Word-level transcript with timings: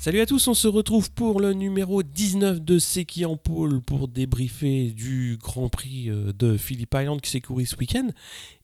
Salut 0.00 0.22
à 0.22 0.24
tous, 0.24 0.48
on 0.48 0.54
se 0.54 0.66
retrouve 0.66 1.10
pour 1.12 1.42
le 1.42 1.52
numéro 1.52 2.02
19 2.02 2.62
de 2.62 2.78
Seki 2.78 3.26
en 3.26 3.36
pôle 3.36 3.82
pour 3.82 4.08
débriefer 4.08 4.92
du 4.92 5.36
Grand 5.38 5.68
Prix 5.68 6.08
euh, 6.08 6.32
de 6.32 6.56
Phillip 6.56 6.94
Island 6.94 7.20
qui 7.20 7.28
s'est 7.28 7.42
couru 7.42 7.66
ce 7.66 7.76
week-end. 7.76 8.08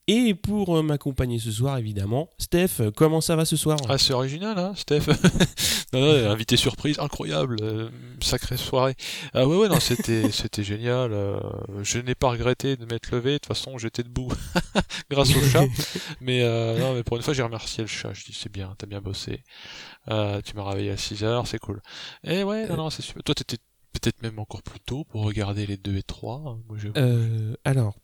Et 0.06 0.32
pour 0.32 0.78
euh, 0.78 0.82
m'accompagner 0.82 1.38
ce 1.38 1.50
soir, 1.50 1.76
évidemment, 1.76 2.30
Steph, 2.38 2.90
comment 2.96 3.20
ça 3.20 3.36
va 3.36 3.44
ce 3.44 3.56
soir? 3.56 3.76
Ah, 3.86 3.98
c'est 3.98 4.14
original, 4.14 4.58
hein, 4.58 4.72
Steph 4.76 5.08
non, 5.92 6.00
non, 6.00 6.30
invité 6.30 6.56
surprise, 6.56 6.98
incroyable, 6.98 7.56
euh, 7.62 7.88
sacrée 8.20 8.56
soirée. 8.56 8.94
Ah 9.34 9.46
ouais, 9.46 9.56
ouais, 9.56 9.68
non, 9.68 9.78
c'était, 9.80 10.30
c'était 10.32 10.64
génial. 10.64 11.12
euh, 11.12 11.38
je 11.82 11.98
n'ai 11.98 12.14
pas 12.14 12.30
regretté 12.30 12.76
de 12.76 12.84
m'être 12.86 13.10
levé. 13.12 13.32
De 13.32 13.38
toute 13.38 13.46
façon, 13.46 13.78
j'étais 13.78 14.02
debout 14.02 14.32
grâce 15.10 15.34
au 15.36 15.40
chat. 15.40 15.64
Mais 16.20 16.42
euh, 16.42 16.78
non, 16.78 16.94
mais 16.94 17.02
pour 17.02 17.16
une 17.16 17.22
fois, 17.22 17.34
j'ai 17.34 17.42
remercié 17.42 17.84
le 17.84 17.88
chat. 17.88 18.12
Je 18.12 18.24
dis, 18.24 18.32
c'est 18.32 18.50
bien, 18.50 18.74
t'as 18.78 18.86
bien 18.86 19.00
bossé. 19.00 19.42
Euh, 20.10 20.40
tu 20.42 20.54
m'as 20.54 20.68
réveillé 20.68 20.90
à 20.90 20.96
6 20.96 21.24
heures, 21.24 21.46
c'est 21.46 21.58
cool. 21.58 21.80
Et 22.24 22.42
ouais, 22.44 22.68
non, 22.68 22.76
non, 22.76 22.90
c'est 22.90 23.02
super. 23.02 23.22
Toi, 23.22 23.34
t'étais 23.34 23.58
peut-être 23.92 24.22
même 24.22 24.38
encore 24.38 24.62
plus 24.62 24.80
tôt 24.80 25.04
pour 25.04 25.22
regarder 25.24 25.66
les 25.66 25.76
2 25.76 25.96
et 25.96 26.02
3. 26.02 26.58
Moi, 26.68 26.76
je... 26.78 26.88
Euh, 26.96 27.54
alors, 27.64 27.96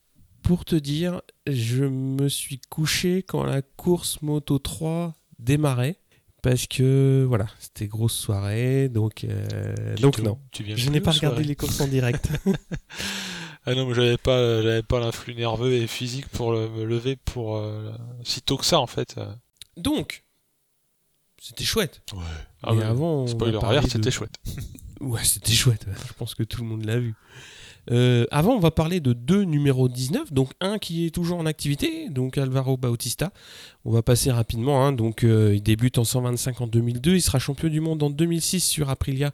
pour 0.42 0.65
te 0.65 0.75
dire, 0.75 1.20
je 1.47 1.84
me 1.84 2.28
suis 2.28 2.59
couché 2.69 3.23
quand 3.23 3.45
la 3.45 3.62
course 3.62 4.20
Moto 4.23 4.59
3 4.59 5.15
démarrait. 5.38 5.98
Parce 6.42 6.66
que 6.66 7.25
voilà, 7.28 7.47
c'était 7.61 7.87
grosse 7.87 8.16
soirée, 8.16 8.89
donc, 8.89 9.23
euh, 9.23 9.95
Tu 9.95 10.03
donc 10.03 10.19
non. 10.19 10.41
Tu 10.50 10.64
viens 10.64 10.75
Je 10.75 10.91
n'ai 10.91 11.00
pas 11.00 11.12
regardé 11.12 11.45
les 11.45 11.55
courses 11.55 11.80
en 11.80 11.87
direct. 11.87 12.28
Ah 13.64 13.77
non, 13.77 13.87
mais 13.87 13.95
j'avais 13.95 14.17
pas, 14.19 14.61
j'avais 14.61 14.83
pas 14.83 14.98
l'influx 14.98 15.36
nerveux 15.36 15.73
et 15.73 15.86
physique 15.86 16.27
pour 16.30 16.50
le- 16.50 16.69
me 16.69 16.84
lever 16.84 17.14
pour 17.14 17.56
euh, 17.58 17.92
si 18.25 18.42
tôt 18.42 18.56
que 18.56 18.64
ça 18.64 18.80
en 18.80 18.89
fait. 18.89 19.14
donc, 19.77 20.25
c'était 21.45 21.65
chouette. 21.65 22.03
Ouais. 22.12 22.21
Mais 22.67 22.79
ouais. 22.79 22.85
avant, 22.85 23.27
Spoiler 23.27 23.59
de- 23.59 23.89
c'était 23.89 24.11
chouette. 24.12 24.35
Ouais, 25.01 25.25
c'était 25.25 25.53
chouette. 25.53 25.87
Je 26.07 26.12
pense 26.12 26.35
que 26.37 26.45
tout 26.45 26.62
le 26.62 26.69
monde 26.69 26.85
l'a 26.85 26.98
vu. 27.01 27.15
Euh, 27.91 28.27
avant, 28.31 28.53
on 28.55 28.61
va 28.61 28.71
parler 28.71 29.01
de 29.01 29.12
deux 29.12 29.43
numéros 29.43 29.89
19. 29.89 30.33
Donc, 30.33 30.53
un 30.61 30.79
qui 30.79 31.05
est 31.07 31.11
toujours 31.11 31.39
en 31.41 31.47
activité, 31.47 32.09
donc 32.11 32.39
Alvaro 32.39 32.77
Bautista. 32.77 33.33
On 33.85 33.91
va 33.91 34.03
passer 34.03 34.31
rapidement. 34.31 34.87
hein. 34.87 34.93
Donc, 34.93 35.25
euh, 35.25 35.53
il 35.53 35.63
débute 35.65 35.98
en 35.98 36.05
125 36.05 36.61
en 36.61 36.69
2002. 36.69 37.17
Il 37.17 37.20
sera 37.23 37.41
champion 37.41 37.69
du 37.69 37.81
monde 37.81 38.01
en 38.05 38.11
2006 38.11 38.61
sur 38.61 38.89
Aprilia, 38.89 39.33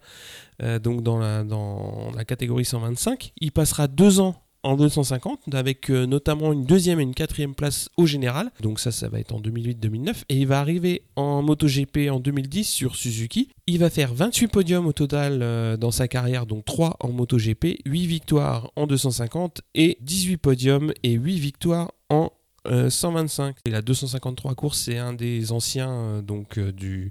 euh, 0.62 0.78
donc 0.78 1.02
dans 1.02 1.18
la, 1.18 1.44
dans 1.44 2.10
la 2.16 2.24
catégorie 2.24 2.64
125. 2.64 3.32
Il 3.42 3.52
passera 3.52 3.86
deux 3.86 4.18
ans 4.20 4.42
en 4.68 4.76
250, 4.76 5.54
avec 5.54 5.88
euh, 5.88 6.04
notamment 6.04 6.52
une 6.52 6.66
deuxième 6.66 7.00
et 7.00 7.02
une 7.02 7.14
quatrième 7.14 7.54
place 7.54 7.88
au 7.96 8.04
général. 8.04 8.50
Donc 8.60 8.80
ça, 8.80 8.92
ça 8.92 9.08
va 9.08 9.18
être 9.18 9.34
en 9.34 9.40
2008-2009. 9.40 10.24
Et 10.28 10.36
il 10.36 10.46
va 10.46 10.60
arriver 10.60 11.04
en 11.16 11.40
MotoGP 11.40 12.10
en 12.10 12.20
2010 12.20 12.64
sur 12.68 12.94
Suzuki. 12.94 13.48
Il 13.66 13.78
va 13.78 13.88
faire 13.88 14.12
28 14.12 14.48
podiums 14.48 14.86
au 14.86 14.92
total 14.92 15.40
euh, 15.40 15.78
dans 15.78 15.90
sa 15.90 16.06
carrière, 16.06 16.44
donc 16.44 16.66
3 16.66 16.98
en 17.00 17.12
MotoGP, 17.12 17.78
8 17.86 18.06
victoires 18.06 18.70
en 18.76 18.86
250 18.86 19.62
et 19.74 19.96
18 20.02 20.36
podiums 20.36 20.92
et 21.02 21.12
8 21.12 21.38
victoires 21.38 21.90
en 22.10 22.30
euh, 22.66 22.90
125. 22.90 23.56
Et 23.64 23.70
la 23.70 23.80
253 23.80 24.54
course, 24.54 24.80
c'est 24.80 24.98
un 24.98 25.14
des 25.14 25.50
anciens 25.50 25.90
euh, 25.90 26.20
donc 26.20 26.58
du, 26.58 27.10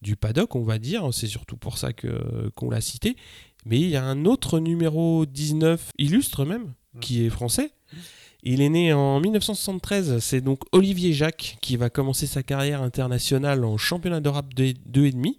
du 0.00 0.14
paddock, 0.14 0.54
on 0.54 0.62
va 0.62 0.78
dire. 0.78 1.12
C'est 1.12 1.26
surtout 1.26 1.56
pour 1.56 1.76
ça 1.76 1.92
que 1.92 2.50
qu'on 2.54 2.70
l'a 2.70 2.80
cité. 2.80 3.16
Mais 3.66 3.80
il 3.80 3.88
y 3.88 3.96
a 3.96 4.04
un 4.04 4.26
autre 4.26 4.60
numéro 4.60 5.24
19, 5.24 5.92
illustre 5.98 6.44
même, 6.44 6.74
qui 7.00 7.24
est 7.24 7.30
français. 7.30 7.70
Il 8.42 8.60
est 8.60 8.68
né 8.68 8.92
en 8.92 9.20
1973. 9.20 10.18
C'est 10.18 10.42
donc 10.42 10.60
Olivier 10.72 11.12
Jacques 11.12 11.56
qui 11.60 11.76
va 11.76 11.88
commencer 11.88 12.26
sa 12.26 12.42
carrière 12.42 12.82
internationale 12.82 13.64
en 13.64 13.78
championnat 13.78 14.20
d'Europe 14.20 14.52
de 14.54 14.74
2,5 14.92 15.36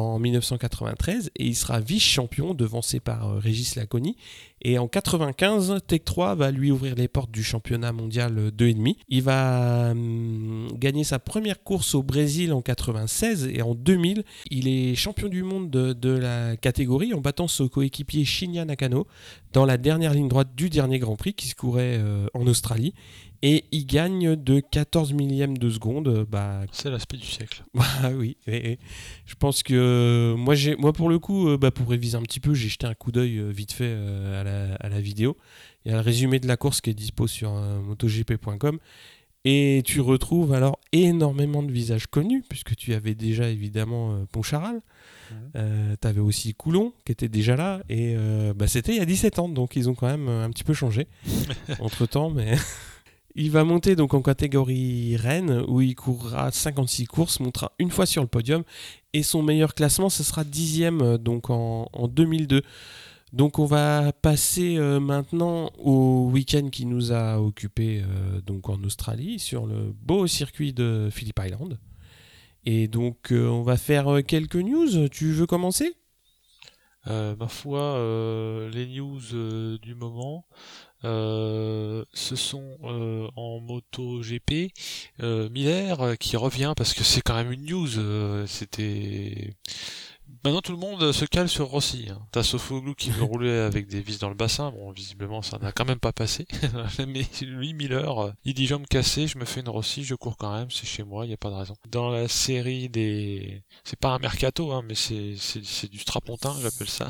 en 0.00 0.18
1993 0.18 1.30
et 1.36 1.46
il 1.46 1.54
sera 1.54 1.80
vice-champion 1.80 2.54
devancé 2.54 3.00
par 3.00 3.28
euh, 3.28 3.38
Régis 3.38 3.76
Laconi. 3.76 4.16
Et 4.62 4.78
en 4.78 4.88
95, 4.88 5.78
Tech 5.86 6.02
3 6.04 6.34
va 6.34 6.50
lui 6.50 6.70
ouvrir 6.70 6.94
les 6.94 7.08
portes 7.08 7.30
du 7.30 7.42
championnat 7.42 7.92
mondial 7.92 8.36
euh, 8.38 8.50
2,5. 8.50 8.96
Il 9.08 9.22
va 9.22 9.90
hum, 9.92 10.68
gagner 10.74 11.04
sa 11.04 11.18
première 11.18 11.62
course 11.62 11.94
au 11.94 12.02
Brésil 12.02 12.52
en 12.52 12.60
96 12.60 13.48
et 13.52 13.62
en 13.62 13.74
2000, 13.74 14.24
il 14.50 14.68
est 14.68 14.94
champion 14.94 15.28
du 15.28 15.42
monde 15.42 15.70
de, 15.70 15.92
de 15.92 16.10
la 16.10 16.56
catégorie 16.56 17.14
en 17.14 17.20
battant 17.20 17.48
son 17.48 17.68
coéquipier 17.68 18.24
Shinya 18.24 18.64
Nakano 18.64 19.06
dans 19.52 19.64
la 19.64 19.76
dernière 19.76 20.14
ligne 20.14 20.28
droite 20.28 20.50
du 20.54 20.70
dernier 20.70 20.98
Grand 20.98 21.16
Prix 21.16 21.34
qui 21.34 21.48
se 21.48 21.54
courait 21.54 21.98
euh, 21.98 22.26
en 22.34 22.46
Australie. 22.46 22.94
Et 23.42 23.64
il 23.72 23.86
gagne 23.86 24.36
de 24.36 24.60
14 24.60 25.12
millièmes 25.14 25.56
de 25.56 25.70
seconde. 25.70 26.08
euh, 26.08 26.24
Bah, 26.28 26.60
C'est 26.72 26.90
l'aspect 26.90 27.16
du 27.16 27.24
siècle. 27.26 27.64
ah 27.78 28.10
oui, 28.14 28.36
je 28.46 29.34
pense 29.38 29.62
que 29.62 29.74
euh, 29.74 30.36
moi, 30.36 30.54
j'ai, 30.54 30.76
moi 30.76 30.92
pour 30.92 31.08
le 31.08 31.18
coup, 31.18 31.48
euh, 31.48 31.56
bah, 31.56 31.70
pour 31.70 31.88
réviser 31.88 32.16
un 32.18 32.22
petit 32.22 32.40
peu, 32.40 32.52
j'ai 32.54 32.68
jeté 32.68 32.86
un 32.86 32.94
coup 32.94 33.12
d'œil 33.12 33.42
vite 33.50 33.72
fait 33.72 33.92
à, 33.92 34.44
la, 34.44 34.74
à 34.74 34.88
la 34.90 35.00
vidéo. 35.00 35.36
Il 35.84 35.90
y 35.90 35.94
a 35.94 35.96
le 35.96 36.02
résumé 36.02 36.38
de 36.38 36.46
la 36.46 36.56
course 36.58 36.80
qui 36.82 36.90
est 36.90 36.94
dispo 36.94 37.26
sur 37.26 37.50
motogp.com. 37.52 38.78
Et 39.46 39.80
tu 39.86 40.02
retrouves 40.02 40.52
alors 40.52 40.78
énormément 40.92 41.62
de 41.62 41.72
visages 41.72 42.06
connus, 42.06 42.44
puisque 42.46 42.76
tu 42.76 42.92
avais 42.92 43.14
déjà 43.14 43.48
évidemment 43.48 44.26
Poncharal, 44.32 44.82
Mhm. 45.54 45.96
tu 46.02 46.06
avais 46.08 46.20
aussi 46.20 46.52
Coulon 46.54 46.92
qui 47.06 47.12
était 47.12 47.28
déjà 47.28 47.54
là, 47.56 47.80
et 47.88 48.14
euh, 48.16 48.52
bah, 48.52 48.66
c'était 48.66 48.92
il 48.92 48.98
y 48.98 49.00
a 49.00 49.04
17 49.06 49.38
ans, 49.38 49.48
donc 49.48 49.76
ils 49.76 49.88
ont 49.88 49.94
quand 49.94 50.08
même 50.08 50.28
un 50.28 50.50
petit 50.50 50.64
peu 50.64 50.74
changé 50.74 51.06
entre 51.80 52.04
temps, 52.04 52.28
mais. 52.30 52.56
Il 53.34 53.50
va 53.50 53.64
monter 53.64 53.96
donc 53.96 54.14
en 54.14 54.22
catégorie 54.22 55.16
Rennes 55.16 55.64
où 55.68 55.80
il 55.80 55.94
courra 55.94 56.50
56 56.50 57.06
courses, 57.06 57.40
montera 57.40 57.72
une 57.78 57.90
fois 57.90 58.06
sur 58.06 58.22
le 58.22 58.28
podium 58.28 58.64
et 59.12 59.22
son 59.22 59.42
meilleur 59.42 59.74
classement 59.74 60.08
ce 60.08 60.22
sera 60.22 60.44
dixième 60.44 61.00
euh, 61.00 61.18
donc 61.18 61.50
en, 61.50 61.88
en 61.92 62.08
2002. 62.08 62.62
Donc 63.32 63.60
on 63.60 63.64
va 63.64 64.12
passer 64.12 64.76
euh, 64.76 64.98
maintenant 64.98 65.70
au 65.78 66.28
week-end 66.32 66.68
qui 66.68 66.84
nous 66.84 67.12
a 67.12 67.40
occupé 67.40 68.02
euh, 68.02 68.40
donc 68.40 68.68
en 68.68 68.82
Australie 68.82 69.38
sur 69.38 69.66
le 69.66 69.92
beau 69.92 70.26
circuit 70.26 70.72
de 70.72 71.08
Phillip 71.12 71.38
Island. 71.40 71.78
Et 72.64 72.88
donc 72.88 73.30
euh, 73.30 73.46
on 73.46 73.62
va 73.62 73.76
faire 73.76 74.20
quelques 74.26 74.56
news. 74.56 75.08
Tu 75.08 75.32
veux 75.32 75.46
commencer? 75.46 75.94
Ma 77.06 77.48
foi, 77.48 77.98
les 78.72 78.86
news 78.86 79.78
du 79.80 79.94
moment, 79.94 80.44
euh, 81.04 82.04
ce 82.12 82.36
sont 82.36 82.76
euh, 82.84 83.28
en 83.36 83.60
moto 83.60 84.20
GP 84.20 84.72
euh, 85.22 85.48
Miller 85.48 86.18
qui 86.18 86.36
revient 86.36 86.74
parce 86.76 86.92
que 86.92 87.04
c'est 87.04 87.22
quand 87.22 87.34
même 87.34 87.52
une 87.52 87.64
news. 87.64 88.46
C'était 88.46 89.54
maintenant 90.44 90.60
tout 90.60 90.72
le 90.72 90.78
monde 90.78 91.12
se 91.12 91.24
cale 91.24 91.48
sur 91.48 91.66
Rossi. 91.68 92.08
Hein. 92.10 92.20
T'as 92.32 92.42
Sofoglou 92.42 92.94
qui 92.94 93.10
veut 93.10 93.22
rouler 93.24 93.50
avec 93.50 93.86
des 93.86 94.00
vis 94.00 94.18
dans 94.18 94.28
le 94.28 94.34
bassin. 94.34 94.70
Bon, 94.70 94.90
visiblement 94.92 95.42
ça 95.42 95.58
n'a 95.58 95.72
quand 95.72 95.84
même 95.84 95.98
pas 96.00 96.12
passé. 96.12 96.46
Mais 97.06 97.26
lui 97.42 97.74
Miller, 97.74 98.18
euh, 98.24 98.32
il 98.44 98.54
dit 98.54 98.66
jambes 98.66 98.86
cassées, 98.86 99.26
je 99.26 99.38
me 99.38 99.44
fais 99.44 99.60
une 99.60 99.68
Rossi, 99.68 100.04
je 100.04 100.14
cours 100.14 100.36
quand 100.36 100.52
même, 100.54 100.70
c'est 100.70 100.86
chez 100.86 101.02
moi, 101.02 101.24
il 101.24 101.28
n'y 101.28 101.34
a 101.34 101.38
pas 101.38 101.50
de 101.50 101.54
raison. 101.54 101.74
Dans 101.88 102.10
la 102.10 102.28
série 102.28 102.88
des, 102.88 103.62
c'est 103.84 103.98
pas 103.98 104.10
un 104.10 104.18
mercato, 104.18 104.72
hein, 104.72 104.82
mais 104.86 104.94
c'est 104.94 105.34
c'est 105.36 105.64
c'est 105.64 105.88
du 105.90 105.98
strapontin, 105.98 106.54
j'appelle 106.62 106.88
ça. 106.88 107.08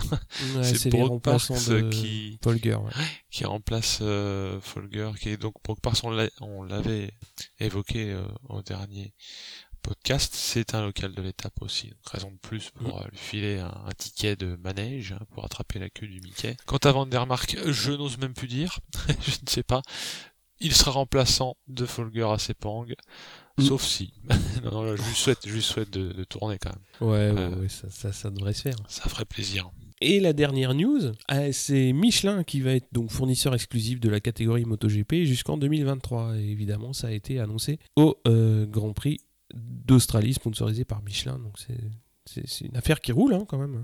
Ouais, 0.56 0.62
C'est 0.80 0.90
Brock 0.90 1.22
Parks, 1.22 1.50
de 1.68 1.88
qui- 1.90 2.38
Polger. 2.42 2.74
ouais. 2.76 2.90
qui 3.30 3.44
remplace 3.44 3.98
euh, 4.02 4.60
Folger, 4.60 5.10
qui 5.20 5.30
est 5.30 5.36
donc 5.36 5.54
Brock 5.64 5.80
Parks, 5.80 5.98
on 6.04 6.10
l'a- 6.10 6.30
on 6.40 6.62
l'avait 6.62 7.12
évoqué 7.58 8.10
euh, 8.12 8.22
au 8.48 8.62
dernier 8.62 9.12
podcast, 9.80 10.32
c'est 10.34 10.74
un 10.74 10.82
local 10.84 11.12
de 11.14 11.22
l'étape 11.22 11.60
aussi, 11.60 11.88
donc 11.88 11.98
raison 12.06 12.30
de 12.30 12.36
plus 12.38 12.70
pour 12.70 13.00
euh, 13.00 13.04
lui 13.10 13.18
filer 13.18 13.58
un, 13.58 13.68
un 13.86 13.92
ticket 13.96 14.36
de 14.36 14.56
manège 14.56 15.12
hein, 15.12 15.24
pour 15.32 15.44
attraper 15.44 15.78
la 15.78 15.90
queue 15.90 16.06
du 16.06 16.20
Mickey. 16.20 16.56
Quant 16.66 16.78
à 16.78 16.92
Van 16.92 17.06
der 17.06 17.26
Mark, 17.26 17.56
je 17.66 17.92
n'ose 17.92 18.18
même 18.18 18.34
plus 18.34 18.48
dire, 18.48 18.78
je 19.08 19.30
ne 19.42 19.48
sais 19.48 19.62
pas, 19.62 19.82
il 20.60 20.74
sera 20.74 20.90
remplaçant 20.92 21.56
de 21.68 21.86
Folger 21.86 22.28
à 22.32 22.38
Sepang, 22.38 22.86
Mm. 23.58 23.62
sauf 23.64 23.82
si. 23.82 24.12
non, 24.64 24.70
non, 24.70 24.82
là, 24.84 24.96
je 24.96 25.02
lui 25.02 25.14
souhaite, 25.14 25.40
je 25.46 25.52
lui 25.52 25.60
souhaite 25.60 25.90
de, 25.90 26.12
de 26.12 26.24
tourner 26.24 26.56
quand 26.58 26.70
même, 26.70 27.10
Ouais, 27.10 27.30
ouais, 27.32 27.40
Euh, 27.40 27.60
ouais, 27.62 27.68
ça, 27.68 27.90
ça, 27.90 28.12
ça 28.12 28.30
devrait 28.30 28.54
se 28.54 28.62
faire. 28.62 28.76
ça 28.88 29.02
ferait 29.10 29.24
plaisir. 29.26 29.70
Et 30.00 30.18
la 30.18 30.32
dernière 30.32 30.72
news, 30.72 31.12
euh, 31.30 31.50
c'est 31.52 31.92
Michelin 31.92 32.42
qui 32.42 32.60
va 32.62 32.72
être 32.72 32.86
donc 32.92 33.10
fournisseur 33.10 33.54
exclusif 33.54 34.00
de 34.00 34.08
la 34.08 34.20
catégorie 34.20 34.64
MotoGP 34.64 35.24
jusqu'en 35.24 35.58
2023. 35.58 36.36
Et 36.38 36.44
évidemment, 36.48 36.94
ça 36.94 37.08
a 37.08 37.10
été 37.10 37.38
annoncé 37.38 37.78
au 37.96 38.16
euh, 38.26 38.64
Grand 38.64 38.94
Prix 38.94 39.18
d'Australie, 39.54 40.34
sponsorisé 40.34 40.84
par 40.84 41.02
Michelin. 41.02 41.38
Donc 41.38 41.58
c'est- 41.58 42.60
une 42.64 42.76
affaire 42.76 43.00
qui 43.00 43.10
roule 43.12 43.34
hein, 43.34 43.44
quand 43.48 43.58
même. 43.58 43.74
Euh, 43.74 43.82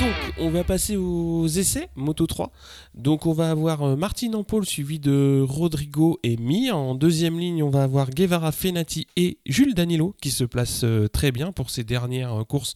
Donc, 0.00 0.14
on 0.38 0.50
va 0.50 0.64
passer 0.64 0.96
aux 0.96 1.46
essais 1.46 1.88
Moto 1.94 2.26
3. 2.26 2.50
Donc, 2.94 3.26
on 3.26 3.32
va 3.32 3.50
avoir 3.50 3.82
euh, 3.82 3.96
Martin 3.96 4.32
Ampol 4.34 4.66
suivi 4.66 4.98
de 4.98 5.42
Rodrigo 5.48 6.18
et 6.22 6.36
Mir. 6.36 6.76
En 6.76 6.94
deuxième 6.94 7.38
ligne, 7.38 7.62
on 7.62 7.70
va 7.70 7.84
avoir 7.84 8.10
Guevara 8.10 8.50
Fenati 8.52 9.06
et 9.16 9.38
Jules 9.46 9.72
Danilo 9.74 10.14
qui 10.20 10.30
se 10.30 10.44
placent 10.44 10.84
euh, 10.84 11.08
très 11.08 11.32
bien 11.32 11.52
pour 11.52 11.70
ces 11.70 11.84
dernières 11.84 12.44
courses 12.46 12.74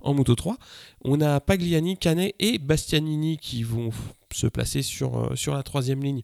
en 0.00 0.14
Moto 0.14 0.34
3. 0.34 0.56
On 1.04 1.20
a 1.20 1.38
Pagliani, 1.40 1.96
Canet 1.96 2.34
et 2.40 2.58
Bastianini 2.58 3.36
qui 3.36 3.62
vont 3.62 3.90
se 4.32 4.46
placer 4.48 4.82
sur 4.82 5.30
la 5.54 5.62
troisième 5.62 6.02
ligne 6.02 6.22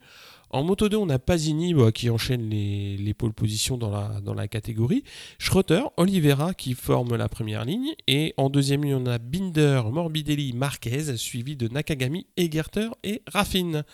En 0.52 0.64
Moto 0.64 0.88
2, 0.88 0.96
on 0.96 1.08
a 1.10 1.20
Pasini 1.20 1.74
bah, 1.74 1.92
qui 1.92 2.10
enchaîne 2.10 2.50
les, 2.50 2.96
les 2.96 3.14
pôles 3.14 3.32
positions 3.32 3.78
dans 3.78 4.34
la, 4.34 4.48
catégorie. 4.48 5.04
Schroeter, 5.38 5.82
Oliveira 5.96 6.54
qui 6.54 6.74
forme 6.74 7.14
la 7.14 7.28
première 7.28 7.64
ligne. 7.64 7.94
Et 8.08 8.34
en 8.36 8.50
deuxième 8.50 8.82
ligne, 8.82 8.96
on 8.96 9.06
a 9.06 9.18
Binder, 9.18 9.82
Morbidelli, 9.92 10.52
Marquez, 10.52 11.16
suivi 11.16 11.54
de 11.54 11.68
Nakagami, 11.68 12.26
Egerter 12.36 12.88
et 13.04 13.22
Raffin. 13.28 13.84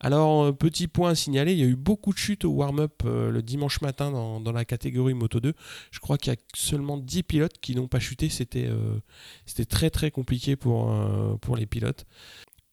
Alors, 0.00 0.44
euh, 0.44 0.52
petit 0.52 0.88
point 0.88 1.10
à 1.10 1.14
signaler, 1.14 1.52
il 1.52 1.58
y 1.58 1.62
a 1.62 1.66
eu 1.66 1.76
beaucoup 1.76 2.14
de 2.14 2.18
chutes 2.18 2.46
au 2.46 2.52
warm-up 2.52 3.02
euh, 3.04 3.30
le 3.30 3.42
dimanche 3.42 3.82
matin 3.82 4.10
dans, 4.10 4.52
la 4.52 4.64
catégorie 4.64 5.12
Moto 5.12 5.40
2. 5.40 5.52
Je 5.90 6.00
crois 6.00 6.16
qu'il 6.16 6.32
y 6.32 6.36
a 6.36 6.38
seulement 6.54 6.96
10 6.96 7.22
pilotes 7.24 7.58
qui 7.60 7.74
n'ont 7.74 7.88
pas 7.88 8.00
chuté. 8.00 8.30
C'était 8.30 8.66
euh, 8.66 8.98
très 9.68 9.90
très 9.90 10.10
compliqué 10.10 10.56
pour 10.56 10.88
les 11.54 11.66
pilotes. 11.66 12.06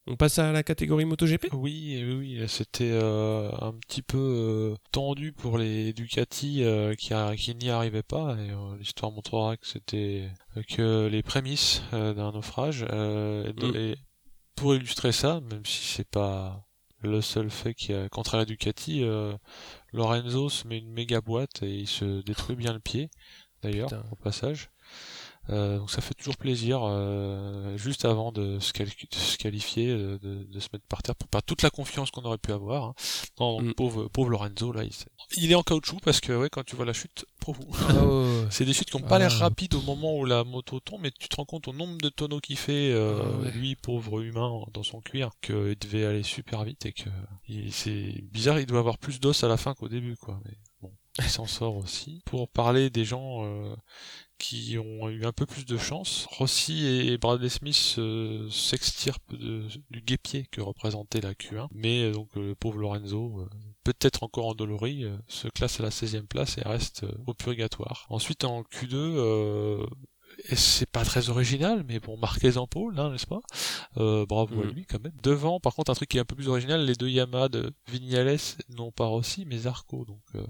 On 0.07 0.15
passe 0.15 0.37
à 0.37 0.51
la 0.51 0.61
catégorie 0.61 1.05
MotoGP? 1.05 1.47
Oui, 1.53 2.03
oui, 2.05 2.13
oui 2.13 2.45
c'était 2.47 2.91
euh, 2.91 3.49
un 3.59 3.73
petit 3.73 4.03
peu 4.03 4.17
euh, 4.19 4.75
tendu 4.91 5.31
pour 5.31 5.57
les 5.57 5.93
Ducati 5.93 6.63
euh, 6.63 6.93
qui, 6.93 7.13
qui 7.37 7.55
n'y 7.55 7.71
arrivaient 7.71 8.03
pas. 8.03 8.37
Et 8.37 8.51
l'histoire 8.77 9.11
montrera 9.11 9.57
que 9.57 9.65
c'était 9.65 10.29
que 10.69 11.07
les 11.07 11.23
prémices 11.23 11.81
d'un 11.91 12.31
naufrage. 12.33 12.83
Mm. 12.83 13.75
Et 13.75 13.95
pour 14.55 14.75
illustrer 14.75 15.11
ça, 15.11 15.41
même 15.41 15.65
si 15.65 15.83
c'est 15.85 16.07
pas 16.07 16.67
le 17.01 17.21
seul 17.21 17.49
fait 17.49 17.73
qui 17.73 17.91
a 17.93 18.07
contraire 18.07 18.41
à 18.41 18.45
Ducati, 18.45 19.03
Lorenzo 19.91 20.49
se 20.49 20.67
met 20.67 20.77
une 20.77 20.91
méga 20.91 21.19
boîte 21.19 21.63
et 21.63 21.73
il 21.73 21.87
se 21.87 22.21
détruit 22.21 22.55
bien 22.55 22.73
le 22.73 22.79
pied, 22.79 23.09
d'ailleurs, 23.63 23.89
au 24.11 24.15
passage. 24.15 24.69
Euh, 25.49 25.77
donc 25.77 25.91
ça 25.91 26.01
fait 26.01 26.13
toujours 26.15 26.37
plaisir, 26.37 26.81
euh, 26.83 27.77
juste 27.77 28.05
avant 28.05 28.31
de 28.31 28.59
se, 28.59 28.71
se 29.11 29.37
qualifier, 29.37 29.89
euh, 29.89 30.17
de, 30.19 30.43
de, 30.43 30.59
se 30.59 30.69
mettre 30.73 30.85
par 30.87 31.03
terre 31.03 31.15
pour 31.15 31.27
pas 31.27 31.41
toute 31.41 31.61
la 31.61 31.69
confiance 31.69 32.09
qu'on 32.09 32.23
aurait 32.23 32.39
pu 32.39 32.51
avoir. 32.51 32.83
Hein. 32.83 32.93
Non, 33.39 33.61
mm. 33.61 33.73
pauvre, 33.75 34.07
pauvre 34.07 34.29
Lorenzo 34.29 34.71
là, 34.71 34.83
il, 34.83 34.91
il, 35.37 35.51
est 35.51 35.55
en 35.55 35.61
caoutchouc 35.61 35.99
parce 36.03 36.19
que 36.19 36.33
ouais, 36.33 36.49
quand 36.49 36.63
tu 36.63 36.75
vois 36.75 36.85
la 36.85 36.93
chute, 36.93 37.25
ah 37.47 37.51
c'est 38.49 38.65
des 38.65 38.73
chutes 38.73 38.89
qui 38.89 38.95
ont 38.95 39.01
pas 39.01 39.19
l'air 39.19 39.33
ah. 39.35 39.43
rapides 39.43 39.75
au 39.75 39.81
moment 39.81 40.17
où 40.17 40.25
la 40.25 40.43
moto 40.43 40.79
tombe, 40.79 41.01
mais 41.01 41.11
tu 41.11 41.29
te 41.29 41.35
rends 41.35 41.45
compte 41.45 41.67
au 41.67 41.73
nombre 41.73 41.97
de 41.99 42.09
tonneaux 42.09 42.39
qu'il 42.39 42.57
fait, 42.57 42.91
euh, 42.91 43.21
ah 43.45 43.49
lui 43.49 43.75
pauvre 43.75 44.21
humain 44.21 44.63
dans 44.73 44.83
son 44.83 44.99
cuir, 45.01 45.29
qu'il 45.41 45.77
devait 45.77 46.05
aller 46.05 46.23
super 46.23 46.63
vite 46.63 46.85
et 46.85 46.93
que 46.93 47.09
c'est 47.69 48.23
bizarre, 48.31 48.59
il 48.59 48.65
doit 48.65 48.79
avoir 48.79 48.97
plus 48.97 49.19
d'os 49.19 49.43
à 49.43 49.47
la 49.47 49.57
fin 49.57 49.73
qu'au 49.75 49.89
début 49.89 50.17
quoi. 50.17 50.39
Mais 50.45 50.57
bon 50.81 50.91
il 51.19 51.29
s'en 51.29 51.45
sort 51.45 51.77
aussi. 51.77 52.21
Pour 52.25 52.49
parler 52.49 52.89
des 52.89 53.05
gens 53.05 53.45
euh, 53.45 53.75
qui 54.37 54.77
ont 54.77 55.09
eu 55.09 55.25
un 55.25 55.31
peu 55.31 55.45
plus 55.45 55.65
de 55.65 55.77
chance. 55.77 56.27
Rossi 56.31 56.85
et 56.85 57.17
Bradley 57.17 57.49
Smith 57.49 57.95
euh, 57.97 58.49
s'extirpent 58.49 59.33
du 59.33 60.01
guépier 60.01 60.47
que 60.51 60.61
représentait 60.61 61.21
la 61.21 61.33
Q1, 61.33 61.67
mais 61.71 62.03
euh, 62.03 62.11
donc 62.11 62.29
le 62.35 62.55
pauvre 62.55 62.79
Lorenzo, 62.79 63.39
euh, 63.39 63.49
peut-être 63.83 64.23
encore 64.23 64.47
endolori, 64.47 65.05
se 65.27 65.47
classe 65.47 65.79
à 65.79 65.83
la 65.83 65.89
16e 65.89 66.25
place 66.25 66.57
et 66.57 66.67
reste 66.67 67.05
au 67.27 67.33
purgatoire. 67.33 68.07
Ensuite 68.09 68.43
en 68.43 68.63
Q2, 68.63 68.95
et 68.95 70.14
c'est 70.53 70.89
pas 70.89 71.03
très 71.03 71.29
original, 71.29 71.83
mais 71.87 71.99
bon, 71.99 72.17
Marquez 72.17 72.57
en 72.57 72.67
pôle, 72.67 72.99
hein, 72.99 73.11
n'est-ce 73.11 73.25
pas? 73.25 73.41
Euh, 73.97 74.25
Bravo 74.25 74.61
à 74.61 74.65
mm. 74.65 74.69
lui 74.69 74.85
quand 74.85 75.03
même. 75.03 75.13
Devant, 75.23 75.59
par 75.59 75.73
contre, 75.75 75.91
un 75.91 75.95
truc 75.95 76.09
qui 76.09 76.17
est 76.17 76.21
un 76.21 76.25
peu 76.25 76.35
plus 76.35 76.47
original, 76.47 76.85
les 76.85 76.95
deux 76.95 77.09
Yamaha 77.09 77.49
de 77.49 77.73
Vignales, 77.87 78.37
non 78.69 78.91
pas 78.91 79.05
Rossi, 79.05 79.45
mais 79.45 79.57
Zarco. 79.59 80.05
Donc 80.05 80.21
euh, 80.35 80.45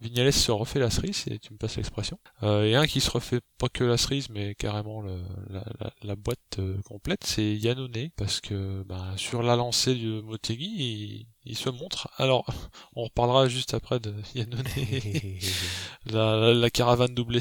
Vignales 0.00 0.32
se 0.32 0.50
refait 0.50 0.78
la 0.78 0.90
cerise, 0.90 1.24
et 1.28 1.38
tu 1.38 1.52
me 1.52 1.58
passes 1.58 1.76
l'expression. 1.76 2.18
Euh, 2.42 2.64
et 2.64 2.74
un 2.74 2.86
qui 2.86 3.00
se 3.00 3.10
refait 3.10 3.40
pas 3.58 3.68
que 3.68 3.84
la 3.84 3.96
cerise, 3.96 4.28
mais 4.30 4.54
carrément 4.54 5.00
le, 5.00 5.20
la, 5.48 5.64
la, 5.80 5.92
la, 6.02 6.16
boîte 6.16 6.58
euh, 6.58 6.80
complète, 6.82 7.24
c'est 7.24 7.56
Yannone, 7.56 8.10
parce 8.16 8.40
que 8.40 8.82
bah, 8.82 9.12
sur 9.16 9.42
la 9.42 9.56
lancée 9.56 9.94
de 9.94 10.20
Motegi, 10.20 10.74
il, 10.78 11.26
il 11.44 11.56
se 11.56 11.68
montre. 11.68 12.08
Alors, 12.16 12.46
on 12.96 13.04
reparlera 13.04 13.48
juste 13.48 13.74
après 13.74 14.00
de 14.00 14.14
Yannone, 14.34 14.64
la, 16.06 16.54
la, 16.54 16.70
caravane 16.70 17.14
double 17.14 17.40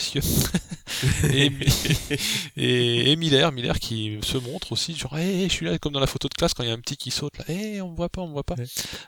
et, 1.34 3.12
et, 3.12 3.16
Miller, 3.16 3.52
Miller 3.52 3.80
qui 3.80 4.20
se 4.24 4.38
montre 4.38 4.72
aussi, 4.72 4.96
genre, 4.96 5.18
hey, 5.18 5.48
je 5.48 5.54
suis 5.54 5.66
là, 5.66 5.78
comme 5.78 5.94
dans 5.94 6.00
la 6.00 6.08
photo 6.08 6.28
de 6.28 6.34
classe 6.34 6.54
quand 6.54 6.64
il 6.64 6.70
y 6.70 6.72
a 6.72 6.76
un 6.76 6.80
petit 6.80 6.98
qui 6.98 7.12
saute 7.12 7.38
là, 7.38 7.46
hey, 7.48 7.82
on 7.82 7.92
me 7.92 7.96
voit 7.96 8.10
pas, 8.10 8.22
on 8.22 8.28
me 8.28 8.34
voit 8.34 8.44
pas. 8.44 8.56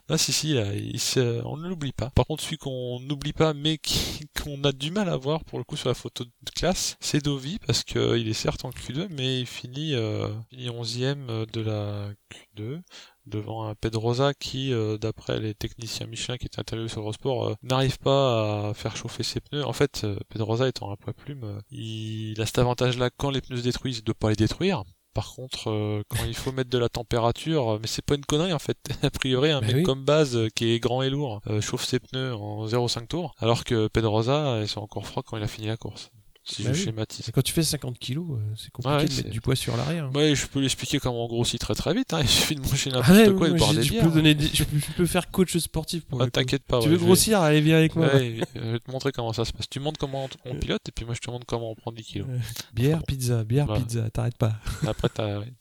Là, 0.10 0.18
si, 0.18 0.34
si, 0.34 0.54
là, 0.54 0.74
il 0.74 1.00
on 1.46 1.58
ne 1.58 1.68
l'oublie 1.68 1.92
pas. 1.92 2.10
Par 2.12 2.26
contre, 2.26 2.44
celui 2.44 2.58
qu'on 2.58 3.00
n'oublie 3.00 3.34
pas, 3.34 3.54
mais 3.54 3.80
qu'on 4.44 4.64
a 4.64 4.72
du 4.72 4.92
mal 4.92 5.10
à 5.10 5.18
voir 5.18 5.44
pour 5.44 5.58
le 5.58 5.64
coup 5.64 5.78
sur 5.78 5.90
la 5.90 5.96
photo 5.96 6.24
de 6.24 6.52
classe, 6.52 6.98
c'est 7.00 7.24
Dovi, 7.24 7.60
parce 7.66 7.84
qu'il 7.84 8.28
est 8.28 8.34
certes 8.34 8.66
en 8.66 8.70
Q2, 8.70 9.08
mais 9.10 9.42
il 9.42 9.48
finit, 9.48 9.94
euh, 9.94 10.28
finit 10.50 10.70
11ème 10.70 11.46
de 11.52 11.62
la 11.62 12.10
Q2 12.32 12.82
devant 13.26 13.68
un 13.68 13.76
Pedrosa 13.76 14.34
qui, 14.34 14.74
euh, 14.74 14.98
d'après 14.98 15.40
les 15.40 15.54
techniciens 15.54 16.08
Michelin 16.08 16.38
qui 16.38 16.46
étaient 16.46 16.60
interviewés 16.60 16.90
sur 16.90 17.02
Eurosport, 17.02 17.48
euh, 17.48 17.56
n'arrive 17.64 18.00
pas 18.00 18.70
à 18.70 18.74
faire 18.74 18.96
chauffer 18.96 19.24
ses 19.24 19.40
pneus. 19.40 19.66
En 19.66 19.74
fait, 19.74 20.02
euh, 20.04 20.18
Pedrosa 20.30 20.68
étant 20.68 20.92
un 20.92 20.96
poids 20.96 21.14
plume, 21.14 21.62
il 21.72 22.40
a 22.42 22.46
cet 22.46 22.60
avantage-là 22.60 23.10
quand 23.16 23.30
les 23.30 23.42
pneus 23.42 23.58
se 23.58 23.64
détruisent 23.64 24.04
de 24.04 24.14
pas 24.14 24.30
les 24.30 24.36
détruire. 24.36 24.84
Par 25.14 25.36
contre, 25.36 26.04
quand 26.08 26.24
il 26.26 26.34
faut 26.34 26.54
mettre 26.54 26.70
de 26.70 26.78
la 26.78 26.88
température, 26.88 27.80
mais 27.82 27.88
c'est 27.88 28.02
pas 28.02 28.16
une 28.16 28.24
connerie 28.24 28.54
en 28.54 28.60
fait. 28.60 28.78
a 29.04 29.10
priori, 29.10 29.52
un 29.52 29.60
mec 29.60 29.84
comme 29.84 30.06
base 30.06 30.40
qui 30.56 30.72
est 30.72 30.80
grand 30.80 31.02
et 31.02 31.10
lourd 31.10 31.42
chauffe 31.60 31.84
ses 31.84 32.00
pneus 32.00 32.34
en 32.34 32.66
0,5 32.66 33.08
tours, 33.08 33.36
alors 33.40 33.66
que 33.66 33.90
Pedrosa, 33.90 34.62
ils 34.62 34.70
sont 34.70 34.80
encore 34.80 35.06
froids 35.06 35.22
quand 35.22 35.36
il 35.36 35.44
a 35.44 35.50
fini 35.50 35.68
la 35.68 35.76
course 35.76 36.12
si 36.44 36.64
bah 36.64 36.74
je 36.74 36.84
schématise. 36.84 37.32
Quand 37.34 37.42
tu 37.42 37.54
fais 37.54 37.64
50 37.64 38.00
kilos, 38.00 38.26
euh, 38.32 38.54
c'est 38.58 38.72
compliqué 38.72 39.06
de 39.06 39.16
mettre 39.16 39.30
du 39.30 39.42
poids 39.42 39.56
sur 39.56 39.78
l'arrière. 39.78 40.06
Hein. 40.06 40.12
Ouais, 40.16 40.34
je 40.36 40.48
peux 40.48 40.60
l'expliquer 40.60 41.00
comment 41.00 41.26
on 41.26 41.28
grossit 41.28 41.60
très 41.60 41.76
très 41.76 41.94
vite. 41.94 42.14
Hein. 42.14 42.20
Il 42.24 42.28
suffit 42.28 42.56
de 42.56 42.62
manger 42.62 42.90
n'importe 42.90 43.10
ah 43.10 43.32
quoi 43.32 43.48
et 43.48 43.52
de 43.52 43.58
boire 43.58 43.74
des 43.74 43.82
bières. 43.82 44.04
Peux 44.04 44.12
donner 44.12 44.36
je, 44.54 44.64
peux, 44.64 45.06
faire 45.06 45.30
coach 45.30 45.56
sportif 45.58 46.06
pour. 46.06 46.22
Ah, 46.22 46.30
T'inquiète 46.30 46.64
pas. 46.64 46.80
Tu 46.80 46.90
veux 46.90 46.98
grossir 46.98 47.42
Allez, 47.42 47.62
viens 47.62 47.78
avec 47.78 47.96
moi. 47.96 48.10
je 48.12 48.60
vais 48.60 48.80
te 48.80 48.92
montrer 48.92 49.12
comment 49.12 49.34
ça 49.34 49.46
se 49.46 49.54
passe. 49.54 49.70
Tu 49.70 49.80
montres 49.80 50.00
comment 50.00 50.28
on 50.46 50.56
pilote 50.56 50.82
et 50.88 50.92
puis 50.92 51.06
moi 51.06 51.14
je 51.14 51.20
te 51.20 51.30
montre 51.30 51.46
comment 51.46 51.72
on 51.72 51.76
prend 51.76 51.92
10 51.92 52.04
kilos. 52.04 52.28
bière, 52.74 53.04
pizza, 53.04 53.44
bière, 53.44 53.72
pizza. 53.74 54.10
T'arrêtes 54.10 54.38
pas. 54.38 54.54
Après, 54.88 55.10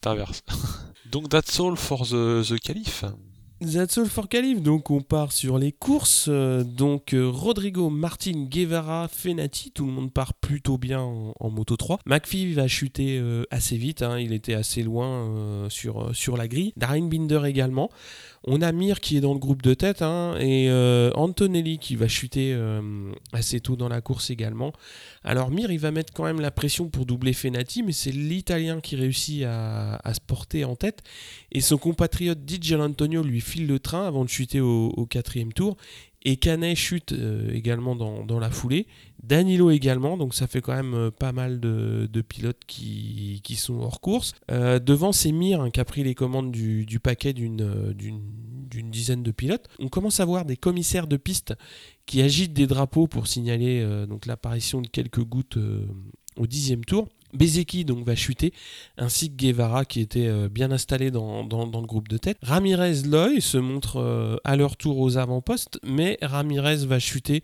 t'inverses. 0.01 0.43
Donc, 1.11 1.27
that's 1.27 1.59
all 1.59 1.75
for 1.75 2.07
the, 2.07 2.41
the 2.47 2.59
Caliph. 2.59 3.03
That's 3.61 3.99
all 3.99 4.07
for 4.07 4.27
Calif. 4.27 4.59
Donc 4.63 4.89
on 4.89 5.01
part 5.01 5.31
sur 5.31 5.59
les 5.59 5.71
courses. 5.71 6.25
Euh, 6.29 6.63
donc 6.63 7.13
euh, 7.13 7.29
Rodrigo, 7.29 7.91
Martin, 7.91 8.45
Guevara, 8.49 9.07
Fenati, 9.07 9.69
tout 9.69 9.85
le 9.85 9.91
monde 9.91 10.11
part 10.11 10.33
plutôt 10.33 10.79
bien 10.79 10.99
en, 10.99 11.49
Moto 11.51 11.77
3. 11.77 11.99
McPhee 12.07 12.53
va 12.53 12.67
chuter 12.67 13.19
euh, 13.19 13.43
assez 13.51 13.77
vite, 13.77 14.01
hein. 14.01 14.17
il 14.17 14.33
était 14.33 14.55
assez 14.55 14.81
loin 14.81 15.67
sur, 15.69 16.09
sur 16.15 16.37
la 16.37 16.47
grille. 16.47 16.73
Darren 16.75 17.07
Binder 17.07 17.41
également. 17.45 17.91
On 18.43 18.61
a 18.61 18.71
Mir 18.71 19.01
qui 19.01 19.17
est 19.17 19.21
dans 19.21 19.33
le 19.33 19.39
groupe 19.39 19.61
de 19.61 19.75
tête 19.75 20.01
hein, 20.01 20.35
et 20.39 20.67
euh, 20.69 21.11
Antonelli 21.13 21.77
qui 21.77 21.95
va 21.95 22.07
chuter 22.07 22.53
euh, 22.53 23.11
assez 23.33 23.59
tôt 23.59 23.75
dans 23.75 23.87
la 23.87 24.01
course 24.01 24.31
également. 24.31 24.73
Alors 25.23 25.51
Mir 25.51 25.71
il 25.71 25.79
va 25.79 25.91
mettre 25.91 26.11
quand 26.11 26.23
même 26.23 26.41
la 26.41 26.49
pression 26.49 26.89
pour 26.89 27.05
doubler 27.05 27.33
Fenati 27.33 27.83
mais 27.83 27.91
c'est 27.91 28.11
l'Italien 28.11 28.81
qui 28.81 28.95
réussit 28.95 29.43
à, 29.43 29.99
se 30.13 30.19
porter 30.19 30.65
en 30.65 30.75
tête 30.75 31.03
et 31.51 31.61
son 31.61 31.77
compatriote 31.77 32.43
Di 32.43 32.75
Antonio 32.75 33.21
lui 33.21 33.41
file 33.41 33.67
le 33.67 33.79
train 33.79 34.07
avant 34.07 34.23
de 34.23 34.29
chuter 34.29 34.59
au 34.59 35.05
quatrième 35.05 35.53
tour 35.53 35.77
et 36.23 36.37
Canet 36.37 36.75
chute 36.75 37.13
euh, 37.13 37.51
également 37.53 37.95
dans, 37.95 38.39
la 38.39 38.49
foulée. 38.49 38.87
Danilo 39.23 39.71
également, 39.71 40.17
donc 40.17 40.33
ça 40.33 40.47
fait 40.47 40.61
quand 40.61 40.73
même 40.73 40.93
euh, 40.93 41.11
pas 41.11 41.31
mal 41.31 41.59
de, 41.59 42.21
pilotes 42.21 42.61
qui, 42.67 43.41
sont 43.55 43.79
hors 43.79 44.01
course. 44.01 44.33
Euh, 44.51 44.79
devant, 44.79 45.11
c'est 45.11 45.31
Mir 45.31 45.61
hein, 45.61 45.69
qui 45.71 45.79
a 45.79 45.85
pris 45.85 46.03
les 46.03 46.15
commandes 46.15 46.51
du, 46.51 46.99
paquet 47.01 47.33
d'une 47.33 47.91
dizaine 48.91 49.23
de 49.23 49.31
pilotes. 49.31 49.67
On 49.79 49.87
commence 49.87 50.19
à 50.19 50.25
voir 50.25 50.45
des 50.45 50.57
commissaires 50.57 51.07
de 51.07 51.17
piste 51.17 51.53
qui 52.05 52.21
agitent 52.21 52.53
des 52.53 52.67
drapeaux 52.67 53.07
pour 53.07 53.27
signaler 53.27 53.85
donc 54.07 54.25
l'apparition 54.25 54.81
de 54.81 54.87
quelques 54.87 55.23
gouttes 55.23 55.57
au 56.37 56.47
dixième 56.47 56.83
tour. 56.85 57.07
Bezeki 57.33 57.85
donc 57.85 58.05
va 58.05 58.15
chuter, 58.15 58.53
ainsi 58.97 59.29
que 59.29 59.35
Guevara 59.35 59.85
qui 59.85 60.01
était 60.01 60.27
euh, 60.27 60.49
bien 60.49 60.71
installé 60.71 61.11
dans, 61.11 61.43
le 61.43 61.87
groupe 61.87 62.07
de 62.07 62.17
tête. 62.17 62.37
Ramirez 62.41 63.03
Loy 63.03 63.39
se 63.41 63.57
montre 63.57 63.97
euh, 63.97 64.37
à 64.43 64.55
leur 64.55 64.77
tour 64.77 64.99
aux 64.99 65.17
avant-postes, 65.17 65.79
mais 65.83 66.17
Ramirez 66.21 66.85
va 66.85 66.99
chuter 66.99 67.43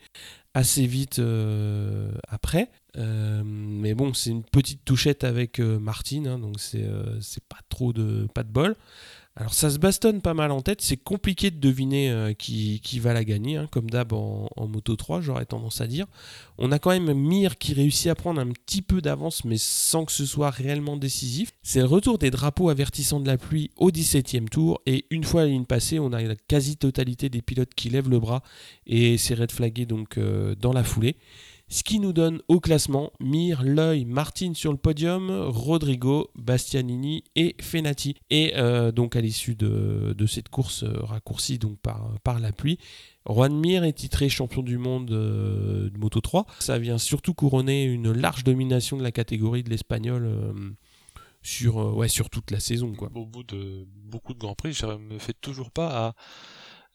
assez 0.53 0.88
vite 0.88 1.20
euh, 1.20 2.12
après. 2.27 2.70
mais 2.96 3.94
bon, 3.94 4.13
c'est 4.13 4.32
une 4.32 4.44
petite 4.44 4.84
touchette 4.84 5.24
avec 5.24 5.60
Martin, 5.60 6.25
hein, 6.25 6.39
donc 6.39 6.60
c'est 6.60 6.84
pas 7.48 7.60
trop 7.70 7.94
de 7.94 8.27
pas 8.34 8.44
de 8.44 8.51
bol. 8.51 8.75
Alors 9.39 9.53
ça 9.53 9.70
se 9.70 9.77
bastonne 9.77 10.20
pas 10.20 10.34
mal 10.34 10.50
en 10.50 10.62
tête, 10.62 10.82
c'est 10.82 10.98
compliqué 10.98 11.51
de 11.51 11.60
deviner 11.60 12.10
euh, 12.10 12.34
qui, 12.34 12.82
va 13.00 13.13
la 13.13 13.24
gagner, 13.24 13.58
hein, 13.58 13.67
comme 13.70 13.88
d'hab 13.88 14.12
en, 14.13 14.50
Moto 14.67 14.96
3, 14.96 15.22
j'aurais 15.22 15.46
tendance 15.46 15.79
à 15.79 15.86
dire. 15.86 16.08
On 16.58 16.72
a 16.72 16.79
quand 16.79 16.89
même 16.89 17.13
Mir 17.13 17.60
qui 17.60 17.75
réussit 17.75 18.08
à 18.08 18.15
prendre 18.15 18.41
un 18.41 18.48
petit 18.48 18.82
peu 18.82 19.00
d'avance, 19.00 19.46
mais 19.46 19.58
sans 19.60 20.06
que 20.06 20.12
ce 20.12 20.25
soit 20.25 20.50
réellement 20.50 20.98
décisif. 20.98 21.51
C'est 21.62 21.82
le 21.82 21.86
retour 21.86 22.17
des 22.17 22.32
drapeaux 22.32 22.70
avertissants 22.70 23.20
de 23.20 23.27
la 23.27 23.38
pluie 23.38 23.70
au 23.75 23.91
17ème 23.91 24.50
tour, 24.50 24.82
et 24.88 25.06
une 25.12 25.24
fois 25.24 25.44
la 25.44 25.50
ligne 25.50 25.65
passée, 25.65 26.00
on 26.00 26.13
a 26.13 26.22
la 26.24 26.36
quasi-totalité 26.36 27.29
des 27.29 27.44
pilotes 27.44 27.75
qui 27.75 27.91
lèvent 27.91 28.10
le 28.10 28.20
bras, 28.20 28.41
et 28.88 29.20
c'est 29.20 29.36
red 29.36 29.51
flagué 29.51 29.86
donc 29.86 30.17
euh, 30.17 30.56
dans 30.56 30.74
la 30.74 30.84
foulée. 30.84 31.15
Ce 31.70 31.84
qui 31.84 32.00
nous 32.00 32.14
donne 32.14 32.42
au 32.48 32.62
classement 32.62 33.12
Mir, 33.20 33.62
Loy, 33.62 34.06
Martin 34.06 34.54
sur 34.54 34.72
le 34.72 34.78
podium, 34.78 35.30
Rodrigo, 35.30 36.32
Bastianini 36.36 37.26
et 37.36 37.58
Fenati. 37.60 38.16
Et 38.30 38.54
euh, 38.56 38.94
donc 38.94 39.18
à 39.18 39.22
l'issue 39.22 39.56
de, 39.56 40.16
cette 40.28 40.48
course 40.48 40.84
euh, 40.84 40.94
raccourcie 41.02 41.60
donc 41.60 41.78
par, 41.80 42.40
la 42.40 42.54
pluie, 42.54 42.80
Juan 43.28 43.54
Mir 43.54 43.84
est 43.84 43.94
titré 43.94 44.30
champion 44.30 44.64
du 44.64 44.78
monde 44.78 45.08
de 45.08 45.92
Moto 45.98 46.22
3. 46.22 46.46
Ça 46.60 46.80
vient 46.80 46.98
surtout 46.98 47.34
couronner 47.34 47.84
une 47.84 48.14
large 48.14 48.46
domination 48.46 48.96
de 48.96 49.04
la 49.04 49.12
catégorie 49.12 49.64
de 49.64 49.70
l'espagnol 49.70 50.30
sur, 51.42 52.30
toute 52.32 52.52
la 52.52 52.62
saison. 52.62 52.94
Au 53.14 53.26
bout 53.26 53.44
de 53.44 53.86
beaucoup 54.06 54.34
de 54.34 54.40
grands 54.40 54.56
prix, 54.56 54.72
je 54.72 54.86
me 54.86 55.20
fais 55.20 55.34
toujours 55.34 55.72
pas 55.72 56.16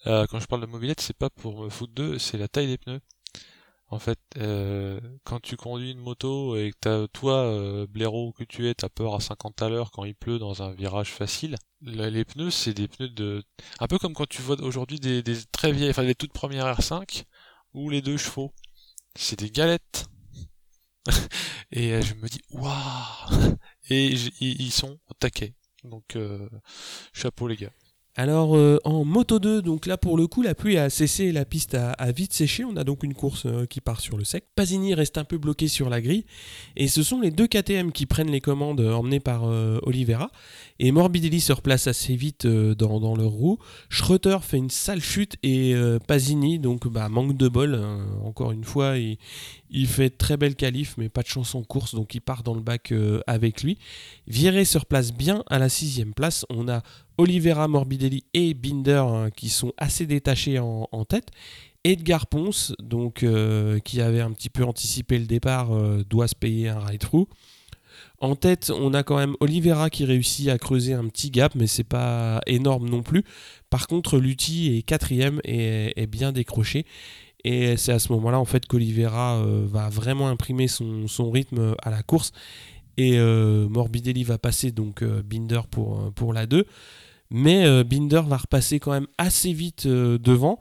à. 0.06 0.26
quand 0.28 0.40
je 0.40 0.46
parle 0.46 0.62
de 0.62 0.66
mobilette, 0.66 1.02
c'est 1.02 1.16
pas 1.16 1.28
pour 1.28 1.64
me 1.64 1.68
foutre 1.68 1.92
d'eux, 1.92 2.18
c'est 2.18 2.38
la 2.38 2.48
taille 2.48 2.68
des 2.68 2.78
pneus. 2.78 3.00
En 3.92 3.98
fait, 3.98 4.18
euh, 4.38 4.98
quand 5.22 5.38
tu 5.38 5.58
conduis 5.58 5.90
une 5.90 5.98
moto 5.98 6.56
et 6.56 6.72
que 6.80 7.04
toi, 7.08 7.44
euh, 7.44 7.86
blaireau 7.86 8.32
que 8.32 8.42
tu 8.42 8.66
es, 8.66 8.72
t'as 8.72 8.88
peur 8.88 9.14
à 9.14 9.20
50 9.20 9.60
à 9.60 9.68
l'heure 9.68 9.90
quand 9.90 10.04
il 10.04 10.14
pleut 10.14 10.38
dans 10.38 10.62
un 10.62 10.72
virage 10.72 11.10
facile, 11.10 11.56
les 11.82 12.24
pneus, 12.24 12.50
c'est 12.50 12.72
des 12.72 12.88
pneus 12.88 13.10
de... 13.10 13.44
Un 13.80 13.88
peu 13.88 13.98
comme 13.98 14.14
quand 14.14 14.26
tu 14.26 14.40
vois 14.40 14.58
aujourd'hui 14.62 14.98
des, 14.98 15.22
très 15.52 15.72
vieilles, 15.72 15.90
enfin 15.90 16.04
les 16.04 16.14
toutes 16.14 16.32
premières 16.32 16.74
R5, 16.80 17.24
ou 17.74 17.90
les 17.90 18.00
deux 18.00 18.16
chevaux. 18.16 18.54
C'est 19.14 19.38
des 19.38 19.50
galettes. 19.50 20.06
et 21.70 21.92
euh, 21.92 22.00
je 22.00 22.14
me 22.14 22.28
dis, 22.28 22.40
waouh 22.48 23.58
Et 23.90 24.06
ils 24.40 24.72
sont 24.72 24.98
au 25.10 25.14
taquet. 25.18 25.54
Donc, 25.84 26.16
chapeau 27.12 27.46
les 27.46 27.56
gars. 27.56 27.72
Alors 28.14 28.56
euh, 28.56 28.78
en 28.84 29.06
Moto 29.06 29.38
2, 29.38 29.62
donc 29.62 29.86
là 29.86 29.96
pour 29.96 30.18
le 30.18 30.26
coup 30.26 30.42
la 30.42 30.54
pluie 30.54 30.76
a 30.76 30.90
cessé 30.90 31.24
et 31.24 31.32
la 31.32 31.46
piste 31.46 31.74
a, 31.74 32.12
vite 32.12 32.34
séché, 32.34 32.62
on 32.62 32.76
a 32.76 32.84
donc 32.84 33.04
une 33.04 33.14
course 33.14 33.46
euh, 33.46 33.64
qui 33.64 33.80
part 33.80 34.02
sur 34.02 34.18
le 34.18 34.24
sec. 34.24 34.44
Pasini 34.54 34.92
reste 34.92 35.16
un 35.16 35.24
peu 35.24 35.38
bloqué 35.38 35.66
sur 35.66 35.88
la 35.88 36.02
grille. 36.02 36.26
Et 36.76 36.88
ce 36.88 37.02
sont 37.02 37.22
les 37.22 37.30
deux 37.30 37.46
KTM 37.46 37.90
qui 37.90 38.04
prennent 38.04 38.30
les 38.30 38.42
commandes 38.42 38.82
euh, 38.82 38.92
emmenées 38.92 39.20
par 39.20 39.44
Oliveira 39.44 40.30
et 40.84 40.92
Morbidelli 40.92 41.40
se 41.40 41.52
replace 41.52 41.86
assez 41.86 42.16
vite 42.16 42.46
dans, 42.46 43.16
leur 43.16 43.30
roue. 43.30 43.58
Schroeter 43.88 44.38
fait 44.42 44.58
une 44.58 44.70
sale 44.70 45.00
chute 45.00 45.36
et 45.42 45.74
Pasini 46.06 46.58
donc 46.58 46.88
bah, 46.88 47.08
manque 47.08 47.36
de 47.36 47.48
bol, 47.48 47.74
hein. 47.74 48.04
encore 48.24 48.52
une 48.52 48.64
fois 48.64 48.98
il, 48.98 49.16
il 49.70 49.86
fait 49.86 50.10
très 50.10 50.36
belle 50.36 50.56
qualif, 50.56 50.96
mais 50.98 51.08
pas 51.08 51.22
de 51.22 51.28
chance 51.28 51.54
en 51.54 51.62
course, 51.62 51.94
donc 51.94 52.14
il 52.14 52.20
part 52.20 52.42
dans 52.42 52.54
le 52.54 52.60
bac 52.60 52.92
avec 53.26 53.62
lui. 53.62 53.78
Vieré 54.26 54.64
se 54.64 54.78
replace 54.78 55.12
bien 55.12 55.44
à 55.48 55.58
la 55.58 55.68
sixième 55.68 56.14
place. 56.14 56.44
On 56.50 56.68
a 56.68 56.82
Oliveira 57.18 57.68
Morbidelli 57.68 58.24
et 58.34 58.54
Binder 58.54 59.04
hein, 59.06 59.30
qui 59.30 59.48
sont 59.48 59.72
assez 59.76 60.06
détachés 60.06 60.58
en, 60.58 61.04
tête. 61.04 61.28
Edgar 61.84 62.26
Ponce, 62.26 62.74
donc, 62.80 63.22
euh, 63.22 63.80
qui 63.80 64.00
avait 64.00 64.20
un 64.20 64.30
petit 64.32 64.50
peu 64.50 64.64
anticipé 64.64 65.18
le 65.18 65.26
départ, 65.26 65.72
euh, 65.72 66.04
doit 66.08 66.28
se 66.28 66.34
payer 66.34 66.68
un 66.68 66.78
ride-through. 66.78 67.26
En 68.22 68.36
tête, 68.36 68.70
on 68.70 68.94
a 68.94 69.02
quand 69.02 69.16
même 69.16 69.34
Oliveira 69.40 69.90
qui 69.90 70.04
réussit 70.04 70.48
à 70.48 70.56
creuser 70.56 70.94
un 70.94 71.08
petit 71.08 71.30
gap, 71.30 71.54
mais 71.54 71.66
c'est 71.66 71.84
pas 71.84 72.40
énorme 72.46 72.88
non 72.88 73.02
plus. 73.02 73.24
Par 73.68 73.88
contre, 73.88 74.16
Lutti 74.16 74.76
est 74.76 74.82
quatrième 74.82 75.40
et 75.44 75.92
est 76.00 76.06
bien 76.06 76.32
décroché. 76.32 76.86
Et 77.44 77.76
c'est 77.76 77.92
à 77.92 77.98
ce 77.98 78.12
moment-là 78.12 78.38
en 78.38 78.44
fait 78.44 78.66
qu'Oliveira 78.66 79.38
euh, 79.38 79.66
va 79.66 79.88
vraiment 79.88 80.28
imprimer 80.28 80.68
son, 80.68 81.30
rythme 81.32 81.74
à 81.82 81.90
la 81.90 82.04
course. 82.04 82.32
Et 82.96 83.18
Morbidelli 83.18 84.22
va 84.22 84.38
passer 84.38 84.70
donc 84.70 85.02
Binder 85.02 85.62
pour, 85.68 86.32
la 86.32 86.46
2. 86.46 86.64
Mais 87.32 87.64
euh, 87.64 87.82
Binder 87.82 88.20
va 88.26 88.36
repasser 88.36 88.78
quand 88.78 88.92
même 88.92 89.06
assez 89.16 89.52
vite 89.54 89.86
euh, 89.86 90.18
devant. 90.18 90.58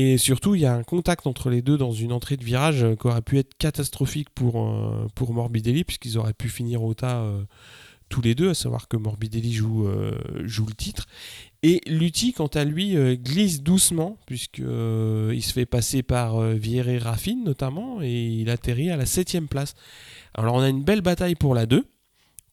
Et 0.00 0.16
surtout, 0.16 0.54
il 0.54 0.60
y 0.60 0.64
a 0.64 0.72
un 0.72 0.84
contact 0.84 1.26
entre 1.26 1.50
les 1.50 1.60
deux 1.60 1.76
dans 1.76 1.90
une 1.90 2.12
entrée 2.12 2.36
de 2.36 2.44
virage 2.44 2.84
euh, 2.84 2.94
qui 2.94 3.08
aurait 3.08 3.20
pu 3.20 3.36
être 3.36 3.58
catastrophique 3.58 4.30
pour, 4.30 4.72
pour 5.16 5.34
Morbidelli, 5.34 5.82
puisqu'ils 5.82 6.16
auraient 6.18 6.32
pu 6.32 6.48
finir 6.48 6.84
au 6.84 6.94
tas 6.94 7.26
tous 8.08 8.22
les 8.22 8.36
deux, 8.36 8.50
à 8.50 8.54
savoir 8.54 8.86
que 8.86 8.96
Morbidelli 8.96 9.52
joue, 9.52 9.90
joue 10.44 10.66
le 10.66 10.74
titre. 10.74 11.06
Et 11.62 11.80
Lutti, 11.86 12.32
quant 12.32 12.46
à 12.46 12.64
lui, 12.64 12.96
glisse 13.16 13.60
doucement, 13.60 14.18
puisqu'il 14.24 14.64
il 15.34 15.42
se 15.42 15.52
fait 15.52 15.66
passer 15.66 16.02
par 16.02 16.40
Vierre 16.40 17.02
Raffine 17.02 17.42
notamment, 17.44 18.00
et 18.00 18.26
il 18.28 18.50
atterrit 18.50 18.90
à 18.90 18.96
la 18.96 19.04
7 19.04 19.40
place. 19.50 19.74
Alors 20.34 20.54
on 20.54 20.60
a 20.60 20.68
une 20.68 20.84
belle 20.84 21.02
bataille 21.02 21.34
pour 21.34 21.54
la 21.54 21.66
2 21.66 21.84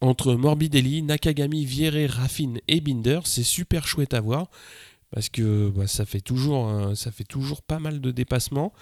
entre 0.02 0.34
Morbidelli, 0.34 1.04
Nakagami, 1.04 1.66
Vierre, 1.66 2.10
Raffine 2.10 2.60
et 2.68 2.82
Binder. 2.82 3.20
C'est 3.24 3.44
super 3.44 3.88
chouette 3.88 4.14
à 4.14 4.22
voir 4.22 4.50
parce 5.12 5.30
que 5.30 5.70
bah, 5.70 5.88
ça, 5.88 6.06
fait 6.06 6.22
toujours, 6.22 6.96
ça 6.96 7.12
fait 7.12 7.24
toujours 7.24 7.62
pas 7.62 7.80
mal 7.80 8.02
de 8.02 8.12
dépassements. 8.12 8.74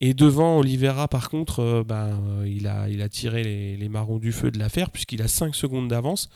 Et 0.00 0.14
devant 0.14 0.58
Oliveira, 0.58 1.08
par 1.08 1.28
contre, 1.30 1.60
euh, 1.60 1.84
bah, 1.84 2.10
il, 2.46 2.66
a, 2.66 2.88
il 2.88 3.02
a 3.02 3.08
tiré 3.08 3.42
les, 3.76 3.88
marrons 3.88 4.18
du 4.18 4.32
feu 4.32 4.50
de 4.50 4.58
l'affaire 4.58 4.90
puisqu'il 4.90 5.22
a 5.22 5.28
5 5.28 5.54
secondes 5.54 5.88
d'avance. 5.88 6.30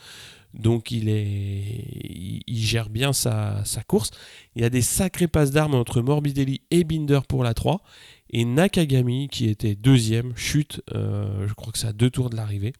Donc 0.53 0.91
il, 0.91 1.09
est, 1.09 2.43
il, 2.47 2.59
gère 2.59 2.89
bien 2.89 3.11
sa, 3.13 3.63
course. 3.87 4.11
Il 4.55 4.61
y 4.61 4.65
a 4.65 4.69
des 4.69 4.81
sacrées 4.81 5.27
passes 5.27 5.51
d'armes 5.51 5.75
entre 5.75 6.01
Morbidelli 6.01 6.61
et 6.71 6.83
Binder 6.83 7.19
pour 7.27 7.43
la 7.43 7.53
3. 7.53 7.81
Et 8.29 8.45
Nakagami, 8.45 9.27
qui 9.27 9.49
était 9.49 9.75
deuxième, 9.75 10.35
chute, 10.35 10.81
euh, 10.93 11.47
je 11.47 11.53
crois 11.53 11.71
que 11.71 11.79
c'est 11.79 11.87
à 11.87 11.93
deux 11.93 12.09
tours 12.09 12.29
de 12.29 12.35
l'arrivée. 12.35 12.73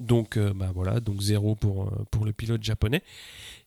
Donc 0.00 0.36
euh, 0.36 0.52
bah 0.54 0.70
voilà, 0.74 1.00
donc 1.00 1.20
zéro 1.20 1.54
pour, 1.54 1.84
euh, 1.84 2.04
pour 2.10 2.24
le 2.24 2.32
pilote 2.32 2.62
japonais. 2.62 3.02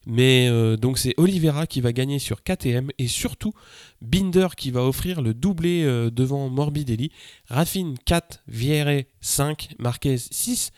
Mais 0.06 0.48
euh, 0.48 0.76
donc 0.76 0.98
c'est 0.98 1.14
Oliveira 1.16 1.66
qui 1.66 1.80
va 1.80 1.92
gagner 1.92 2.18
sur 2.18 2.42
KTM 2.42 2.90
et 2.98 3.08
surtout 3.08 3.52
Binder 4.00 4.48
qui 4.56 4.70
va 4.70 4.82
offrir 4.82 5.22
le 5.22 5.34
doublé 5.34 5.84
devant 6.12 6.48
Morbidelli. 6.48 7.10
Raffine 7.48 7.96
4, 8.04 8.42
Vierre 8.48 9.04
5, 9.20 9.74
Marquez 9.78 10.18
6 10.18 10.72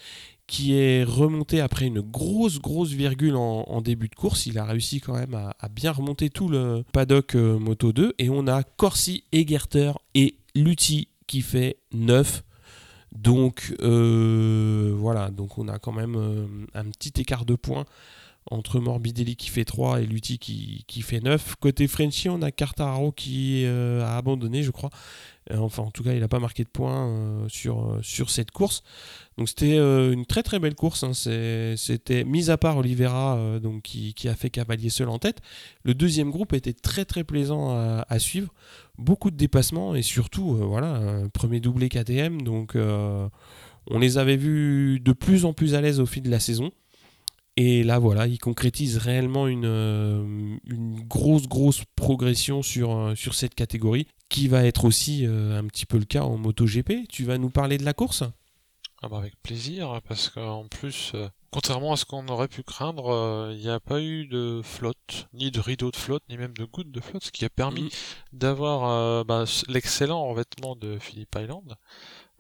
qui 0.47 0.75
est 0.75 1.05
remonté 1.05 1.63
après 1.63 1.87
une 1.87 2.03
grosse 2.03 2.61
grosse 2.61 2.91
virgule 2.91 3.35
en, 3.35 3.81
début 3.81 4.09
de 4.09 4.15
course. 4.15 4.45
Il 4.45 4.59
a 4.59 4.67
réussi 4.67 5.01
quand 5.01 5.15
même 5.15 5.35
à, 5.35 5.57
à 5.59 5.71
bien 5.71 5.91
remonter 5.91 6.29
tout 6.29 6.51
le 6.51 6.85
paddock 6.93 7.35
Moto 7.35 7.95
2 7.95 8.15
et 8.19 8.29
on 8.29 8.47
a 8.47 8.63
Corsi, 8.63 9.25
Egerter 9.33 9.93
et 10.15 10.37
Lutti 10.55 11.09
qui 11.27 11.41
fait 11.41 11.79
9 11.93 12.43
donc 13.15 13.75
euh, 13.81 14.93
voilà, 14.97 15.31
donc 15.31 15.59
on 15.59 15.69
a 15.69 15.79
quand 15.79 15.93
même 15.93 16.17
euh, 16.17 16.47
un 16.75 16.85
petit 16.91 17.21
écart 17.21 17.45
de 17.45 17.55
points 17.55 17.85
entre 18.51 18.79
Morbidelli 18.79 19.37
qui 19.37 19.51
fait 19.51 19.65
3 19.65 20.03
et 20.03 20.07
Lutti 20.07 20.39
qui, 20.39 21.03
fait 21.03 21.21
9. 21.21 21.57
Côté 21.61 21.89
Frenchy, 21.89 22.29
on 22.29 22.43
a 22.43 22.51
Cartararo 22.51 23.13
qui 23.13 23.65
euh, 23.65 24.05
a 24.05 24.17
abandonné, 24.17 24.63
je 24.63 24.71
crois. 24.71 24.91
enfin, 25.51 25.83
en 25.83 25.91
tout 25.91 26.03
cas, 26.03 26.13
il 26.13 26.21
n'a 26.21 26.29
pas 26.29 26.41
marqué 26.41 26.65
de 26.65 26.69
points 26.69 27.47
sur, 27.49 27.99
sur 28.03 28.31
cette 28.31 28.51
course. 28.51 28.83
Donc 29.39 29.49
c'était 29.49 29.77
une 29.77 30.27
très 30.27 30.43
très 30.43 30.59
belle 30.59 30.75
course. 30.75 31.03
Hein. 31.05 31.15
C'était 31.15 32.25
mis 32.25 32.51
à 32.51 32.57
part 32.57 32.77
Oliveira 32.77 33.39
qui, 33.83 34.29
a 34.29 34.35
fait 34.35 34.51
cavalier 34.51 34.91
seul 34.91 35.09
en 35.09 35.19
tête. 35.19 35.41
Le 35.83 35.95
deuxième 35.95 36.31
groupe 36.31 36.53
était 36.53 36.75
très 36.75 37.05
très 37.05 37.25
plaisant 37.25 37.77
à 38.07 38.19
suivre 38.19 38.53
beaucoup 38.99 39.31
de 39.31 39.37
dépassements 39.37 39.95
et 39.95 40.03
surtout, 40.03 40.55
euh, 40.55 40.65
voilà, 40.65 41.23
premier 41.33 41.61
doublé 41.61 41.89
KTM. 41.89 42.43
Donc, 42.43 42.77
euh, 42.77 43.29
on 43.91 43.99
les 43.99 44.19
avait 44.19 44.37
vus 44.37 45.01
de 45.01 45.13
plus 45.13 45.45
en 45.45 45.53
plus 45.53 45.75
à 45.75 45.81
l'aise 45.81 46.01
au 46.01 46.07
fil 46.07 46.23
de 46.23 46.31
la 46.31 46.41
saison. 46.41 46.71
Et 47.57 47.85
là, 47.85 47.99
voilà, 47.99 48.27
ils 48.27 48.39
concrétisent 48.39 48.99
réellement 48.99 49.47
une, 49.47 49.65
euh, 49.65 50.57
une 50.67 51.01
grosse, 51.07 51.47
grosse 51.47 51.83
progression 51.95 52.63
sur, 52.63 53.13
sur 53.17 53.35
cette 53.35 53.55
catégorie, 53.55 54.07
qui 54.29 54.49
va 54.49 54.65
être 54.65 54.85
aussi 54.85 55.25
un 55.27 55.65
petit 55.67 55.87
peu 55.87 55.99
le 55.99 56.05
cas 56.05 56.23
en 56.23 56.37
MotoGP. 56.37 57.07
Tu 57.09 57.25
vas 57.25 57.39
nous 57.39 57.51
parler 57.51 57.79
de 57.79 57.85
la 57.85 57.93
course? 57.93 58.25
Ah 59.03 59.09
bah 59.09 59.19
avec 59.19 59.41
plaisir, 59.43 60.01
parce 60.09 60.31
qu'en 60.31 60.67
plus, 60.67 61.13
Contrairement 61.55 61.93
à 61.93 61.97
ce 61.97 62.05
qu'on 62.05 62.27
aurait 62.27 62.49
pu 62.49 62.65
craindre, 62.65 63.13
euh, 63.13 63.53
il 63.55 63.61
n'y 63.61 63.69
a 63.69 63.79
pas 63.79 64.01
eu 64.01 64.27
de 64.27 64.61
flotte, 64.65 65.29
ni 65.33 65.53
de 65.53 65.61
rideau 65.61 65.93
de 65.93 65.97
flotte, 65.97 66.25
ni 66.29 66.37
même 66.37 66.53
de 66.53 66.65
gouttes 66.65 66.91
de 66.91 66.99
flotte, 66.99 67.23
ce 67.23 67.31
qui 67.31 67.45
a 67.45 67.49
permis 67.49 67.85
mm. 67.85 67.91
d'avoir 68.33 68.91
euh, 68.91 69.23
bah, 69.23 69.45
l'excellent 69.69 70.27
revêtement 70.27 70.75
de 70.75 70.99
Phillip 70.99 71.33
Island. 71.39 71.77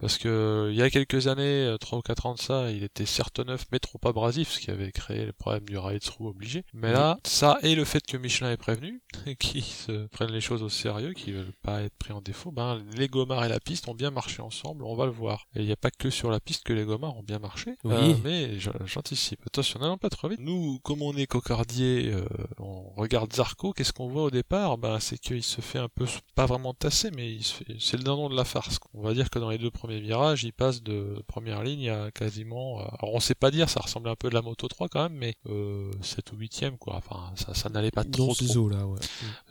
Parce 0.01 0.19
que 0.19 0.69
il 0.71 0.77
y 0.77 0.83
a 0.83 0.91
quelques 0.91 1.29
années, 1.29 1.75
3 1.81 1.97
euh, 1.97 2.01
ou 2.01 2.03
4 2.03 2.27
ans 2.27 2.35
de 2.35 2.41
ça, 2.41 2.71
il 2.71 2.83
était 2.83 3.07
certes 3.07 3.41
neuf 3.41 3.65
mais 3.73 3.79
trop 3.79 3.99
abrasif, 4.05 4.51
ce 4.51 4.61
qui 4.61 4.71
avait 4.71 4.93
créé 4.93 5.25
le 5.25 5.33
problème 5.33 5.65
du 5.65 5.79
ride-through 5.79 6.29
obligé. 6.29 6.65
Mais 6.73 6.93
là, 6.93 7.19
ça 7.25 7.59
et 7.63 7.75
le 7.75 7.85
fait 7.85 8.05
que 8.05 8.17
Michelin 8.17 8.51
est 8.51 8.57
prévenu, 8.57 9.03
qui 9.39 9.63
se 9.63 10.07
prennent 10.07 10.33
les 10.33 10.41
choses 10.41 10.63
au 10.63 10.69
sérieux, 10.69 11.13
qui 11.13 11.33
veulent 11.33 11.53
pas 11.63 11.83
être 11.83 11.95
pris 11.97 12.13
en 12.13 12.21
défaut, 12.21 12.51
ben 12.51 12.83
les 12.97 13.09
gomards 13.09 13.45
et 13.45 13.49
la 13.49 13.61
piste 13.61 13.89
ont 13.89 13.95
bien 13.95 14.11
marché 14.11 14.43
ensemble, 14.43 14.85
on 14.85 14.95
va 14.95 15.07
le 15.07 15.13
voir. 15.13 15.47
Et 15.55 15.61
il 15.61 15.67
n'y 15.67 15.73
a 15.73 15.77
pas 15.77 15.91
que 15.91 16.11
sur 16.11 16.31
la 16.31 16.41
piste 16.41 16.65
que 16.65 16.73
les 16.73 16.85
gomards 16.85 17.17
ont 17.17 17.23
bien 17.23 17.39
marché. 17.39 17.77
Oui. 17.85 17.95
Euh, 17.95 18.15
mais 18.25 18.59
j'anticipe. 18.59 19.41
Attention, 19.47 19.81
n'allons 19.81 19.99
pas 19.99 20.11
trop 20.11 20.29
vite. 20.29 20.41
Nous, 20.41 20.79
comme 20.83 21.03
on 21.03 21.17
est 21.17 21.27
cocardier, 21.27 22.13
euh, 22.13 22.25
on 22.59 22.91
regarde 22.97 23.33
Zarco, 23.33 23.73
qu'est-ce 23.73 23.93
qu'on 23.93 24.09
voit 24.09 24.25
au 24.25 24.31
départ? 24.31 24.79
Ben 24.79 24.99
c'est 25.01 25.19
qu'il 25.19 25.43
se 25.43 25.61
fait 25.61 25.79
un 25.79 25.89
peu, 25.89 26.07
pas 26.35 26.47
vraiment 26.47 26.75
tasser, 26.75 27.11
mais 27.17 27.39
c'est 27.79 27.97
le 27.97 28.03
dindon 28.03 28.29
de 28.29 28.37
la 28.37 28.45
farce. 28.45 28.79
On 28.93 29.03
va 29.03 29.15
dire 29.15 29.31
que 29.31 29.39
dans 29.39 29.51
les 29.51 29.59
deux 29.59 29.71
premiers 29.71 29.94
virages, 30.01 30.45
il 30.45 30.53
passe 30.53 30.83
de 30.83 31.23
première 31.27 31.63
ligne 31.63 31.91
à 31.91 32.11
quasiment. 32.11 32.81
Euh, 32.81 32.85
alors 32.99 33.15
on 33.15 33.21
sait 33.21 33.35
pas 33.35 33.51
dire, 33.51 33.69
ça 33.69 33.81
ressemblait 33.81 34.11
un 34.11 34.17
peu 34.17 34.29
de 34.29 34.35
la 34.35 34.43
moto 34.43 34.69
3 34.69 34.89
quand 34.89 35.03
même, 35.03 35.15
mais 35.15 35.35
euh, 35.49 35.91
7 36.03 36.33
ou 36.33 36.37
8ème 36.37 36.77
quoi. 36.79 36.97
Enfin, 36.97 37.33
ça, 37.37 37.55
ça 37.55 37.69
n'allait 37.69 37.91
pas 37.91 38.05
trop. 38.05 38.35
Dans 38.35 38.69
là, 38.69 38.87
ouais. 38.87 39.01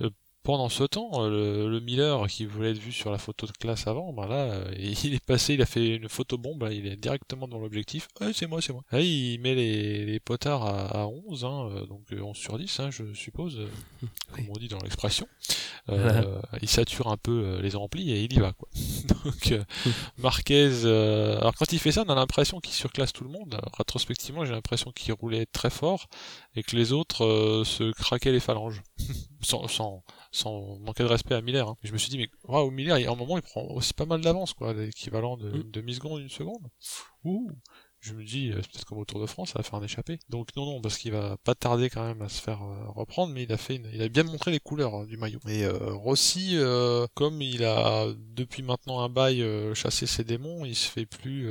Euh, 0.02 0.10
pendant 0.44 0.70
ce 0.70 0.84
temps, 0.84 1.28
le, 1.28 1.70
le, 1.70 1.80
Miller 1.80 2.28
qui 2.28 2.46
voulait 2.46 2.72
être 2.72 2.78
vu 2.78 2.92
sur 2.92 3.12
la 3.12 3.18
photo 3.18 3.48
de 3.48 3.52
classe 3.54 3.88
avant, 3.88 4.14
ben 4.14 4.28
là, 4.28 4.66
il 4.78 5.14
est 5.14 5.24
passé, 5.24 5.54
il 5.54 5.62
a 5.62 5.66
fait 5.66 5.96
une 5.96 6.10
photo 6.10 6.38
bombe, 6.38 6.68
il 6.72 6.86
est 6.88 6.96
directement 6.96 7.48
dans 7.48 7.60
l'objectif. 7.60 8.08
c'est 8.34 8.48
moi, 8.48 8.62
c'est 8.62 8.74
moi. 8.74 8.84
Là, 8.92 9.00
il 9.00 9.40
met 9.40 9.56
les, 9.56 10.06
les 10.06 10.20
potards 10.20 10.66
à, 10.66 11.04
à 11.04 11.08
11, 11.08 11.46
hein, 11.46 11.86
donc 11.88 12.02
11 12.12 12.36
sur 12.36 12.58
10, 12.58 12.80
hein, 12.80 12.90
je 12.92 13.14
suppose, 13.14 13.60
comme 14.34 14.50
on 14.50 14.60
dit 14.60 14.68
dans 14.68 14.80
l'expression. 14.80 15.28
Euh, 15.90 16.42
il 16.62 16.70
sature 16.70 17.08
un 17.08 17.18
peu 17.18 17.60
les 17.62 17.72
remplis 17.72 18.12
et 18.12 18.24
il 18.24 18.34
y 18.34 18.40
va, 18.40 18.54
quoi. 18.54 18.70
donc, 19.08 19.54
Marquez, 20.18 20.86
alors 20.86 21.56
quand 21.56 21.72
il 21.72 21.80
fait 21.80 21.92
ça, 21.92 22.04
on 22.06 22.10
a 22.10 22.16
l'impression 22.16 22.60
qu'il 22.60 22.74
surclasse 22.74 23.14
tout 23.14 23.24
le 23.24 23.30
monde. 23.30 23.60
rétrospectivement, 23.78 24.46
j'ai 24.46 24.52
l'impression 24.52 24.92
qu'il 24.92 25.14
roulait 25.14 25.46
très 25.46 25.70
fort 25.70 26.08
et 26.56 26.64
que 26.64 26.76
les 26.76 26.92
autres 26.92 27.26
euh, 27.26 27.64
se 27.64 27.92
craquaient 27.92 28.32
les 28.32 28.40
phalanges. 28.40 28.82
sans, 29.42 29.68
sans, 29.68 30.04
sans, 30.34 30.78
manquer 30.80 31.04
de 31.04 31.10
respect 31.10 31.36
à 31.36 31.42
Miller. 31.42 31.68
Hein. 31.70 31.78
Je 31.84 31.94
me 31.94 31.98
suis 31.98 32.10
dit, 32.10 32.18
mais 32.18 32.30
waouh, 32.44 32.72
Miller, 32.72 32.98
il, 33.00 33.08
à 33.08 33.12
un 33.12 33.16
moment, 33.16 33.38
il 33.38 33.44
prend 33.44 33.64
aussi 33.68 33.94
pas 33.94 34.06
mal 34.06 34.22
d'avance, 34.22 34.54
quoi, 34.54 34.74
l'équivalent 34.74 35.38
de 35.38 35.50
mm. 35.50 35.72
demi-seconde, 35.72 36.22
une 36.22 36.30
seconde. 36.30 36.68
Ouh 37.24 37.50
je 38.04 38.14
me 38.14 38.24
dis, 38.26 38.52
euh, 38.52 38.56
peut-être 38.56 38.84
comme 38.84 38.98
au 38.98 39.06
Tour 39.06 39.22
de 39.22 39.26
France, 39.26 39.52
ça 39.52 39.60
va 39.60 39.64
faire 39.64 39.76
un 39.76 39.84
échappé. 39.84 40.20
Donc 40.28 40.50
non, 40.58 40.66
non, 40.66 40.82
parce 40.82 40.98
qu'il 40.98 41.14
va 41.14 41.38
pas 41.38 41.56
tarder 41.56 41.90
quand 41.90 42.06
même 42.06 42.22
à 42.22 42.28
se 42.28 42.42
faire 42.42 42.62
euh, 42.62 42.90
reprendre, 42.90 43.34
mais 43.34 43.44
il 43.44 43.54
a 43.54 43.58
fait, 43.58 43.82
il 43.94 44.02
a 44.02 44.10
bien 44.10 44.24
montré 44.24 44.52
les 44.52 44.60
couleurs 44.60 44.94
hein, 44.94 45.06
du 45.06 45.16
maillot. 45.16 45.40
Et 45.48 45.64
euh, 45.64 45.94
Rossi, 45.94 46.58
comme 47.14 47.42
il 47.42 47.64
a 47.64 48.08
depuis 48.36 48.62
maintenant 48.62 49.00
un 49.00 49.10
bail 49.10 49.46
chassé 49.74 50.06
ses 50.06 50.26
démons, 50.26 50.66
il 50.66 50.76
se 50.76 50.90
fait 50.90 51.06
plus 51.06 51.50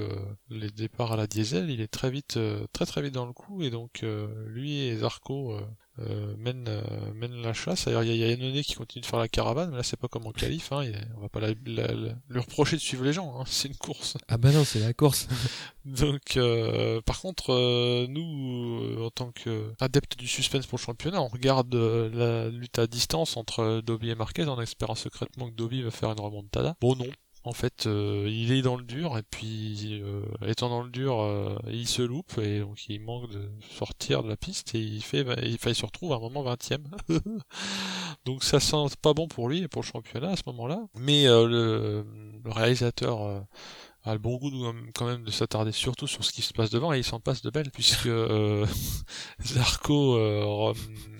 les 0.50 0.70
départs 0.70 1.12
à 1.12 1.16
la 1.16 1.26
diesel, 1.26 1.70
il 1.70 1.80
est 1.80 1.88
très 1.88 2.10
vite, 2.10 2.38
très 2.72 2.86
très 2.86 3.00
vite 3.00 3.14
dans 3.14 3.26
le 3.26 3.32
coup, 3.32 3.62
et 3.62 3.70
donc 3.70 4.04
lui 4.46 4.80
et 4.80 4.96
Zarco 4.98 5.58
euh, 5.98 6.34
mène, 6.38 6.66
euh, 6.68 6.82
mène 7.14 7.42
la 7.42 7.52
chasse. 7.52 7.86
Alors 7.86 8.02
il 8.02 8.16
y 8.16 8.24
a 8.24 8.28
Yannone 8.28 8.62
qui 8.62 8.74
continue 8.74 9.02
de 9.02 9.06
faire 9.06 9.18
la 9.18 9.28
caravane, 9.28 9.70
mais 9.70 9.76
là 9.76 9.82
c'est 9.82 9.98
pas 9.98 10.08
comme 10.08 10.26
en 10.26 10.32
qualif, 10.32 10.72
hein, 10.72 10.84
on 11.16 11.20
va 11.20 11.28
pas 11.28 11.40
la, 11.40 11.52
lui 11.52 12.40
reprocher 12.40 12.76
de 12.76 12.80
suivre 12.80 13.04
les 13.04 13.12
gens, 13.12 13.38
hein, 13.38 13.44
c'est 13.46 13.68
une 13.68 13.76
course. 13.76 14.16
Ah 14.28 14.38
bah 14.38 14.52
non, 14.52 14.64
c'est 14.64 14.80
la 14.80 14.94
course. 14.94 15.28
Donc 15.84 16.36
euh, 16.36 17.00
par 17.02 17.20
contre, 17.20 17.52
euh, 17.52 18.06
nous, 18.08 19.04
en 19.04 19.10
tant 19.10 19.32
qu'adeptes 19.32 20.18
du 20.18 20.28
suspense 20.28 20.66
pour 20.66 20.78
le 20.78 20.82
championnat, 20.82 21.20
on 21.20 21.28
regarde 21.28 21.74
la 21.74 22.48
lutte 22.48 22.78
à 22.78 22.86
distance 22.86 23.36
entre 23.36 23.80
Dobby 23.84 24.10
et 24.10 24.14
Marquez 24.14 24.44
en 24.44 24.60
espérant 24.60 24.94
secrètement 24.94 25.48
que 25.50 25.54
Dobby 25.54 25.82
va 25.82 25.90
faire 25.90 26.10
une 26.10 26.20
remontada. 26.20 26.76
Bon 26.80 26.94
non, 26.96 27.06
en 27.44 27.52
fait, 27.52 27.86
euh, 27.86 28.28
il 28.28 28.52
est 28.52 28.62
dans 28.62 28.76
le 28.76 28.84
dur 28.84 29.18
et 29.18 29.22
puis 29.22 30.00
euh, 30.00 30.22
étant 30.46 30.68
dans 30.68 30.82
le 30.82 30.90
dur, 30.90 31.20
euh, 31.20 31.56
il 31.68 31.88
se 31.88 32.02
loupe 32.02 32.38
et 32.38 32.60
donc 32.60 32.88
il 32.88 33.00
manque 33.00 33.30
de 33.30 33.50
sortir 33.76 34.22
de 34.22 34.28
la 34.28 34.36
piste 34.36 34.74
et 34.74 34.80
il 34.80 35.02
fait, 35.02 35.26
il, 35.42 35.58
il 35.64 35.74
se 35.74 35.84
retrouve 35.84 36.12
à 36.12 36.16
un 36.16 36.20
moment 36.20 36.42
20 36.42 36.72
e 36.72 36.78
donc 38.24 38.44
ça 38.44 38.60
sent 38.60 38.94
pas 39.00 39.12
bon 39.12 39.26
pour 39.26 39.48
lui 39.48 39.62
et 39.62 39.68
pour 39.68 39.82
le 39.82 39.86
championnat 39.86 40.30
à 40.30 40.36
ce 40.36 40.42
moment-là. 40.46 40.86
Mais 40.94 41.24
le, 41.24 42.04
le, 42.44 42.50
réalisateur 42.50 43.44
a 44.04 44.12
le 44.12 44.18
bon 44.18 44.36
goût 44.36 44.50
quand 44.94 45.06
même 45.06 45.22
de 45.22 45.30
s'attarder 45.30 45.72
surtout 45.72 46.06
sur 46.06 46.24
ce 46.24 46.32
qui 46.32 46.42
se 46.42 46.52
passe 46.52 46.70
devant 46.70 46.92
et 46.92 46.98
il 46.98 47.04
s'en 47.04 47.20
passe 47.20 47.42
de 47.42 47.50
belle 47.50 47.70
puisque 47.70 48.06
euh, 48.06 48.66
Zarco 49.44 50.16
euh, 50.16 50.72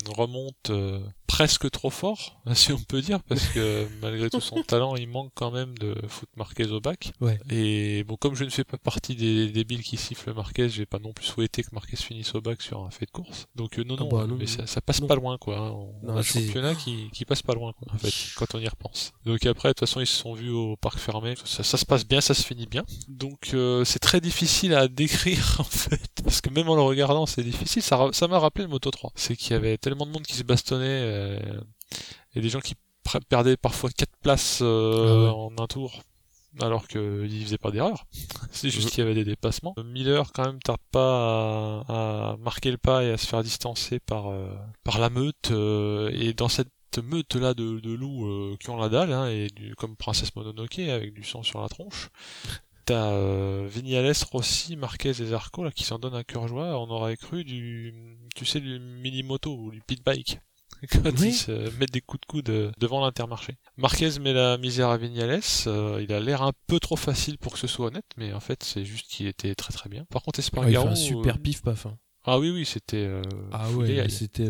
remonte 0.09 0.71
euh, 0.71 1.00
presque 1.26 1.71
trop 1.71 1.90
fort 1.90 2.40
si 2.54 2.73
on 2.73 2.78
peut 2.78 3.00
dire 3.00 3.23
parce 3.23 3.47
que 3.49 3.87
malgré 4.02 4.30
tout 4.30 4.40
son 4.40 4.62
talent 4.62 4.97
il 4.97 5.09
manque 5.09 5.32
quand 5.35 5.50
même 5.50 5.76
de 5.78 5.94
foot 6.09 6.28
Marquez 6.37 6.71
au 6.71 6.80
bac 6.80 7.12
ouais. 7.21 7.38
et 7.50 8.04
bon 8.04 8.16
comme 8.16 8.35
je 8.35 8.44
ne 8.44 8.50
fais 8.50 8.64
pas 8.64 8.78
partie 8.78 9.14
des 9.14 9.49
débiles 9.49 9.82
qui 9.82 9.97
sifflent 9.97 10.32
Marquez 10.35 10.68
j'ai 10.68 10.87
pas 10.87 10.99
non 10.99 11.12
plus 11.12 11.26
souhaité 11.26 11.62
que 11.62 11.68
Marquez 11.73 11.97
finisse 11.97 12.35
au 12.35 12.40
bac 12.40 12.62
sur 12.62 12.82
un 12.82 12.90
fait 12.90 13.06
de 13.06 13.11
course 13.11 13.47
donc 13.54 13.78
non 13.78 13.97
ah 14.00 14.04
bah, 14.11 14.26
non, 14.26 14.37
mais 14.38 14.47
ça, 14.47 14.66
ça 14.66 14.80
passe 14.80 15.00
pas 15.00 15.14
loin 15.14 15.38
quoi 15.38 15.59
hein. 15.59 15.75
on, 16.02 16.09
a 16.09 16.18
un 16.18 16.23
championnat 16.23 16.75
qui, 16.75 17.11
qui 17.12 17.25
passe 17.25 17.42
pas 17.42 17.54
loin 17.54 17.73
quoi 17.73 17.92
en 17.92 17.99
fait 17.99 18.12
quand 18.37 18.54
on 18.54 18.59
y 18.59 18.68
repense 18.68 19.12
donc 19.25 19.44
après 19.47 19.68
de 19.68 19.73
toute 19.73 19.80
façon 19.80 20.00
ils 20.00 20.06
se 20.06 20.16
sont 20.16 20.35
vus 20.35 20.50
au 20.50 20.76
parc 20.76 20.99
fermé 20.99 21.35
ça, 21.44 21.62
ça 21.62 21.76
se 21.76 21.85
passe 21.85 22.06
bien 22.06 22.21
ça 22.21 22.35
se 22.35 22.42
finit 22.42 22.66
bien. 22.66 22.85
Donc 23.09 23.50
euh, 23.54 23.85
c'est 23.85 23.99
très 23.99 24.21
difficile 24.21 24.75
à 24.75 24.88
décrire 24.88 25.56
en 25.59 25.64
fait, 25.64 26.11
parce 26.23 26.40
que 26.40 26.50
même 26.50 26.68
en 26.68 26.76
le 26.76 26.82
regardant 26.82 27.26
c'est 27.26 27.42
difficile. 27.42 27.82
Ça, 27.82 28.09
ça 28.12 28.28
m'a 28.28 28.38
rappelé 28.38 28.65
le 28.65 28.71
Moto 28.71 28.91
3. 28.91 29.12
C'est 29.15 29.36
qu'il 29.36 29.52
y 29.52 29.54
avait 29.54 29.78
tellement 29.78 29.92
de 30.07 30.13
monde 30.13 30.26
qui 30.26 30.35
se 30.35 30.43
bastonnait 30.43 31.02
euh, 31.05 31.61
et 32.35 32.41
des 32.41 32.49
gens 32.49 32.61
qui 32.61 32.75
perdaient 33.28 33.57
parfois 33.57 33.91
4 33.91 34.11
places 34.23 34.61
euh, 34.63 35.28
ah 35.28 35.35
en 35.35 35.52
un 35.59 35.67
tour 35.67 36.02
alors 36.61 36.87
qu'ils 36.87 37.45
faisaient 37.45 37.59
pas 37.59 37.71
d'erreur. 37.71 38.07
C'est 38.52 38.69
juste 38.69 38.91
qu'il 38.91 38.99
y 38.99 39.02
avait 39.02 39.15
des 39.15 39.25
dépassements. 39.25 39.75
Miller 39.85 40.33
quand 40.33 40.45
même 40.45 40.61
tarde 40.61 40.81
pas 40.91 41.81
à, 41.89 42.37
marquer 42.39 42.71
le 42.71 42.76
pas 42.76 43.05
et 43.05 43.11
à 43.11 43.17
se 43.17 43.26
faire 43.26 43.43
distancer 43.43 44.00
par 44.00 44.31
par 44.85 44.99
la 44.99 45.09
meute 45.09 45.50
et 45.50 46.35
dans 46.35 46.49
cette 46.49 46.69
meute 47.00 47.37
là 47.37 47.55
de, 47.55 47.81
de 47.81 47.93
loups 47.93 48.26
euh, 48.26 48.57
qui 48.61 48.71
ont 48.71 48.76
la 48.76 48.89
dalle 48.89 49.13
hein, 49.13 49.28
et 49.28 49.49
du, 49.49 49.75
comme 49.76 49.97
Princesse 49.97 50.35
Mononoke 50.37 50.81
avec 50.81 51.15
du 51.15 51.25
sang 51.25 51.43
sur 51.43 51.61
la 51.61 51.69
tronche. 51.69 52.11
T'as 52.84 53.12
euh, 53.12 53.68
Vignales, 53.71 54.12
Rossi, 54.30 54.76
Marquez 54.76 55.10
et 55.10 55.26
Zarco 55.26 55.62
là 55.64 55.71
qui 55.71 55.84
s'en 55.84 55.99
donnent 55.99 56.14
un 56.14 56.25
cœur 56.25 56.49
joie. 56.49 56.78
On 56.78 56.90
aurait 56.90 57.16
cru 57.16 57.45
du, 57.45 57.95
tu 58.34 58.45
sais, 58.45 58.60
du 58.60 58.78
mini 58.78 59.23
moto 59.23 59.54
ou 59.56 59.71
du 59.71 59.80
pit 59.80 60.04
bike 60.04 60.40
quand 60.90 61.21
ils 61.21 61.32
se 61.32 61.76
mettent 61.78 61.92
des 61.92 62.00
coups 62.00 62.23
de 62.23 62.26
coude 62.26 62.73
devant 62.78 63.00
l'intermarché. 63.04 63.56
Marquez 63.76 64.18
met 64.18 64.32
la 64.32 64.58
misère 64.58 64.88
à 64.88 64.97
Vignales. 64.97 65.40
Euh, 65.68 66.00
il 66.02 66.12
a 66.12 66.18
l'air 66.18 66.42
un 66.42 66.52
peu 66.66 66.80
trop 66.80 66.97
facile 66.97 67.38
pour 67.38 67.52
que 67.52 67.58
ce 67.58 67.68
soit 67.68 67.86
honnête, 67.86 68.06
mais 68.16 68.32
en 68.32 68.40
fait 68.40 68.64
c'est 68.64 68.84
juste 68.84 69.06
qu'il 69.08 69.28
était 69.28 69.54
très 69.54 69.73
très 69.73 69.88
bien. 69.88 70.04
Par 70.10 70.23
contre 70.23 70.40
Espargaro, 70.40 70.88
un 70.88 70.95
super 70.97 71.38
pif 71.38 71.62
paf. 71.62 71.86
Hein. 71.86 71.97
Ah 72.25 72.38
oui 72.38 72.50
oui 72.50 72.64
c'était. 72.64 73.08
ah 73.52 73.71
ouais 73.71 74.08
c'était 74.08 74.49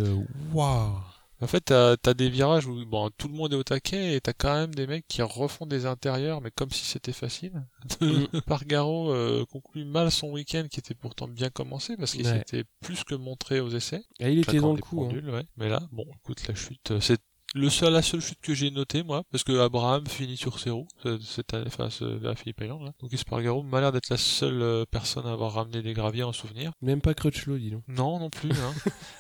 waouh. 0.53 0.99
En 1.43 1.49
fait, 1.49 1.61
t'as 1.61 1.97
as 2.05 2.15
des 2.15 2.31
virages 2.31 2.67
où 2.67 2.87
bon, 2.87 3.11
tout 3.19 3.27
le 3.27 3.35
monde 3.35 3.53
est 3.53 3.57
au 3.57 3.65
taquet 3.65 4.15
et 4.15 4.21
t'as 4.21 4.33
quand 4.33 4.55
même 4.55 4.75
des 4.75 4.87
mecs 4.87 5.07
qui 5.09 5.23
refont 5.23 5.67
des 5.67 5.87
intérieurs, 5.87 6.41
mais 6.41 6.53
comme 6.53 6.71
si 6.71 6.85
c'était 6.85 7.13
facile. 7.13 7.65
Mm. 8.01 8.27
Pargaro 8.47 9.13
euh, 9.13 9.45
conclut 9.51 9.85
mal 9.85 10.13
son 10.13 10.31
week-end 10.31 10.67
qui 10.71 10.79
était 10.79 10.95
pourtant 10.95 11.27
bien 11.27 11.51
commencé 11.51 11.97
parce 11.97 12.13
qu'il 12.13 12.27
s'était 12.27 12.65
plus 12.81 13.03
que 13.03 13.17
montré 13.17 13.59
aux 13.59 13.71
essais. 13.71 14.05
Et 14.21 14.25
ah, 14.25 14.31
il 14.31 14.39
était 14.39 14.61
dans 14.61 14.75
le 14.75 14.81
coup. 14.81 15.05
Hein. 15.05 15.21
Ouais. 15.33 15.45
Mais 15.57 15.69
là, 15.69 15.83
bon, 15.91 16.07
écoute, 16.23 16.47
la 16.47 16.55
chute, 16.55 16.93
euh, 16.93 17.01
c'est 17.01 17.21
le 17.55 17.69
seul, 17.69 17.93
la 17.93 18.03
seule 18.03 18.21
chute 18.21 18.41
que 18.41 18.55
j'ai 18.55 18.71
notée, 18.71 19.03
moi, 19.03 19.23
parce 19.31 19.45
que 19.45 19.59
Abraham 19.59 20.07
finit 20.07 20.37
sur 20.37 20.59
ses 20.59 20.71
roues, 20.71 20.89
cette 21.21 21.53
année, 21.55 21.71
face 21.71 22.03
à 22.03 22.35
Philippe 22.35 22.61
Island, 22.63 22.83
là. 22.83 22.93
Donc 23.01 23.13
Espargaro 23.13 23.63
m'a 23.63 23.81
l'air 23.81 23.93
d'être 23.93 24.09
la 24.09 24.17
seule 24.17 24.63
euh, 24.63 24.85
personne 24.91 25.27
à 25.27 25.33
avoir 25.33 25.53
ramené 25.53 25.83
des 25.83 25.93
graviers 25.93 26.23
en 26.23 26.33
souvenir. 26.33 26.73
Même 26.81 27.01
pas 27.01 27.15
Crutchlow, 27.15 27.59
dis 27.59 27.71
donc. 27.71 27.83
Non, 27.89 28.19
non 28.19 28.31
plus, 28.31 28.53
hein. 28.53 28.75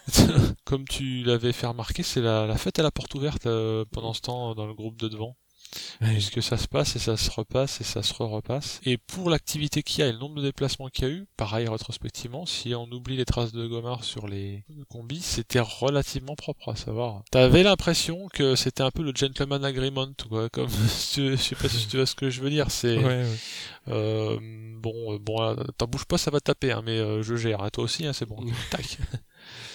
Comme 0.64 0.86
tu 0.86 1.22
l'avais 1.24 1.52
fait 1.52 1.66
remarquer, 1.66 2.02
c'est 2.02 2.20
la, 2.20 2.46
la, 2.46 2.56
fête 2.56 2.78
à 2.78 2.82
la 2.82 2.90
porte 2.90 3.14
ouverte 3.14 3.46
euh, 3.46 3.84
pendant 3.92 4.14
ce 4.14 4.20
temps 4.20 4.54
dans 4.54 4.66
le 4.66 4.74
groupe 4.74 4.98
de 4.98 5.08
devant 5.08 5.36
puisque 6.00 6.42
ça 6.42 6.56
se 6.56 6.68
passe 6.68 6.96
et 6.96 6.98
ça 6.98 7.16
se 7.16 7.30
repasse 7.30 7.80
et 7.80 7.84
ça 7.84 8.02
se 8.02 8.12
re-repasse. 8.14 8.80
Et 8.84 8.98
pour 8.98 9.30
l'activité 9.30 9.82
qu'il 9.82 10.00
y 10.00 10.02
a 10.02 10.08
et 10.08 10.12
le 10.12 10.18
nombre 10.18 10.36
de 10.36 10.42
déplacements 10.42 10.88
qu'il 10.88 11.04
y 11.04 11.10
a 11.10 11.10
eu, 11.10 11.26
pareil 11.36 11.68
rétrospectivement, 11.68 12.46
si 12.46 12.74
on 12.74 12.84
oublie 12.90 13.16
les 13.16 13.24
traces 13.24 13.52
de 13.52 13.66
Gomard 13.66 14.04
sur 14.04 14.26
les 14.26 14.64
combis, 14.88 15.22
c'était 15.22 15.60
relativement 15.60 16.34
propre 16.34 16.70
à 16.70 16.76
savoir. 16.76 17.22
T'avais 17.30 17.62
l'impression 17.62 18.28
que 18.32 18.56
c'était 18.56 18.82
un 18.82 18.90
peu 18.90 19.02
le 19.02 19.12
gentleman 19.14 19.64
agreement, 19.64 20.08
quoi, 20.28 20.48
comme 20.48 20.68
je 21.16 21.36
sais 21.36 21.54
pas 21.54 21.68
si 21.68 21.86
tu 21.88 21.96
vois 21.96 22.06
ce 22.06 22.14
que 22.14 22.30
je 22.30 22.40
veux 22.40 22.50
dire, 22.50 22.70
c'est 22.70 22.98
Euh, 23.88 24.38
bon, 24.78 25.18
bon, 25.18 25.56
t'en 25.76 25.86
bouge 25.86 26.04
pas, 26.04 26.18
ça 26.18 26.30
va 26.30 26.40
taper, 26.40 26.72
hein, 26.72 26.82
mais 26.84 26.98
euh, 26.98 27.22
je 27.22 27.34
gère. 27.34 27.62
Hein, 27.62 27.70
toi 27.72 27.84
aussi, 27.84 28.06
hein, 28.06 28.12
c'est 28.12 28.26
bon. 28.26 28.36
Tac. 28.70 28.98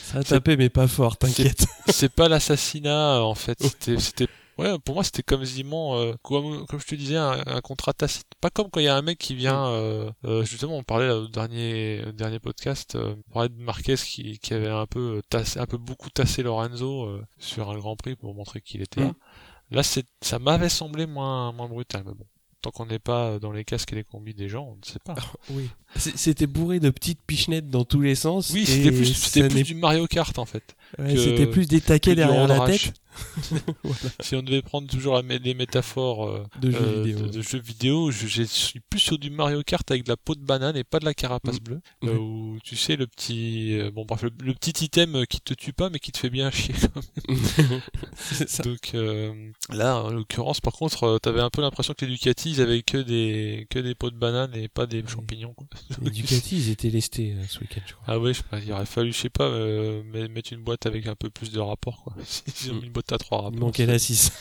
Ça 0.03 0.19
a 0.19 0.23
tapé, 0.23 0.55
mais 0.55 0.69
pas 0.69 0.87
fort, 0.87 1.17
t'inquiète. 1.17 1.65
C'est 1.89 2.11
pas 2.11 2.29
l'assassinat, 2.29 3.21
en 3.21 3.35
fait. 3.35 3.61
C'était 3.99 4.27
Ouais, 4.57 4.79
pour 4.79 4.95
moi 4.95 5.03
c'était 5.03 5.21
comme 5.21 5.41
quasiment, 5.41 5.97
euh, 5.97 6.13
comme, 6.23 6.65
comme, 6.65 6.79
je 6.79 6.87
te 6.87 6.95
disais, 6.95 7.15
un, 7.15 7.61
contrat 7.61 7.93
tacite. 7.93 8.25
Pas 8.41 8.49
comme 8.49 8.69
quand 8.71 8.79
il 8.79 8.85
y 8.85 8.87
a 8.87 8.95
un 8.95 9.03
mec 9.03 9.19
qui 9.19 9.35
vient, 9.35 9.67
euh, 9.67 10.11
euh, 10.25 10.43
justement, 10.45 10.77
on 10.77 10.83
parlait 10.83 11.11
au 11.11 11.27
dernier, 11.27 12.01
dernier 12.13 12.39
podcast, 12.39 12.95
euh, 12.95 13.15
on 13.29 13.31
parlait 13.33 13.49
de 13.49 13.61
Marquez 13.61 13.95
qui, 13.95 14.39
qui 14.39 14.53
avait 14.55 14.69
un 14.69 14.87
peu 14.87 15.21
tassé, 15.29 15.59
un 15.59 15.67
peu 15.67 15.77
beaucoup 15.77 16.09
tassé 16.09 16.41
Lorenzo 16.41 17.19
sur 17.37 17.69
un 17.69 17.77
Grand 17.77 17.95
Prix 17.95 18.15
pour 18.15 18.33
montrer 18.33 18.61
qu'il 18.61 18.81
était 18.81 19.01
là. 19.01 19.07
Mm. 19.07 19.15
Là, 19.71 19.83
c'est, 19.83 20.05
ça 20.21 20.39
m'avait 20.39 20.69
semblé 20.69 21.05
moins, 21.05 21.51
moins 21.51 21.67
brutal, 21.67 22.03
mais 22.05 22.13
bon. 22.13 22.25
Tant 22.63 22.71
qu'on 22.71 22.87
n'est 22.87 22.97
pas 22.97 23.37
dans 23.37 23.51
les 23.51 23.63
casques 23.63 23.93
et 23.93 23.95
les 23.95 24.03
combis 24.03 24.33
des 24.33 24.49
gens, 24.49 24.63
on 24.63 24.77
ne 24.77 24.83
sait 24.83 24.99
pas. 25.05 25.13
oui. 25.51 25.69
C'était 25.95 26.47
bourré 26.47 26.79
de 26.79 26.89
petites 26.89 27.21
pichenettes 27.21 27.69
dans 27.69 27.85
tous 27.85 28.01
les 28.01 28.15
sens. 28.15 28.49
Oui, 28.49 28.65
c'était 28.65 28.91
plus, 28.91 29.29
plus 29.49 29.63
du 29.63 29.75
Mario 29.75 30.07
Kart 30.07 30.37
en 30.39 30.45
fait. 30.45 30.75
C'était 31.07 31.47
plus 31.47 31.67
des 31.67 31.81
taquets 31.81 32.15
derrière 32.15 32.47
la 32.47 32.59
tête. 32.61 32.93
Si 34.21 34.35
on 34.35 34.43
devait 34.43 34.61
prendre 34.61 34.87
toujours 34.87 35.21
des 35.23 35.53
métaphores 35.53 36.27
euh, 36.27 36.45
de, 36.61 36.71
jeux 36.71 36.77
euh, 36.81 37.03
vidéo, 37.03 37.27
de, 37.27 37.41
jeux 37.41 37.59
vidéo, 37.59 38.11
je, 38.11 38.43
suis 38.43 38.79
plus 38.79 38.99
sur 38.99 39.17
du 39.17 39.29
Mario 39.29 39.63
Kart 39.63 39.89
avec 39.89 40.03
de 40.03 40.09
la 40.09 40.17
peau 40.17 40.35
de 40.35 40.43
banane 40.43 40.75
et 40.75 40.83
pas 40.83 40.99
de 40.99 41.05
la 41.05 41.13
carapace 41.13 41.59
mm. 41.59 41.63
bleue. 41.63 41.81
Euh, 42.03 42.17
où 42.17 42.57
tu 42.63 42.75
sais 42.75 42.95
le 42.95 43.07
petit, 43.07 43.79
bon 43.93 44.05
bref, 44.05 44.23
le, 44.23 44.53
petit 44.53 44.85
item 44.85 45.25
qui 45.27 45.41
te 45.41 45.53
tue 45.53 45.73
pas 45.73 45.89
mais 45.89 45.99
qui 45.99 46.11
te 46.11 46.17
fait 46.17 46.29
bien 46.29 46.51
chier. 46.51 46.75
ça. 48.15 48.63
Donc 48.63 48.93
là, 49.69 50.03
en 50.03 50.09
l'occurrence, 50.11 50.61
par 50.61 50.73
contre, 50.73 51.19
t'avais 51.19 51.41
un 51.41 51.49
peu 51.49 51.61
l'impression 51.61 51.93
que 51.93 52.05
les 52.05 52.11
Ducati 52.11 52.51
ils 52.51 52.61
avaient 52.61 52.81
que 52.81 52.97
des 52.97 53.67
que 53.69 53.79
des 53.79 53.95
pots 53.95 54.11
de 54.11 54.17
banane 54.17 54.55
et 54.55 54.67
pas 54.67 54.85
des 54.85 55.03
champignons. 55.07 55.53
Quoi. 55.53 55.67
Les 56.01 56.11
Ducati, 56.11 56.57
ils 56.57 56.69
étaient 56.69 56.89
lestés 56.89 57.35
ce 57.47 57.59
week-end, 57.59 57.81
je 57.85 57.93
crois. 57.93 58.05
Ah 58.07 58.19
ouais, 58.19 58.33
je 58.33 58.41
il 58.65 58.71
aurait 58.71 58.85
fallu, 58.85 59.11
je 59.11 59.17
sais 59.17 59.29
pas, 59.29 59.49
mettre 60.29 60.53
une 60.53 60.61
boîte 60.61 60.76
avec 60.85 61.07
un 61.07 61.15
peu 61.15 61.29
plus 61.29 61.51
de 61.51 61.59
rapport, 61.59 62.03
quoi. 62.03 62.13
Ils 62.63 62.71
ont 62.71 62.75
mis 62.75 62.85
une 62.85 62.91
boîte 62.91 63.11
à 63.11 63.17
trois 63.17 63.41
rapports. 63.41 63.53
Il 63.53 63.59
manquait 63.59 63.85
la 63.85 63.99
6. 63.99 64.31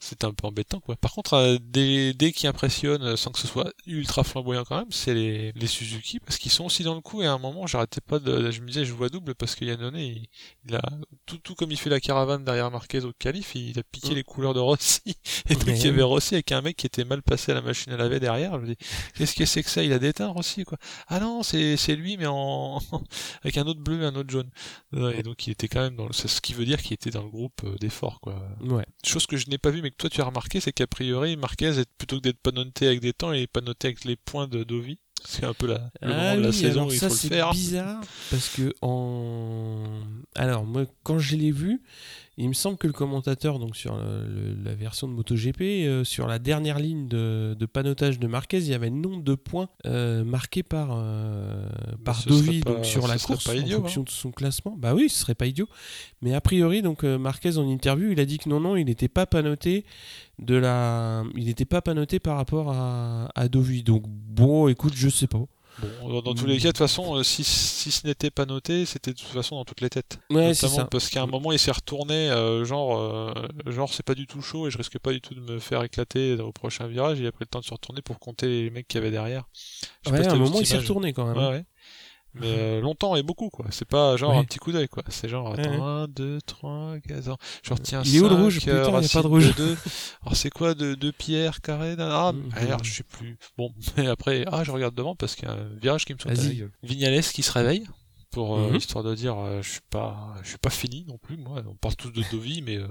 c'est 0.00 0.24
un 0.24 0.32
peu 0.32 0.46
embêtant 0.46 0.80
quoi. 0.80 0.96
Par 0.96 1.12
contre, 1.12 1.34
euh, 1.34 1.58
des, 1.60 2.14
des 2.14 2.32
qui 2.32 2.46
impressionnent 2.46 3.02
euh, 3.02 3.16
sans 3.16 3.30
que 3.30 3.38
ce 3.38 3.46
soit 3.46 3.72
ultra 3.86 4.24
flamboyant 4.24 4.64
quand 4.64 4.78
même, 4.78 4.90
c'est 4.90 5.14
les, 5.14 5.52
les 5.52 5.66
Suzuki 5.66 6.20
parce 6.20 6.38
qu'ils 6.38 6.50
sont 6.50 6.64
aussi 6.64 6.82
dans 6.82 6.94
le 6.94 7.00
coup 7.00 7.22
et 7.22 7.26
à 7.26 7.32
un 7.32 7.38
moment 7.38 7.66
j'arrêtais 7.66 8.00
pas 8.00 8.18
de, 8.18 8.50
je 8.50 8.60
me 8.60 8.66
disais 8.66 8.84
je 8.84 8.92
vois 8.92 9.08
double 9.08 9.34
parce 9.34 9.54
que 9.54 9.64
Yannone 9.64 9.96
il, 9.96 10.26
il, 10.66 10.74
a 10.74 10.82
tout, 11.26 11.38
tout 11.38 11.54
comme 11.54 11.70
il 11.70 11.78
fait 11.78 11.90
la 11.90 12.00
caravane 12.00 12.44
derrière 12.44 12.70
Marquez 12.70 13.04
au 13.04 13.12
calife, 13.12 13.54
il 13.54 13.78
a 13.78 13.82
piqué 13.82 14.12
mm. 14.12 14.14
les 14.14 14.24
couleurs 14.24 14.54
de 14.54 14.60
Rossi 14.60 15.02
et 15.48 15.54
donc 15.54 15.68
il 15.68 15.84
y 15.84 15.88
avait 15.88 16.02
Rossi 16.02 16.34
avec 16.34 16.52
un 16.52 16.62
mec 16.62 16.76
qui 16.76 16.86
était 16.86 17.04
mal 17.04 17.22
passé 17.22 17.52
à 17.52 17.54
la 17.54 17.62
machine 17.62 17.92
à 17.92 17.96
laver 17.96 18.20
derrière. 18.20 18.54
Je 18.54 18.58
me 18.58 18.66
dis 18.66 18.76
qu'est-ce 19.14 19.34
que 19.34 19.44
c'est 19.44 19.62
que 19.62 19.70
ça? 19.70 19.82
Il 19.82 19.92
a 19.92 19.98
déteint 19.98 20.28
Rossi 20.28 20.64
quoi. 20.64 20.78
Ah 21.08 21.20
non 21.20 21.42
c'est 21.42 21.76
c'est 21.76 21.96
lui 21.96 22.16
mais 22.16 22.26
en 22.26 22.80
avec 23.42 23.56
un 23.58 23.66
autre 23.66 23.80
bleu 23.80 24.02
et 24.02 24.06
un 24.06 24.14
autre 24.14 24.30
jaune. 24.30 24.50
Et 25.12 25.22
donc 25.22 25.46
il 25.46 25.50
était 25.50 25.68
quand 25.68 25.80
même 25.80 25.96
dans 25.96 26.12
c'est 26.12 26.28
ce 26.28 26.40
qui 26.40 26.54
veut 26.54 26.64
dire 26.64 26.80
qu'il 26.82 26.94
était 26.94 27.10
dans 27.10 27.22
le 27.22 27.30
groupe 27.30 27.62
euh, 27.64 27.76
d'effort 27.76 28.20
quoi. 28.20 28.36
Ouais. 28.60 28.86
Chose 29.04 29.26
que 29.26 29.36
je 29.36 29.48
n'ai 29.48 29.58
pas 29.58 29.70
vu 29.70 29.82
mais 29.82 29.90
que 29.90 29.96
toi 29.96 30.10
tu 30.10 30.20
as 30.20 30.24
remarqué, 30.24 30.60
c'est 30.60 30.72
qu'a 30.72 30.86
priori 30.86 31.36
Marquez 31.36 31.82
plutôt 31.98 32.16
que 32.18 32.22
d'être 32.22 32.40
pas 32.40 32.52
noté 32.52 32.86
avec 32.86 33.00
des 33.00 33.12
temps, 33.12 33.32
il 33.32 33.42
est 33.42 33.46
pas 33.46 33.60
noté 33.60 33.88
avec 33.88 34.04
les 34.04 34.16
points 34.16 34.48
de 34.48 34.64
Dovi. 34.64 34.98
C'est 35.26 35.44
un 35.44 35.54
peu 35.54 35.66
la, 35.66 35.90
le 36.02 36.12
ah 36.12 36.36
de 36.36 36.42
la 36.42 36.52
saison 36.52 36.86
où 36.86 36.92
il 36.92 36.98
faut 36.98 37.06
le 37.06 37.14
faire. 37.14 37.50
C'est 37.52 37.58
bizarre 37.58 38.00
parce 38.30 38.50
que 38.50 38.74
en 38.82 39.84
alors 40.34 40.64
moi 40.64 40.84
quand 41.02 41.18
je 41.18 41.36
l'ai 41.36 41.50
vu, 41.50 41.80
il 42.36 42.48
me 42.48 42.54
semble 42.54 42.76
que 42.78 42.86
le 42.86 42.92
commentateur, 42.92 43.58
donc 43.58 43.76
sur 43.76 43.96
la 43.96 44.74
version 44.74 45.06
de 45.06 45.12
MotoGP, 45.12 45.60
euh, 45.60 46.04
sur 46.04 46.26
la 46.26 46.38
dernière 46.38 46.78
ligne 46.78 47.06
de, 47.06 47.56
panotage 47.72 48.18
de 48.18 48.26
Marquez, 48.26 48.58
il 48.58 48.68
y 48.68 48.74
avait 48.74 48.90
le 48.90 48.96
nombre 48.96 49.22
de 49.22 49.34
points 49.34 49.68
euh, 49.86 50.24
marqués 50.24 50.62
par, 50.62 50.88
euh, 50.92 51.68
par 52.04 52.24
Dovi 52.26 52.60
donc 52.60 52.84
sur 52.84 53.06
la 53.06 53.18
course 53.18 53.48
en 53.48 53.52
fonction 53.52 54.00
hein. 54.00 54.04
de 54.04 54.10
son 54.10 54.32
classement. 54.32 54.74
Bah 54.76 54.94
oui, 54.94 55.08
ce 55.08 55.20
serait 55.20 55.34
pas 55.34 55.46
idiot. 55.46 55.68
Mais 56.22 56.34
a 56.34 56.40
priori, 56.40 56.82
donc 56.82 57.04
Marquez 57.04 57.56
en 57.56 57.68
interview, 57.68 58.10
il 58.10 58.20
a 58.20 58.24
dit 58.24 58.38
que 58.38 58.48
non, 58.48 58.60
non, 58.60 58.76
il 58.76 58.86
n'était 58.86 59.08
pas 59.08 59.26
panoté 59.26 59.84
de 60.40 60.56
la, 60.56 61.22
il 61.36 61.44
n'était 61.44 61.64
pas 61.64 61.82
panoté 61.82 62.18
par 62.18 62.36
rapport 62.36 62.72
à, 62.72 63.28
à 63.34 63.48
Dovi. 63.48 63.84
Donc 63.84 64.04
bon, 64.08 64.66
écoute, 64.68 64.94
je 64.96 65.08
sais 65.08 65.28
pas. 65.28 65.46
Bon, 65.78 66.22
dans, 66.22 66.34
tous 66.34 66.46
les 66.46 66.58
cas, 66.58 66.68
de 66.68 66.68
toute 66.68 66.78
façon, 66.78 67.16
euh, 67.16 67.22
si, 67.22 67.42
si 67.42 67.90
ce 67.90 68.06
n'était 68.06 68.30
pas 68.30 68.46
noté, 68.46 68.86
c'était 68.86 69.12
de 69.12 69.18
toute 69.18 69.28
façon 69.28 69.56
dans 69.56 69.64
toutes 69.64 69.80
les 69.80 69.90
têtes. 69.90 70.18
Ouais, 70.30 70.54
c'est 70.54 70.68
ça. 70.68 70.84
Parce 70.84 71.08
qu'à 71.08 71.22
un 71.22 71.26
moment, 71.26 71.52
il 71.52 71.58
s'est 71.58 71.72
retourné, 71.72 72.30
euh, 72.30 72.64
genre, 72.64 72.98
euh, 72.98 73.32
genre 73.66 73.92
c'est 73.92 74.04
pas 74.04 74.14
du 74.14 74.26
tout 74.26 74.40
chaud 74.40 74.68
et 74.68 74.70
je 74.70 74.78
risque 74.78 74.98
pas 74.98 75.12
du 75.12 75.20
tout 75.20 75.34
de 75.34 75.40
me 75.40 75.58
faire 75.58 75.82
éclater 75.82 76.34
au 76.34 76.52
prochain 76.52 76.86
virage. 76.86 77.18
Il 77.18 77.26
a 77.26 77.32
pris 77.32 77.44
le 77.44 77.48
temps 77.50 77.60
de 77.60 77.64
se 77.64 77.72
retourner 77.72 78.02
pour 78.02 78.18
compter 78.18 78.46
les 78.46 78.70
mecs 78.70 78.86
qu'il 78.86 78.98
y 78.98 79.02
avait 79.02 79.10
derrière. 79.10 79.44
ouais, 80.06 80.26
à 80.26 80.32
un 80.32 80.36
moment, 80.36 80.60
il 80.60 80.66
s'est 80.66 80.78
retourné 80.78 81.12
quand 81.12 81.26
même. 81.26 81.36
Ouais, 81.36 81.50
ouais 81.50 81.64
mais 82.34 82.46
euh, 82.46 82.80
longtemps 82.80 83.16
et 83.16 83.22
beaucoup 83.22 83.48
quoi. 83.48 83.66
C'est 83.70 83.88
pas 83.88 84.16
genre 84.16 84.36
un 84.36 84.44
petit 84.44 84.58
coup 84.58 84.72
d'œil 84.72 84.88
quoi. 84.88 85.02
C'est 85.08 85.28
genre 85.28 85.52
attends 85.52 85.86
1 85.86 86.08
2 86.08 86.40
3 86.46 86.96
4 87.06 87.28
ans 87.30 87.38
je 87.62 87.72
retiens 87.72 88.02
il 88.04 88.16
est 88.16 88.20
où 88.20 88.28
le 88.28 88.34
rouge? 88.34 88.58
putain 88.58 88.72
il 88.72 89.02
y 89.02 89.06
a 89.06 89.08
pas 89.08 89.22
de 89.22 89.26
rouge. 89.26 89.54
deux. 89.56 89.76
alors 90.22 90.36
c'est 90.36 90.50
quoi 90.50 90.74
de 90.74 90.94
deux 90.94 91.12
pierres 91.12 91.60
carrées 91.60 91.96
ah 91.98 92.32
merde 92.62 92.84
je 92.84 92.92
sais 92.92 93.02
plus. 93.04 93.38
Bon 93.56 93.72
mais 93.96 94.08
après 94.08 94.44
ah 94.50 94.64
je 94.64 94.70
regarde 94.70 94.94
devant 94.94 95.14
parce 95.14 95.34
qu'il 95.34 95.48
y 95.48 95.50
a 95.50 95.54
un 95.54 95.68
virage 95.80 96.04
qui 96.04 96.14
me 96.14 96.18
saute 96.18 96.32
à 96.32 96.34
la 96.34 96.54
gueule 96.54 96.72
Vignales 96.82 97.22
qui 97.22 97.42
se 97.42 97.52
réveille 97.52 97.86
pour 98.34 98.56
euh, 98.56 98.68
mhm. 98.68 98.76
histoire 98.76 99.04
de 99.04 99.14
dire 99.14 99.38
euh, 99.38 99.62
je 99.62 99.70
suis 99.70 99.80
pas 99.90 100.34
je 100.42 100.48
suis 100.48 100.58
pas 100.58 100.70
fini 100.70 101.04
non 101.06 101.18
plus 101.18 101.36
moi. 101.36 101.62
On 101.66 101.76
parle 101.76 101.94
tous 101.94 102.10
de 102.10 102.22
Dovi 102.32 102.62
mais 102.62 102.76
euh, 102.76 102.88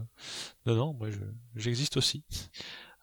non 0.65 0.75
non 0.75 0.93
moi 0.93 1.09
j'existe 1.55 1.97
aussi. 1.97 2.23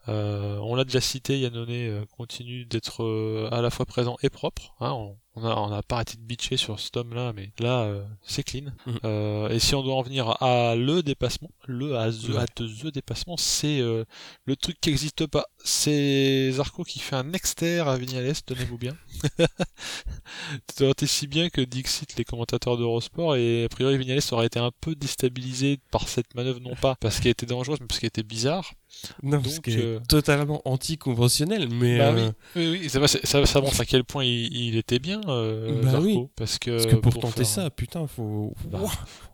On 0.06 0.74
l'a 0.74 0.84
déjà 0.84 1.00
cité 1.00 1.38
Yannone 1.38 2.04
continue 2.06 2.64
d'être 2.64 3.48
à 3.52 3.60
la 3.60 3.70
fois 3.70 3.86
présent 3.86 4.16
et 4.24 4.30
propre 4.30 4.74
hein, 4.80 4.90
on, 4.90 5.16
on 5.40 5.46
a, 5.46 5.54
on 5.54 5.72
a 5.72 5.82
pas 5.82 5.96
arrêté 5.96 6.16
de 6.16 6.22
bitcher 6.22 6.56
sur 6.56 6.78
ce 6.78 6.90
tome 6.90 7.14
là, 7.14 7.32
mais 7.34 7.52
là, 7.58 7.82
euh, 7.82 8.04
c'est 8.22 8.42
clean. 8.42 8.72
Mhm. 8.86 8.98
Euh, 9.04 9.48
et 9.48 9.58
si 9.58 9.74
on 9.74 9.82
doit 9.82 9.94
en 9.94 10.02
venir 10.02 10.42
à 10.42 10.74
le 10.76 11.02
dépassement, 11.02 11.50
le 11.66 11.96
à 11.96 12.10
the, 12.10 12.36
à 12.36 12.46
the 12.46 12.86
dépassement, 12.92 13.36
c'est 13.36 13.80
euh, 13.80 14.04
le 14.44 14.56
truc 14.56 14.80
qui 14.80 14.90
n'existe 14.90 15.26
pas. 15.26 15.46
C'est 15.64 16.50
Zarco 16.52 16.84
qui 16.84 16.98
fait 16.98 17.16
un 17.16 17.32
exter 17.32 17.80
à 17.80 17.96
Vignales, 17.96 18.42
tenez-vous 18.44 18.78
bien. 18.78 18.96
T'es 20.76 21.06
si 21.06 21.26
bien 21.26 21.48
que 21.50 21.60
Dixit, 21.60 22.16
les 22.16 22.24
commentateurs 22.24 22.76
d'Eurosport, 22.76 23.36
et 23.36 23.64
a 23.64 23.68
priori 23.68 23.98
Vignales 23.98 24.20
aurait 24.32 24.46
été 24.46 24.58
un 24.58 24.70
peu 24.80 24.94
déstabilisé 24.94 25.78
par 25.90 26.08
cette 26.08 26.34
manœuvre, 26.34 26.60
non 26.60 26.74
pas 26.76 26.96
parce 27.00 27.20
qu'elle 27.20 27.32
était 27.32 27.46
dangereuse, 27.46 27.78
mais 27.80 27.86
parce 27.86 28.00
qu'elle 28.00 28.08
était 28.08 28.22
bizarre. 28.22 28.72
Non, 29.22 29.38
Donc, 29.38 29.68
euh... 29.68 30.00
totalement 30.08 30.60
anticonventionnel, 30.64 31.68
mais 31.70 31.98
bah 31.98 32.12
oui, 32.14 32.22
oui, 32.56 32.78
oui, 32.82 32.90
ça, 32.90 33.06
ça, 33.06 33.46
ça 33.46 33.60
montre 33.60 33.80
à 33.80 33.84
quel 33.84 34.04
point 34.04 34.24
il, 34.24 34.52
il 34.52 34.76
était 34.76 34.98
bien, 34.98 35.20
euh, 35.30 35.82
bah 35.82 36.00
oui. 36.00 36.18
parce 36.36 36.58
que, 36.58 36.70
parce 36.70 36.86
que 36.86 36.96
pour, 36.96 37.18
tenter 37.18 37.44
ça, 37.44 37.70
putain, 37.70 38.06
faut... 38.06 38.54
Bah, 38.66 38.80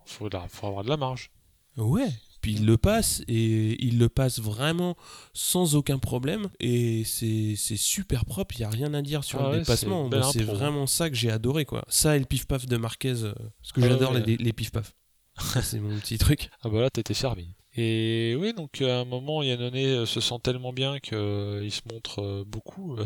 faut, 0.05 0.29
faut 0.49 0.67
avoir 0.67 0.83
de 0.83 0.89
la 0.89 0.97
marge. 0.97 1.31
Ouais, 1.77 2.09
puis 2.41 2.53
il 2.53 2.65
le 2.65 2.77
passe 2.77 3.21
et 3.27 3.83
il 3.85 3.99
le 3.99 4.09
passe 4.09 4.39
vraiment 4.39 4.95
sans 5.33 5.75
aucun 5.75 5.99
problème 5.99 6.47
et 6.59 7.03
c'est 7.05 7.55
super 7.55 8.25
propre, 8.25 8.55
il 8.55 8.59
n'y 8.59 8.65
a 8.65 8.69
rien 8.69 8.93
à 8.93 9.01
dire 9.01 9.23
sur 9.23 9.41
ah 9.41 9.51
le 9.51 9.59
dépassement. 9.59 10.09
C'est 10.31 10.43
vraiment 10.43 10.87
ça 10.87 11.09
que 11.09 11.15
j'ai 11.15 11.31
adoré 11.31 11.65
quoi. 11.65 11.83
Ça 11.87 12.15
et 12.15 12.19
le 12.19 12.25
pif 12.25 12.45
paf 12.45 12.65
de 12.65 12.77
Marquez, 12.77 13.23
euh, 13.23 13.33
parce 13.61 13.71
que 13.73 13.81
ah 13.81 13.89
j'adore 13.89 14.13
les, 14.13 14.37
les 14.37 14.53
pif 14.53 14.71
paf. 14.71 14.95
c'est 15.61 15.79
mon 15.79 15.97
petit 15.99 16.17
truc. 16.17 16.49
Ah 16.63 16.69
bah 16.69 16.81
là 16.81 16.89
t'étais 16.89 17.13
servi. 17.13 17.53
Et 17.77 18.35
oui, 18.39 18.53
donc 18.53 18.81
à 18.81 18.99
un 18.99 19.05
moment, 19.05 19.43
Yannone 19.43 19.75
euh, 19.75 20.05
se 20.05 20.19
sent 20.19 20.39
tellement 20.43 20.73
bien 20.73 20.99
qu'il 20.99 21.17
euh, 21.17 21.69
se 21.69 21.81
montre 21.91 22.43
beaucoup, 22.45 22.97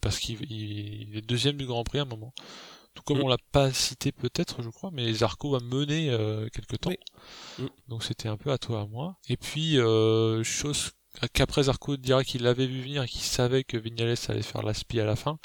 parce 0.00 0.18
qu'il 0.18 1.16
est 1.16 1.26
deuxième 1.26 1.56
du 1.56 1.66
Grand 1.66 1.84
Prix 1.84 1.98
à 1.98 2.02
un 2.02 2.06
moment. 2.06 2.32
Tout 2.94 3.02
comme 3.02 3.18
mm. 3.18 3.24
on 3.24 3.28
l'a 3.28 3.36
pas 3.52 3.72
cité 3.72 4.12
peut-être, 4.12 4.62
je 4.62 4.70
crois, 4.70 4.90
mais 4.92 5.12
Zarco 5.12 5.54
a 5.56 5.60
mené 5.60 6.10
euh, 6.10 6.48
quelque 6.48 6.76
temps. 6.76 6.92
Mm. 7.58 7.66
Donc 7.88 8.04
c'était 8.04 8.28
un 8.28 8.36
peu 8.36 8.50
à 8.52 8.58
toi 8.58 8.82
à 8.82 8.86
moi. 8.86 9.18
Et 9.28 9.36
puis, 9.36 9.78
euh, 9.78 10.42
chose 10.44 10.92
qu'après 11.32 11.64
Zarco 11.64 11.96
dira 11.96 12.24
qu'il 12.24 12.42
l'avait 12.42 12.66
vu 12.66 12.82
venir 12.82 13.02
et 13.02 13.08
qu'il 13.08 13.20
savait 13.20 13.64
que 13.64 13.76
Vignales 13.76 14.16
allait 14.28 14.42
faire 14.42 14.62
l'aspi 14.62 15.00
à 15.00 15.04
la 15.04 15.16
fin. 15.16 15.38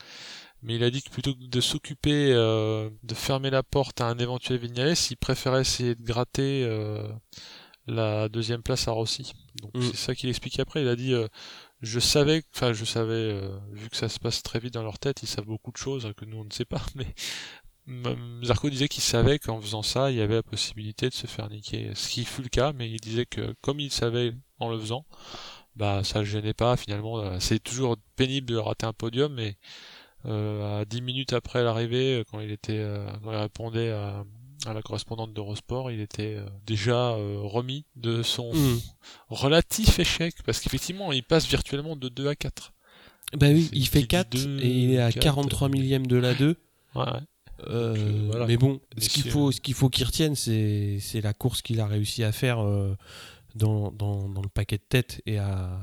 Mais 0.61 0.75
il 0.75 0.83
a 0.83 0.91
dit 0.91 1.01
que 1.01 1.09
plutôt 1.09 1.33
que 1.33 1.45
de 1.45 1.61
s'occuper 1.61 2.33
euh, 2.33 2.89
de 3.03 3.15
fermer 3.15 3.49
la 3.49 3.63
porte 3.63 4.01
à 4.01 4.07
un 4.07 4.17
éventuel 4.19 4.59
Vignales, 4.59 4.95
il 5.09 5.17
préférait 5.17 5.61
essayer 5.61 5.95
de 5.95 6.03
gratter 6.03 6.65
euh, 6.65 7.07
la 7.87 8.29
deuxième 8.29 8.61
place 8.61 8.87
à 8.87 8.91
Rossi. 8.91 9.33
Donc 9.61 9.75
mm. 9.75 9.81
c'est 9.81 9.97
ça 9.97 10.15
qu'il 10.15 10.29
explique 10.29 10.59
après. 10.59 10.81
Il 10.81 10.87
a 10.87 10.95
dit 10.95 11.13
je 11.81 11.99
savais, 11.99 12.43
enfin 12.53 12.73
je 12.73 12.85
savais, 12.85 13.13
euh, 13.13 13.57
vu 13.71 13.89
que 13.89 13.95
ça 13.95 14.09
se 14.09 14.19
passe 14.19 14.43
très 14.43 14.59
vite 14.59 14.73
dans 14.73 14.83
leur 14.83 14.99
tête, 14.99 15.23
ils 15.23 15.27
savent 15.27 15.45
beaucoup 15.45 15.71
de 15.71 15.77
choses 15.77 16.11
que 16.17 16.25
nous 16.25 16.37
on 16.37 16.43
ne 16.43 16.51
sait 16.51 16.65
pas, 16.65 16.81
mais 16.95 17.07
Zarco 18.43 18.69
disait 18.69 18.87
qu'il 18.87 19.01
savait 19.01 19.39
qu'en 19.39 19.59
faisant 19.59 19.81
ça, 19.81 20.11
il 20.11 20.17
y 20.17 20.21
avait 20.21 20.35
la 20.35 20.43
possibilité 20.43 21.09
de 21.09 21.13
se 21.13 21.25
faire 21.25 21.49
niquer, 21.49 21.91
ce 21.95 22.09
qui 22.09 22.23
fut 22.23 22.43
le 22.43 22.49
cas, 22.49 22.71
mais 22.73 22.89
il 22.89 22.99
disait 22.99 23.25
que 23.25 23.55
comme 23.61 23.79
il 23.79 23.91
savait 23.91 24.33
en 24.59 24.69
le 24.69 24.79
faisant, 24.79 25.05
bah 25.75 26.03
ça 26.03 26.19
le 26.19 26.25
gênait 26.25 26.53
pas 26.53 26.75
finalement. 26.77 27.19
Euh, 27.19 27.37
c'est 27.39 27.59
toujours 27.59 27.97
pénible 28.15 28.47
de 28.47 28.57
rater 28.57 28.85
un 28.85 28.93
podium, 28.93 29.33
mais 29.33 29.57
euh, 30.25 30.81
à 30.81 30.85
10 30.85 31.01
minutes 31.01 31.33
après 31.33 31.63
l'arrivée, 31.63 32.23
quand 32.29 32.41
il 32.41 32.51
était, 32.51 32.85
quand 33.23 33.31
il 33.31 33.37
répondait 33.37 33.91
à 33.91 34.23
à 34.65 34.73
la 34.73 34.81
correspondante 34.81 35.33
d'Eurosport, 35.33 35.91
il 35.91 35.99
était 35.99 36.35
euh, 36.35 36.45
déjà 36.65 37.11
euh, 37.11 37.39
remis 37.41 37.85
de 37.95 38.23
son 38.23 38.53
hmm. 38.53 38.79
relatif 39.29 39.99
échec, 39.99 40.35
parce 40.45 40.59
qu'effectivement, 40.59 41.11
il 41.11 41.23
passe 41.23 41.47
virtuellement 41.47 41.95
de 41.95 42.09
2 42.09 42.27
à 42.27 42.35
4. 42.35 42.73
Bah 43.33 43.47
oui, 43.49 43.69
il 43.73 43.87
fait 43.87 44.03
4 44.03 44.35
et 44.35 44.67
il 44.67 44.93
est 44.93 44.99
à 44.99 45.11
43 45.11 45.69
millième 45.69 46.07
de 46.07 46.17
la 46.17 46.33
2. 46.33 46.57
Ouais. 46.95 47.03
Euh, 47.67 48.45
mais 48.47 48.57
bon, 48.57 48.79
ce 48.97 49.09
qu'il 49.09 49.29
faut, 49.29 49.51
ce 49.51 49.61
qu'il 49.61 49.73
faut 49.73 49.89
qu'il 49.89 50.05
retienne, 50.05 50.35
c'est, 50.35 50.97
c'est 50.99 51.21
la 51.21 51.33
course 51.33 51.61
qu'il 51.61 51.79
a 51.79 51.87
réussi 51.87 52.23
à 52.23 52.31
faire 52.31 52.57
dans, 53.55 53.91
dans, 53.91 54.29
dans, 54.29 54.41
le 54.41 54.49
paquet 54.49 54.77
de 54.77 54.83
tête 54.87 55.21
et 55.25 55.37
à, 55.37 55.79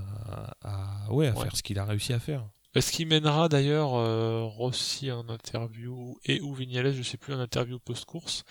à, 0.62 1.12
ouais, 1.12 1.28
à 1.28 1.34
faire 1.34 1.54
ce 1.54 1.62
qu'il 1.62 1.78
a 1.78 1.84
réussi 1.84 2.12
à 2.12 2.18
faire. 2.18 2.48
Est-ce 2.76 2.92
qu'il 2.92 3.06
mènera 3.06 3.48
d'ailleurs 3.48 3.94
euh, 3.94 4.42
Rossi 4.42 5.10
en 5.10 5.30
interview 5.30 6.18
et 6.26 6.42
ou 6.42 6.52
Vignales, 6.52 6.92
je 6.92 7.02
sais 7.02 7.16
plus, 7.16 7.32
en 7.32 7.40
interview 7.40 7.78
post-course, 7.78 8.44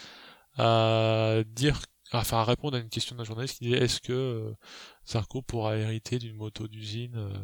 à 0.57 1.43
dire, 1.45 1.79
enfin 2.11 2.39
à 2.39 2.43
répondre 2.43 2.75
à 2.75 2.79
une 2.79 2.89
question 2.89 3.15
d'un 3.15 3.23
journaliste 3.23 3.59
qui 3.59 3.65
disait 3.65 3.77
est-ce 3.77 4.01
que 4.01 4.13
euh, 4.13 4.51
Zarco 5.07 5.43
pourra 5.43 5.77
hériter 5.77 6.17
d'une 6.17 6.35
moto 6.35 6.67
d'usine 6.67 7.13
euh? 7.15 7.37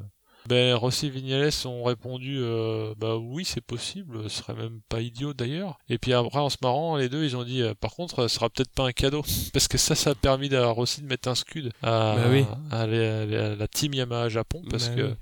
Ben, 0.48 0.74
Rossi 0.74 1.06
et 1.06 1.10
Vignales 1.12 1.52
ont 1.66 1.84
répondu 1.84 2.40
euh, 2.40 2.96
bah 2.98 3.16
oui 3.16 3.46
c'est 3.46 3.62
possible, 3.62 4.24
ce 4.24 4.42
serait 4.42 4.56
même 4.56 4.82
pas 4.90 5.02
idiot 5.02 5.36
d'ailleurs. 5.36 5.78
Et 5.88 6.00
puis 6.00 6.14
après 6.14 6.40
en 6.40 6.50
se 6.50 6.58
marrant 6.64 6.98
les 6.98 7.10
deux 7.10 7.24
ils 7.24 7.38
ont 7.38 7.44
dit 7.44 7.62
par 7.80 7.94
contre 7.94 8.24
ce 8.24 8.28
sera 8.28 8.50
peut-être 8.50 8.72
pas 8.72 8.88
un 8.88 8.92
cadeau 8.92 9.24
parce 9.54 9.68
que 9.68 9.78
ça 9.78 9.94
ça 9.94 10.10
a 10.10 10.16
permis 10.16 10.52
à 10.56 10.66
Rossi 10.66 11.04
de 11.04 11.06
mettre 11.06 11.30
un 11.30 11.36
scud 11.36 11.72
à, 11.84 12.16
bah 12.18 12.60
à, 12.72 12.88
la, 12.88 13.68
team 13.68 13.94
Yamaha 13.94 14.30
Japon 14.30 14.64
parce 14.68 14.90
bah 14.90 14.96
que 14.96 15.16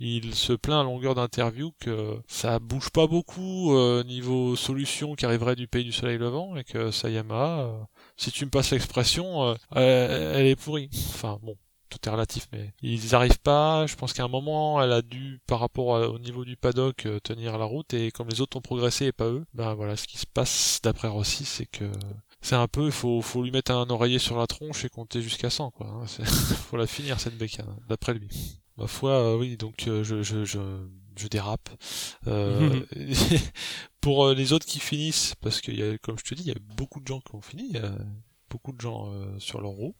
il 0.00 0.34
se 0.34 0.54
plaint 0.54 0.80
à 0.80 0.82
longueur 0.82 1.14
d'interview 1.14 1.72
que 1.78 2.18
ça 2.26 2.58
bouge 2.58 2.88
pas 2.90 3.06
beaucoup 3.06 3.76
euh, 3.76 4.02
niveau 4.02 4.56
solution 4.56 5.14
qui 5.14 5.26
arriverait 5.26 5.56
du 5.56 5.68
pays 5.68 5.84
du 5.84 5.92
soleil 5.92 6.16
levant 6.16 6.56
et 6.56 6.64
que 6.64 6.90
Sayama, 6.90 7.60
euh, 7.60 7.72
si 8.16 8.32
tu 8.32 8.46
me 8.46 8.50
passes 8.50 8.70
l'expression, 8.70 9.56
euh, 9.76 10.34
elle, 10.34 10.46
est 10.46 10.56
pourrie. 10.56 10.88
Enfin 11.10 11.38
bon, 11.42 11.54
tout 11.90 11.98
est 12.06 12.10
relatif, 12.10 12.48
mais 12.50 12.72
ils 12.80 13.14
arrivent 13.14 13.40
pas. 13.40 13.86
Je 13.86 13.94
pense 13.94 14.14
qu'à 14.14 14.24
un 14.24 14.28
moment, 14.28 14.82
elle 14.82 14.92
a 14.92 15.02
dû, 15.02 15.40
par 15.46 15.60
rapport 15.60 15.88
au 15.88 16.18
niveau 16.18 16.46
du 16.46 16.56
paddock, 16.56 17.06
tenir 17.22 17.58
la 17.58 17.66
route 17.66 17.92
et 17.92 18.10
comme 18.10 18.28
les 18.28 18.40
autres 18.40 18.56
ont 18.56 18.62
progressé 18.62 19.06
et 19.06 19.12
pas 19.12 19.26
eux, 19.26 19.44
ben 19.52 19.74
voilà, 19.74 19.96
ce 19.96 20.06
qui 20.06 20.16
se 20.16 20.26
passe 20.26 20.80
d'après 20.82 21.08
Rossi, 21.08 21.44
c'est 21.44 21.66
que 21.66 21.84
c'est 22.40 22.56
un 22.56 22.68
peu, 22.68 22.90
faut, 22.90 23.20
faut 23.20 23.42
lui 23.42 23.50
mettre 23.50 23.72
un 23.72 23.90
oreiller 23.90 24.18
sur 24.18 24.38
la 24.38 24.46
tronche 24.46 24.86
et 24.86 24.88
compter 24.88 25.20
jusqu'à 25.20 25.50
100, 25.50 25.72
quoi. 25.72 25.88
Hein. 25.88 26.06
faut 26.24 26.78
la 26.78 26.86
finir 26.86 27.20
cette 27.20 27.36
bécane, 27.36 27.76
d'après 27.86 28.14
lui. 28.14 28.59
Ma 28.80 28.86
foi, 28.86 29.10
euh, 29.10 29.36
oui, 29.36 29.58
donc 29.58 29.86
euh, 29.88 30.02
je, 30.02 30.22
je, 30.22 30.46
je, 30.46 30.58
je, 31.14 31.28
dérape. 31.28 31.68
Euh, 32.26 32.80
pour 34.00 34.24
euh, 34.24 34.34
les 34.34 34.54
autres 34.54 34.64
qui 34.64 34.80
finissent, 34.80 35.34
parce 35.42 35.60
qu'il 35.60 35.78
y 35.78 35.82
a, 35.82 35.98
comme 35.98 36.18
je 36.18 36.24
te 36.24 36.34
dis, 36.34 36.44
il 36.44 36.48
y 36.48 36.52
a 36.52 36.60
beaucoup 36.76 37.00
de 37.00 37.06
gens 37.06 37.20
qui 37.20 37.34
ont 37.34 37.42
fini, 37.42 37.66
il 37.68 37.76
y 37.76 37.78
a 37.78 37.92
beaucoup 38.48 38.72
de 38.72 38.80
gens 38.80 39.12
sur 39.38 39.60
leur 39.60 39.70
roue. 39.70 39.94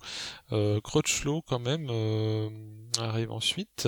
Euh, 0.51 0.81
Crutchlow, 0.81 1.43
quand 1.43 1.59
même, 1.59 1.91
arrive 2.99 3.31
ensuite. 3.33 3.87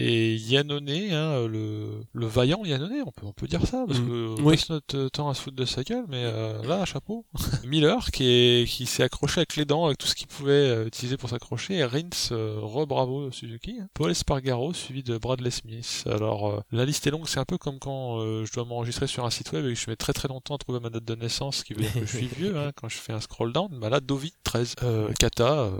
Et 0.00 0.36
Yannone, 0.36 0.88
hein, 0.88 1.46
le, 1.48 2.04
le 2.12 2.26
vaillant 2.26 2.64
Yannone, 2.64 3.02
on 3.04 3.10
peut, 3.10 3.26
on 3.26 3.32
peut 3.32 3.48
dire 3.48 3.66
ça, 3.66 3.84
parce 3.86 3.98
mm. 3.98 4.06
que 4.06 4.40
on 4.40 4.50
passe 4.50 4.70
notre 4.70 5.08
temps 5.08 5.28
à 5.28 5.34
se 5.34 5.42
foutre 5.42 5.56
de 5.56 5.64
sa 5.64 5.82
gueule, 5.82 6.04
mais 6.08 6.22
euh, 6.24 6.62
là, 6.62 6.84
chapeau. 6.84 7.24
Miller, 7.64 8.10
qui 8.12 8.24
est 8.24 8.68
qui 8.68 8.86
s'est 8.86 9.02
accroché 9.02 9.40
avec 9.40 9.56
les 9.56 9.64
dents, 9.64 9.86
avec 9.86 9.98
tout 9.98 10.06
ce 10.06 10.14
qu'il 10.14 10.28
pouvait 10.28 10.52
euh, 10.52 10.86
utiliser 10.86 11.16
pour 11.16 11.28
s'accrocher, 11.28 11.74
et 11.74 11.84
Rins, 11.84 12.30
euh, 12.30 12.60
re-bravo 12.62 13.32
Suzuki. 13.32 13.78
Hein. 13.80 13.88
Paul 13.94 14.12
Espargaro, 14.12 14.72
suivi 14.72 15.02
de 15.02 15.18
Bradley 15.18 15.50
Smith. 15.50 16.04
Alors, 16.06 16.48
euh, 16.48 16.60
la 16.70 16.84
liste 16.84 17.06
est 17.08 17.10
longue, 17.10 17.26
c'est 17.26 17.40
un 17.40 17.44
peu 17.44 17.58
comme 17.58 17.80
quand 17.80 18.20
je 18.44 18.52
dois 18.52 18.64
m'enregistrer 18.64 19.08
sur 19.08 19.24
un 19.24 19.30
site 19.30 19.50
web 19.50 19.66
et 19.66 19.74
que 19.74 19.80
je 19.80 19.90
mets 19.90 19.96
très 19.96 20.12
très 20.12 20.28
longtemps 20.28 20.54
à 20.54 20.58
trouver 20.58 20.78
ma 20.78 20.90
date 20.90 21.04
de 21.04 21.14
naissance, 21.16 21.64
qui 21.64 21.74
veut 21.74 21.82
dire 21.82 21.92
que 21.92 22.06
je 22.06 22.16
suis 22.16 22.26
vieux, 22.38 22.56
hein, 22.56 22.70
quand 22.76 22.88
je 22.88 22.98
fais 22.98 23.12
un 23.12 23.20
scroll 23.20 23.52
down. 23.52 23.68
Bah 23.80 23.88
là, 23.88 23.98
Dovi, 23.98 24.32
13. 24.44 24.76
Kata, 25.18 25.70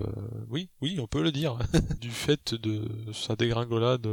oui, 0.50 0.68
oui, 0.81 0.98
on 1.00 1.07
peut 1.07 1.22
le 1.22 1.31
dire, 1.31 1.57
du 2.00 2.11
fait 2.11 2.54
de 2.54 2.83
sa 3.12 3.37
dégringolade 3.37 4.08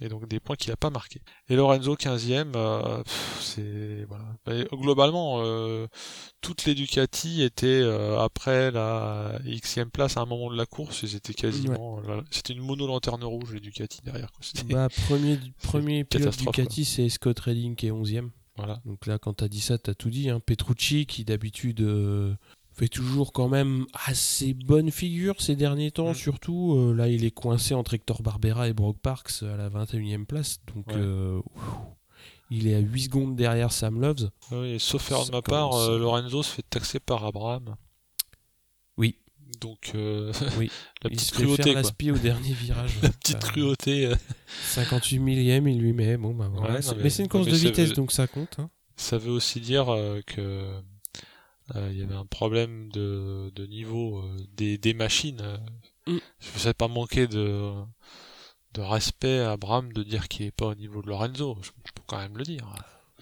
et 0.00 0.08
donc 0.08 0.28
des 0.28 0.40
points 0.40 0.56
qu'il 0.56 0.72
a 0.72 0.76
pas 0.76 0.90
marqué. 0.90 1.20
Et 1.48 1.56
Lorenzo 1.56 1.94
15e, 1.94 2.52
euh, 2.56 3.02
c'est 3.40 4.06
voilà. 4.08 4.64
globalement, 4.72 5.40
euh, 5.40 5.86
toutes 6.40 6.64
les 6.64 6.74
Ducati 6.74 7.42
étaient 7.42 7.66
euh, 7.66 8.18
après 8.18 8.70
la 8.70 9.38
xème 9.44 9.90
place 9.90 10.16
à 10.16 10.20
un 10.20 10.26
moment 10.26 10.50
de 10.50 10.56
la 10.56 10.66
course, 10.66 11.02
ils 11.02 11.16
étaient 11.16 11.34
quasiment, 11.34 12.00
c'était 12.30 12.52
une 12.52 12.62
mono 12.62 12.86
lanterne 12.86 13.24
rouge 13.24 13.54
les 13.54 13.60
Ducati 13.60 14.02
derrière. 14.02 14.30
Bah, 14.66 14.88
premier 15.06 15.38
premier 15.62 16.04
pilote 16.04 16.36
Ducati, 16.36 16.84
c'est 16.84 17.08
Scott 17.08 17.38
Redding 17.40 17.76
qui 17.76 17.86
est 17.88 17.92
11e. 17.92 18.30
Voilà. 18.56 18.80
Donc 18.86 19.04
là, 19.04 19.18
quand 19.18 19.34
t'as 19.34 19.48
dit 19.48 19.60
ça, 19.60 19.76
t'as 19.76 19.92
tout 19.92 20.08
dit. 20.08 20.30
Hein. 20.30 20.40
Petrucci, 20.40 21.04
qui 21.04 21.26
d'habitude 21.26 21.82
fait 22.76 22.88
toujours 22.88 23.32
quand 23.32 23.48
même 23.48 23.86
assez 24.06 24.52
bonne 24.52 24.90
figure 24.90 25.40
ces 25.40 25.56
derniers 25.56 25.90
temps, 25.90 26.10
mm. 26.10 26.14
surtout. 26.14 26.74
Euh, 26.76 26.94
là, 26.94 27.08
il 27.08 27.24
est 27.24 27.30
coincé 27.30 27.74
entre 27.74 27.94
Hector 27.94 28.22
Barbera 28.22 28.68
et 28.68 28.74
Brock 28.74 28.98
Parks 29.00 29.42
à 29.42 29.56
la 29.56 29.70
21e 29.70 30.26
place. 30.26 30.58
Donc, 30.74 30.86
euh, 30.92 31.40
il 32.50 32.68
est 32.68 32.74
à 32.74 32.80
8 32.80 33.02
secondes 33.02 33.36
derrière 33.36 33.72
Sam 33.72 34.00
Loves. 34.00 34.30
Oui, 34.52 34.78
sauf 34.78 35.10
erreur 35.10 35.26
de 35.26 35.30
ma 35.32 35.42
part, 35.42 35.74
euh, 35.74 35.98
Lorenzo 35.98 36.42
se 36.42 36.52
fait 36.52 36.64
taxer 36.68 37.00
par 37.00 37.24
Abraham. 37.24 37.76
Oui. 38.98 39.16
Donc, 39.60 39.92
oui. 40.58 40.70
la 41.02 41.08
petite 41.08 41.12
il 41.12 41.20
se 41.20 41.32
cruauté. 41.32 41.74
Fait 41.74 42.10
au 42.10 42.18
dernier 42.18 42.52
virage. 42.52 42.98
la 43.02 43.08
petite 43.08 43.38
cruauté. 43.38 44.12
58 44.64 45.18
millième, 45.18 45.66
il 45.66 45.80
lui 45.80 45.94
met. 45.94 46.18
Bon, 46.18 46.34
bah, 46.34 46.50
mais, 47.02 47.08
c'est 47.08 47.22
une 47.22 47.28
course 47.28 47.46
de 47.46 47.56
vitesse, 47.56 47.94
donc 47.94 48.12
ça 48.12 48.26
compte. 48.26 48.56
Hein. 48.58 48.68
Ça 48.96 49.16
veut 49.16 49.30
aussi 49.30 49.60
dire 49.60 49.86
que 50.26 50.82
il 51.74 51.98
y 51.98 52.02
avait 52.02 52.14
un 52.14 52.26
problème 52.26 52.90
de, 52.92 53.50
de 53.54 53.66
niveau 53.66 54.18
euh, 54.18 54.36
des, 54.56 54.78
des 54.78 54.94
machines. 54.94 55.42
Mm. 56.06 56.18
Je 56.38 56.54
ne 56.54 56.58
sais 56.58 56.74
pas 56.74 56.88
manquer 56.88 57.26
de, 57.26 57.72
de 58.74 58.80
respect 58.80 59.40
à 59.40 59.52
Abraham 59.52 59.92
de 59.92 60.02
dire 60.02 60.28
qu'il 60.28 60.46
est 60.46 60.52
pas 60.52 60.66
au 60.66 60.74
niveau 60.74 61.02
de 61.02 61.08
Lorenzo. 61.08 61.58
Je, 61.62 61.70
peux 61.94 62.02
quand 62.06 62.18
même 62.18 62.36
le 62.36 62.44
dire. 62.44 62.66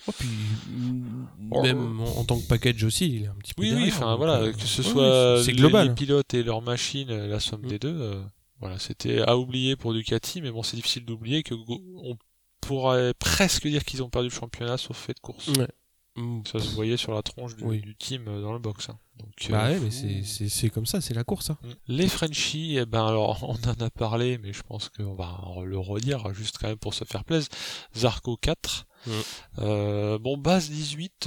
Oh, 0.06 0.12
puis, 0.18 0.28
mm, 0.68 1.62
même 1.62 2.00
en, 2.00 2.24
tant 2.24 2.38
que 2.38 2.46
package 2.46 2.84
aussi, 2.84 3.16
il 3.16 3.22
est 3.24 3.28
un 3.28 3.34
petit 3.36 3.54
peu. 3.54 3.62
Oui, 3.62 3.72
oui, 3.74 3.88
enfin 3.88 4.16
voilà, 4.16 4.40
euh, 4.40 4.52
que 4.52 4.60
ce 4.60 4.82
soit 4.82 5.42
global. 5.52 5.88
les, 5.88 5.94
pilotes 5.94 6.34
et 6.34 6.42
leurs 6.42 6.62
machines, 6.62 7.08
la 7.08 7.40
somme 7.40 7.62
mm. 7.62 7.68
des 7.68 7.78
deux, 7.78 8.22
voilà, 8.60 8.78
c'était 8.78 9.22
à 9.22 9.38
oublier 9.38 9.76
pour 9.76 9.94
Ducati, 9.94 10.42
mais 10.42 10.50
bon, 10.50 10.62
c'est 10.62 10.76
difficile 10.76 11.04
d'oublier 11.04 11.42
que 11.42 11.54
on 11.54 12.16
pourrait 12.60 13.14
presque 13.14 13.66
dire 13.66 13.84
qu'ils 13.84 14.02
ont 14.02 14.08
perdu 14.10 14.28
le 14.28 14.34
championnat 14.34 14.76
sauf 14.76 14.96
fait 14.96 15.14
de 15.14 15.20
course. 15.20 15.48
Ouais. 15.48 15.68
Mm. 16.16 16.42
Ça 16.46 16.60
se 16.60 16.74
voyait 16.74 16.96
sur 16.96 17.12
la 17.12 17.22
tronche 17.22 17.56
du, 17.56 17.96
team 17.96 18.28
euh, 18.28 18.40
dans 18.40 18.52
le 18.52 18.60
box. 18.60 18.88
Hein. 18.88 18.98
Donc, 19.18 19.30
bah 19.50 19.66
euh, 19.66 19.74
ouais, 19.74 19.80
mais 19.80 20.22
c'est 20.22 20.70
comme 20.70 20.86
ça, 20.86 21.00
c'est 21.00 21.14
la 21.14 21.24
course. 21.24 21.50
Hein. 21.50 21.58
Mm. 21.62 21.68
Les 21.88 22.08
Frenchies, 22.08 22.76
eh 22.78 22.86
ben 22.86 23.04
alors 23.04 23.42
on 23.48 23.68
en 23.68 23.84
a 23.84 23.90
parlé, 23.90 24.38
mais 24.38 24.52
je 24.52 24.62
pense 24.62 24.88
qu'on 24.88 25.14
va 25.14 25.40
le 25.64 25.78
redire 25.78 26.32
juste 26.32 26.58
quand 26.58 26.68
même 26.68 26.78
pour 26.78 26.94
se 26.94 27.04
faire 27.04 27.24
plaisir. 27.24 27.48
Zarco 27.96 28.36
4. 28.36 28.86
Mm. 29.06 29.10
Euh, 29.58 30.18
bon, 30.18 30.36
base 30.36 30.70
18, 30.70 31.26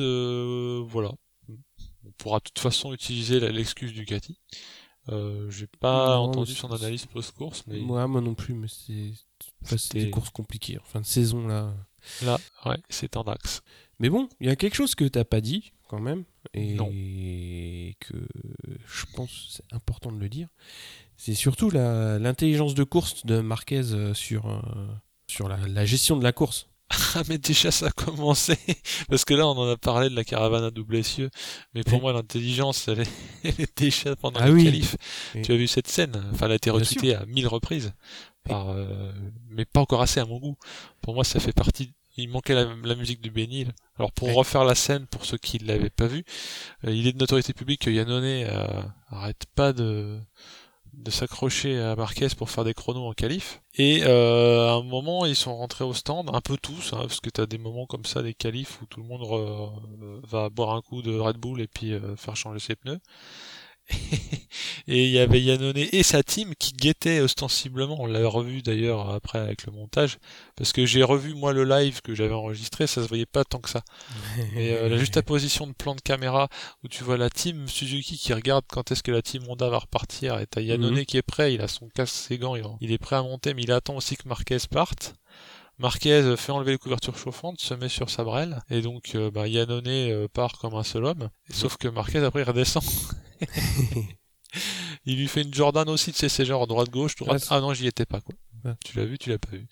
voilà. 0.87 1.11
On 1.49 2.11
pourra 2.17 2.39
de 2.39 2.43
toute 2.43 2.59
façon 2.59 2.93
utiliser 2.93 3.39
l'excuse 3.51 3.93
du 3.93 4.05
Cathy. 4.05 4.39
J'ai 5.49 5.67
pas 5.79 6.17
entendu 6.17 6.53
son 6.53 6.71
analyse 6.71 7.05
post-course, 7.05 7.63
mais. 7.67 7.79
Moi, 7.79 8.07
moi 8.07 8.21
non 8.21 8.35
plus, 8.35 8.53
mais 8.53 8.67
c'est 8.69 9.93
des 9.93 10.09
courses 10.09 10.29
compliquées. 10.29 10.79
En 10.79 10.83
fin 10.83 11.01
de 11.01 11.05
saison, 11.05 11.45
là. 11.45 11.73
Là, 12.23 12.37
ouais, 12.65 12.77
c'est 12.89 13.17
en 13.17 13.23
axe. 13.23 13.61
Mais 13.99 14.09
bon, 14.09 14.29
il 14.39 14.47
y 14.47 14.49
a 14.49 14.55
quelque 14.55 14.75
chose 14.75 14.95
que 14.95 15.05
t'as 15.05 15.23
pas 15.23 15.41
dit 15.41 15.73
quand 15.87 15.99
même, 15.99 16.25
et 16.53 17.95
que 17.99 18.15
je 18.85 19.05
pense 19.15 19.47
c'est 19.49 19.75
important 19.75 20.11
de 20.11 20.19
le 20.19 20.29
dire. 20.29 20.49
C'est 21.15 21.33
surtout 21.33 21.69
l'intelligence 21.71 22.75
de 22.75 22.83
course 22.83 23.25
de 23.25 23.39
Marquez 23.39 23.93
euh, 23.93 24.13
sur, 24.13 24.47
euh, 24.47 24.59
sur 25.27 25.49
la, 25.49 25.85
gestion 25.85 26.15
de 26.15 26.23
la 26.23 26.31
course. 26.31 26.67
Ah 27.15 27.23
mais 27.27 27.37
déjà 27.37 27.69
ça 27.69 27.87
a 27.87 27.91
commencé 27.91 28.57
parce 29.09 29.25
que 29.25 29.33
là 29.33 29.45
on 29.45 29.57
en 29.57 29.69
a 29.69 29.75
parlé 29.75 30.09
de 30.09 30.15
la 30.15 30.23
caravane 30.23 30.63
à 30.63 30.71
double 30.71 30.95
essieu 30.95 31.29
mais 31.73 31.83
pour 31.83 31.99
moi 31.99 32.13
l'intelligence 32.13 32.87
elle, 32.87 33.01
est, 33.43 33.77
déjà 33.77 34.15
pendant 34.15 34.39
ah 34.39 34.47
le 34.47 34.53
oui. 34.53 34.89
tu 35.43 35.51
as 35.51 35.57
vu 35.57 35.67
cette 35.67 35.89
scène? 35.89 36.15
Enfin 36.31 36.45
elle 36.45 36.53
a 36.53 36.55
été 36.55 36.69
retweetée 36.69 37.13
à 37.13 37.25
mille 37.25 37.47
reprises 37.47 37.91
par 38.45 38.69
euh, 38.69 39.11
mais 39.49 39.65
pas 39.65 39.81
encore 39.81 40.01
assez 40.01 40.21
à 40.21 40.25
mon 40.25 40.39
goût 40.39 40.55
pour 41.01 41.13
moi 41.13 41.25
ça 41.25 41.41
fait 41.41 41.51
partie 41.51 41.91
il 42.17 42.29
manquait 42.29 42.53
la, 42.53 42.95
musique 42.95 43.21
du 43.21 43.31
Bénil. 43.31 43.73
Alors 43.97 44.11
pour 44.11 44.33
refaire 44.33 44.63
la 44.63 44.75
scène, 44.75 45.07
pour 45.07 45.25
ceux 45.25 45.37
qui 45.37 45.59
ne 45.61 45.67
l'avaient 45.67 45.89
pas 45.89 46.07
vu, 46.07 46.23
euh, 46.85 46.91
il 46.91 47.07
est 47.07 47.13
de 47.13 47.17
notoriété 47.17 47.53
publique 47.53 47.81
que 47.81 47.89
Yannone 47.89 48.23
euh, 48.23 48.81
arrête 49.09 49.45
pas 49.55 49.73
de, 49.73 50.19
de 50.93 51.11
s'accrocher 51.11 51.79
à 51.79 51.95
Marquez 51.95 52.29
pour 52.37 52.49
faire 52.49 52.63
des 52.63 52.73
chronos 52.73 53.07
en 53.07 53.13
qualif. 53.13 53.61
Et 53.75 54.01
euh, 54.03 54.69
à 54.69 54.73
un 54.73 54.83
moment, 54.83 55.25
ils 55.25 55.35
sont 55.35 55.55
rentrés 55.55 55.83
au 55.83 55.93
stand, 55.93 56.29
un 56.33 56.41
peu 56.41 56.57
tous, 56.57 56.93
hein, 56.93 56.99
parce 57.01 57.19
que 57.19 57.29
tu 57.29 57.41
as 57.41 57.45
des 57.45 57.59
moments 57.59 57.85
comme 57.85 58.05
ça, 58.05 58.23
des 58.23 58.33
qualifs, 58.33 58.81
où 58.81 58.85
tout 58.87 58.99
le 58.99 59.07
monde 59.07 60.21
va 60.23 60.49
boire 60.49 60.73
un 60.73 60.81
coup 60.81 61.01
de 61.01 61.17
Red 61.17 61.37
Bull 61.37 61.61
et 61.61 61.67
puis 61.67 61.93
faire 62.17 62.35
changer 62.35 62.59
ses 62.59 62.75
pneus. 62.75 62.99
et 64.87 65.05
il 65.05 65.11
y 65.11 65.19
avait 65.19 65.41
Yannone 65.41 65.77
et 65.77 66.03
sa 66.03 66.23
team 66.23 66.53
qui 66.59 66.73
guettaient 66.73 67.21
ostensiblement. 67.21 67.97
On 67.99 68.05
l'a 68.05 68.27
revu 68.27 68.61
d'ailleurs 68.61 69.09
après 69.09 69.39
avec 69.39 69.65
le 69.65 69.71
montage, 69.71 70.17
parce 70.55 70.73
que 70.73 70.85
j'ai 70.85 71.03
revu 71.03 71.33
moi 71.33 71.53
le 71.53 71.63
live 71.63 72.01
que 72.01 72.13
j'avais 72.13 72.33
enregistré, 72.33 72.87
ça 72.87 73.01
se 73.01 73.07
voyait 73.07 73.25
pas 73.25 73.45
tant 73.45 73.59
que 73.59 73.69
ça. 73.69 73.83
Et 74.55 74.73
euh, 74.73 74.89
la 74.89 74.97
juste 74.97 75.21
position 75.21 75.67
de 75.67 75.73
plan 75.73 75.95
de 75.95 76.01
caméra 76.01 76.49
où 76.83 76.87
tu 76.87 77.03
vois 77.03 77.17
la 77.17 77.29
team 77.29 77.67
Suzuki 77.67 78.17
qui 78.17 78.33
regarde 78.33 78.65
quand 78.67 78.91
est-ce 78.91 79.03
que 79.03 79.11
la 79.11 79.21
team 79.21 79.43
Honda 79.47 79.69
va 79.69 79.79
repartir, 79.79 80.39
et 80.39 80.47
t'as 80.47 80.61
Yannone 80.61 80.95
mhm. 80.95 81.05
qui 81.05 81.17
est 81.17 81.21
prêt, 81.21 81.53
il 81.53 81.61
a 81.61 81.67
son 81.67 81.87
casque, 81.89 82.15
ses 82.15 82.37
gants, 82.37 82.55
il 82.81 82.91
est 82.91 82.97
prêt 82.97 83.15
à 83.15 83.23
monter, 83.23 83.53
mais 83.53 83.63
il 83.63 83.71
attend 83.71 83.95
aussi 83.95 84.15
que 84.15 84.27
Marquez 84.27 84.57
parte. 84.69 85.15
Marquez 85.79 86.35
fait 86.37 86.51
enlever 86.51 86.71
les 86.71 86.77
couvertures 86.79 87.17
chauffantes, 87.17 87.61
se 87.61 87.75
met 87.75 87.89
sur 87.89 88.09
sa 88.09 88.23
brelle, 88.23 88.63
et 88.71 88.81
donc 88.81 89.11
euh, 89.13 89.29
bah, 89.29 89.47
Yannone 89.47 89.87
euh, 89.87 90.27
part 90.27 90.57
comme 90.57 90.73
un 90.73 90.83
seul 90.83 91.05
homme, 91.05 91.29
sauf 91.51 91.77
que 91.77 91.87
Marquez 91.87 92.17
après 92.19 92.41
il 92.41 92.45
redescend. 92.45 92.83
il 95.05 95.17
lui 95.17 95.27
fait 95.27 95.43
une 95.43 95.53
Jordan 95.53 95.87
aussi, 95.87 96.11
tu 96.13 96.17
sais, 96.17 96.29
c'est 96.29 96.45
genre 96.45 96.65
droite-gauche, 96.65 97.15
droite. 97.15 97.45
Ah 97.51 97.61
non, 97.61 97.75
j'y 97.75 97.85
étais 97.85 98.05
pas, 98.07 98.21
quoi. 98.21 98.33
Tu 98.83 98.97
l'as 98.97 99.05
vu, 99.05 99.17
tu 99.17 99.29
l'as 99.29 99.37
pas 99.37 99.51
vu. 99.51 99.65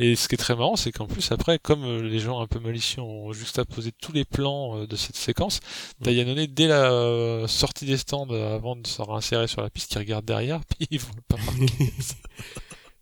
Et 0.00 0.16
ce 0.16 0.26
qui 0.26 0.34
est 0.34 0.38
très 0.38 0.56
marrant, 0.56 0.74
c'est 0.74 0.90
qu'en 0.90 1.06
plus, 1.06 1.30
après, 1.30 1.58
comme 1.60 1.84
euh, 1.84 2.02
les 2.02 2.18
gens 2.18 2.40
un 2.40 2.46
peu 2.48 2.58
malicieux 2.58 3.02
ont 3.02 3.32
juxtaposé 3.32 3.92
tous 3.92 4.10
les 4.10 4.24
plans 4.24 4.84
de 4.84 4.96
cette 4.96 5.16
séquence, 5.16 5.60
t'as 6.02 6.10
Yannone 6.12 6.46
dès 6.46 6.66
la 6.66 7.46
sortie 7.46 7.84
des 7.84 7.98
stands, 7.98 8.30
avant 8.30 8.74
de 8.74 8.86
se 8.86 9.02
réinsérer 9.02 9.48
sur 9.48 9.60
la 9.60 9.68
piste, 9.68 9.92
qui 9.92 9.98
regarde 9.98 10.24
derrière, 10.24 10.60
puis 10.78 10.88
ils 10.90 10.98
vont 10.98 11.12
pas 11.28 11.36
marquer. 11.36 11.92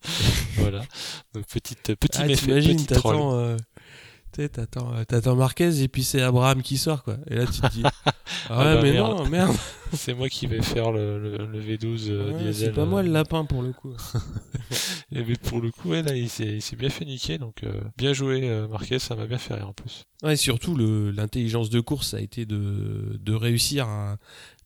voilà. 0.57 0.83
Donc, 1.35 1.47
petite, 1.47 1.95
petit 1.95 2.19
ah, 2.21 2.27
méfait, 2.27 2.61
petit 2.61 2.87
t'attends, 2.87 3.35
euh, 3.37 3.57
t'attends, 4.33 4.95
euh, 4.95 5.05
t'attends 5.05 5.37
Marquez 5.37 5.83
et 5.83 5.89
puis 5.89 6.05
c'est 6.05 6.23
Abraham 6.23 6.63
qui 6.63 6.79
sort, 6.79 7.03
quoi. 7.03 7.17
Et 7.29 7.37
là, 7.37 7.47
tu 7.47 7.61
te 7.61 7.67
dis, 7.69 7.83
ah, 7.85 8.13
ah 8.49 8.59
ouais, 8.59 8.75
bah 8.75 8.83
mais 8.83 8.93
non, 8.95 9.27
merde. 9.27 9.57
c'est 9.93 10.15
moi 10.15 10.29
qui 10.29 10.47
vais 10.47 10.63
faire 10.63 10.93
le, 10.93 11.47
le, 11.47 11.61
V12 11.61 12.11
euh, 12.11 12.33
diesel. 12.39 12.55
C'est 12.55 12.73
pas 12.73 12.85
moi 12.85 13.03
le 13.03 13.11
lapin 13.11 13.45
pour 13.45 13.63
le 13.63 13.73
coup. 13.73 13.93
et 15.13 15.25
mais 15.25 15.35
pour 15.35 15.61
le 15.61 15.71
coup, 15.71 15.91
ouais, 15.91 16.03
là, 16.03 16.15
il 16.15 16.29
s'est, 16.29 16.57
il 16.57 16.63
s'est 16.63 16.77
bien 16.77 16.91
fait 16.91 17.05
niquer, 17.05 17.39
donc 17.39 17.65
bien 17.97 18.13
joué 18.13 18.67
Marquez, 18.71 18.99
ça 18.99 19.17
m'a 19.17 19.27
bien 19.27 19.39
fait 19.39 19.55
rire 19.55 19.69
en 19.69 19.73
plus. 19.73 20.05
Ouais, 20.23 20.37
surtout 20.37 20.75
le, 20.75 21.11
l'intelligence 21.11 21.71
de 21.71 21.81
course, 21.81 22.11
ça 22.11 22.19
a 22.19 22.21
été 22.21 22.47
de, 22.47 23.19
de 23.21 23.35
réussir 23.35 23.89
à, 23.89 24.17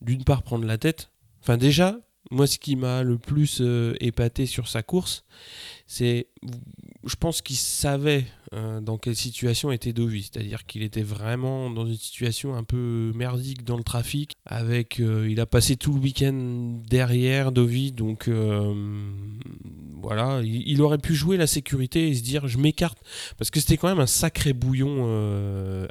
d'une 0.00 0.24
part, 0.24 0.42
prendre 0.42 0.66
la 0.66 0.78
tête. 0.78 1.10
Enfin, 1.42 1.56
déjà, 1.56 1.98
Moi, 2.30 2.46
ce 2.46 2.58
qui 2.58 2.74
m'a 2.76 3.02
le 3.02 3.18
plus 3.18 3.58
euh, 3.60 3.94
épaté 4.00 4.46
sur 4.46 4.66
sa 4.68 4.82
course, 4.82 5.24
c'est, 5.86 6.28
je 7.04 7.16
pense 7.16 7.42
qu'il 7.42 7.56
savait 7.56 8.24
euh, 8.54 8.80
dans 8.80 8.96
quelle 8.96 9.14
situation 9.14 9.70
était 9.70 9.92
Dovi. 9.92 10.22
C'est-à-dire 10.22 10.64
qu'il 10.64 10.82
était 10.82 11.02
vraiment 11.02 11.70
dans 11.70 11.86
une 11.86 11.96
situation 11.96 12.54
un 12.54 12.64
peu 12.64 13.12
merdique 13.14 13.64
dans 13.64 13.76
le 13.76 13.82
trafic. 13.82 14.32
Avec, 14.46 15.00
euh, 15.00 15.28
il 15.30 15.38
a 15.38 15.46
passé 15.46 15.76
tout 15.76 15.92
le 15.92 16.00
week-end 16.00 16.78
derrière 16.88 17.52
Dovi, 17.52 17.92
donc 17.92 18.30
voilà, 20.02 20.42
il, 20.42 20.82
aurait 20.82 20.98
pu 20.98 21.14
jouer 21.14 21.38
la 21.38 21.46
sécurité 21.46 22.08
et 22.08 22.14
se 22.14 22.22
dire, 22.22 22.46
je 22.46 22.58
m'écarte, 22.58 22.98
parce 23.38 23.50
que 23.50 23.58
c'était 23.58 23.78
quand 23.78 23.88
même 23.88 24.00
un 24.00 24.06
sacré 24.06 24.52
bouillon 24.52 25.06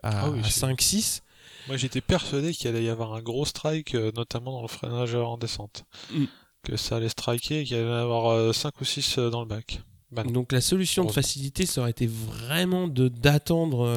à, 0.04 0.30
5-6. 0.30 1.23
Moi, 1.68 1.78
j'étais 1.78 2.02
persuadé 2.02 2.54
qu'il 2.54 2.68
allait 2.68 2.84
y 2.84 2.90
avoir 2.90 3.14
un 3.14 3.22
gros 3.22 3.46
strike, 3.46 3.96
euh, 3.96 4.12
notamment 4.16 4.52
dans 4.52 4.62
le 4.62 4.68
freinage 4.68 5.16
en 5.16 5.38
descente. 5.38 5.86
Mm. 6.12 6.26
Que 6.64 6.78
ça 6.78 6.98
allait 6.98 7.10
striker 7.10 7.62
et 7.62 7.64
qu'il 7.66 7.78
allait 7.78 7.88
y 7.88 7.94
avoir 7.94 8.54
5 8.54 8.68
euh, 8.68 8.72
ou 8.82 8.86
6 8.86 9.18
euh, 9.18 9.30
dans 9.30 9.42
le 9.42 9.48
bac. 9.48 9.82
Donc 10.32 10.52
la 10.52 10.62
solution 10.62 11.06
de 11.06 11.12
facilité, 11.12 11.66
ça 11.66 11.82
aurait 11.82 11.92
été 11.92 12.06
vraiment 12.06 12.88
d'attendre 12.88 13.92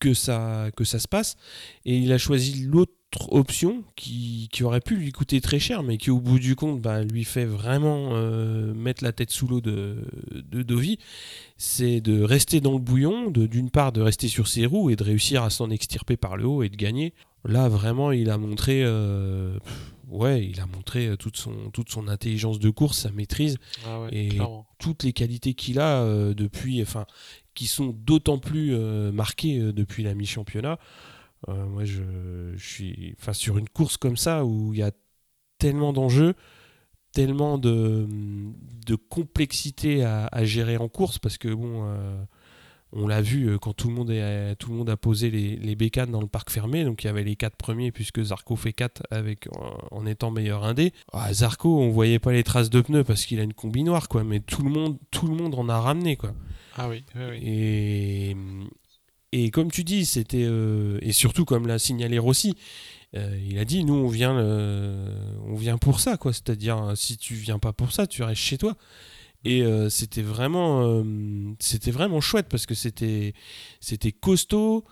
que, 0.00 0.14
ça, 0.14 0.70
que 0.76 0.82
ça 0.82 0.98
se 0.98 1.06
passe. 1.06 1.36
Et 1.84 1.96
il 1.96 2.12
a 2.12 2.18
choisi 2.18 2.64
l'autre 2.64 2.92
option 3.30 3.84
qui, 3.96 4.48
aurait 4.62 4.80
pu 4.80 4.96
lui 4.96 5.12
coûter 5.12 5.40
très 5.40 5.58
cher, 5.58 5.82
mais 5.82 5.98
qui 5.98 6.10
au 6.10 6.20
bout 6.20 6.38
du 6.38 6.56
compte 6.56 6.80
bah, 6.80 7.02
lui 7.02 7.24
fait 7.24 7.44
vraiment 7.44 8.10
euh, 8.12 8.72
mettre 8.74 9.04
la 9.04 9.12
tête 9.12 9.30
sous 9.30 9.46
l'eau 9.46 9.60
de, 9.60 10.04
de 10.32 10.62
Dovi, 10.62 10.98
c'est 11.56 12.00
de 12.00 12.22
rester 12.22 12.60
dans 12.60 12.72
le 12.72 12.78
bouillon, 12.78 13.30
d'une 13.30 13.70
part 13.70 13.92
de 13.92 14.00
rester 14.00 14.28
sur 14.28 14.48
ses 14.48 14.66
roues 14.66 14.90
et 14.90 14.96
de 14.96 15.04
réussir 15.04 15.42
à 15.42 15.50
s'en 15.50 15.70
extirper 15.70 16.16
par 16.16 16.36
le 16.36 16.46
haut 16.46 16.62
et 16.62 16.68
de 16.68 16.76
gagner. 16.76 17.14
Là 17.44 17.68
vraiment 17.68 18.10
il 18.10 18.30
a 18.30 18.38
montré, 18.38 18.82
euh, 18.84 19.58
ouais, 20.08 20.46
il 20.46 20.60
a 20.60 20.66
montré 20.66 21.08
euh, 21.08 21.16
toute 21.16 21.36
son, 21.36 21.70
toute 21.72 21.90
son 21.90 22.08
intelligence 22.08 22.58
de 22.58 22.70
course, 22.70 23.00
sa 23.00 23.10
maîtrise 23.10 23.58
ah 23.86 24.06
et 24.10 24.38
toutes 24.78 25.02
les 25.02 25.12
qualités 25.12 25.54
qu'il 25.54 25.78
a 25.78 26.04
depuis, 26.34 26.80
enfin, 26.80 27.06
qui 27.54 27.66
sont 27.66 27.94
d'autant 27.96 28.38
plus 28.38 28.74
marquées 29.12 29.58
depuis 29.72 30.02
la 30.02 30.14
mi-championnat. 30.14 30.78
Euh, 31.48 31.66
moi, 31.66 31.84
je, 31.84 32.02
suis 32.56 33.14
enfin, 33.20 33.32
sur 33.32 33.58
une 33.58 33.68
course 33.68 33.96
comme 33.96 34.16
ça 34.16 34.44
où 34.44 34.72
il 34.72 34.80
y 34.80 34.82
a 34.82 34.92
tellement 35.58 35.92
d'enjeux, 35.92 36.34
tellement 37.12 37.58
de, 37.58 38.06
de 38.86 38.94
complexité 38.94 40.04
à, 40.04 40.44
gérer 40.44 40.76
en 40.76 40.88
course 40.88 41.18
parce 41.18 41.38
que 41.38 41.52
bon. 41.52 41.86
Euh, 41.86 42.24
on 42.96 43.08
l'a 43.08 43.20
vu 43.20 43.48
euh, 43.48 43.58
quand 43.58 43.72
tout 43.72 43.88
le 43.88 43.94
monde, 43.94 44.10
est, 44.10 44.54
tout 44.56 44.70
le 44.70 44.76
monde 44.76 44.88
a 44.88 44.96
posé 44.96 45.28
les, 45.28 45.56
les, 45.56 45.74
bécanes 45.74 46.12
dans 46.12 46.20
le 46.20 46.28
parc 46.28 46.50
fermé. 46.50 46.84
Donc 46.84 47.02
il 47.02 47.08
y 47.08 47.10
avait 47.10 47.24
les 47.24 47.34
quatre 47.34 47.56
premiers 47.56 47.90
puisque 47.90 48.22
Zarco 48.22 48.54
fait 48.54 48.72
4 48.72 49.02
avec, 49.10 49.48
en 49.90 50.06
étant 50.06 50.30
meilleur 50.30 50.64
indé. 50.64 50.92
Ah, 51.12 51.32
Zarco, 51.32 51.80
on 51.80 51.90
voyait 51.90 52.20
pas 52.20 52.32
les 52.32 52.44
traces 52.44 52.70
de 52.70 52.80
pneus 52.80 53.02
parce 53.02 53.26
qu'il 53.26 53.40
a 53.40 53.42
une 53.42 53.52
combi 53.52 53.82
noire, 53.82 54.08
quoi. 54.08 54.22
Mais 54.22 54.38
tout 54.38 54.62
le 54.62 54.70
monde, 54.70 54.96
tout 55.10 55.26
le 55.26 55.34
monde 55.34 55.56
en 55.56 55.68
a 55.68 55.80
ramené, 55.80 56.16
quoi. 56.16 56.34
Ah 56.76 56.88
oui, 56.88 57.04
oui, 57.16 57.22
oui. 57.30 57.38
Et, 57.42 58.36
et 59.36 59.50
comme 59.50 59.68
tu 59.68 59.82
dis, 59.82 60.06
c'était 60.06 60.44
euh, 60.44 61.00
et 61.02 61.10
surtout 61.10 61.44
comme 61.44 61.66
l'a 61.66 61.80
signalé 61.80 62.20
Rossi, 62.20 62.54
euh, 63.16 63.36
il 63.44 63.58
a 63.58 63.64
dit 63.64 63.84
nous 63.84 63.94
on 63.94 64.06
vient 64.06 64.38
on 64.38 65.56
vient 65.56 65.76
pour 65.76 65.98
ça 65.98 66.16
quoi, 66.16 66.32
c'est-à-dire 66.32 66.92
si 66.94 67.16
tu 67.16 67.34
viens 67.34 67.58
pas 67.58 67.72
pour 67.72 67.90
ça, 67.90 68.06
tu 68.06 68.22
restes 68.22 68.40
chez 68.40 68.58
toi. 68.58 68.76
Et 69.44 69.62
euh, 69.62 69.90
c'était 69.90 70.22
vraiment 70.22 71.04
c'était 71.58 71.90
vraiment 71.90 72.20
chouette 72.20 72.46
parce 72.48 72.64
que 72.64 72.76
c'était 72.76 73.34
c'était 73.80 74.12
costaud, 74.12 74.84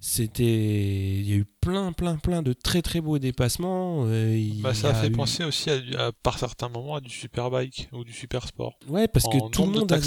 c'était 0.00 1.18
il 1.18 1.28
y 1.28 1.34
a 1.34 1.36
eu 1.36 1.44
plein 1.60 1.92
plein 1.92 2.16
plein 2.16 2.40
de 2.40 2.54
très 2.54 2.80
très 2.80 3.02
beaux 3.02 3.18
dépassements 3.18 4.06
bah, 4.62 4.72
ça 4.72 4.88
a, 4.88 4.94
fait 4.94 5.10
penser 5.10 5.44
aussi 5.44 5.68
à, 5.68 6.10
par 6.22 6.38
certains 6.38 6.70
moments 6.70 6.94
à 6.94 7.00
du 7.02 7.10
superbike 7.10 7.90
ou 7.92 8.02
du 8.02 8.14
super 8.14 8.48
sport 8.48 8.78
ouais 8.88 9.08
parce 9.08 9.26
que 9.26 9.50
tout 9.50 9.66
le 9.66 9.72
monde 9.72 9.92
a 9.92 10.00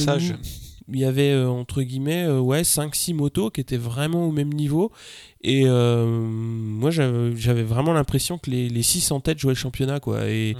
il 0.91 0.99
y 0.99 1.05
avait 1.05 1.31
euh, 1.31 1.49
entre 1.49 1.81
guillemets 1.81 2.23
euh, 2.23 2.39
ouais 2.39 2.63
5 2.63 2.93
6 2.93 3.13
motos 3.13 3.49
qui 3.51 3.61
étaient 3.61 3.77
vraiment 3.77 4.25
au 4.25 4.31
même 4.31 4.51
niveau. 4.53 4.91
Et 5.41 5.63
euh, 5.65 6.05
moi 6.05 6.91
j'avais 6.91 7.63
vraiment 7.63 7.93
l'impression 7.93 8.37
que 8.37 8.49
les, 8.49 8.69
les 8.69 8.83
6 8.83 9.11
en 9.11 9.19
tête 9.19 9.39
jouaient 9.39 9.53
le 9.53 9.57
championnat 9.57 9.99
quoi. 9.99 10.27
Et, 10.29 10.55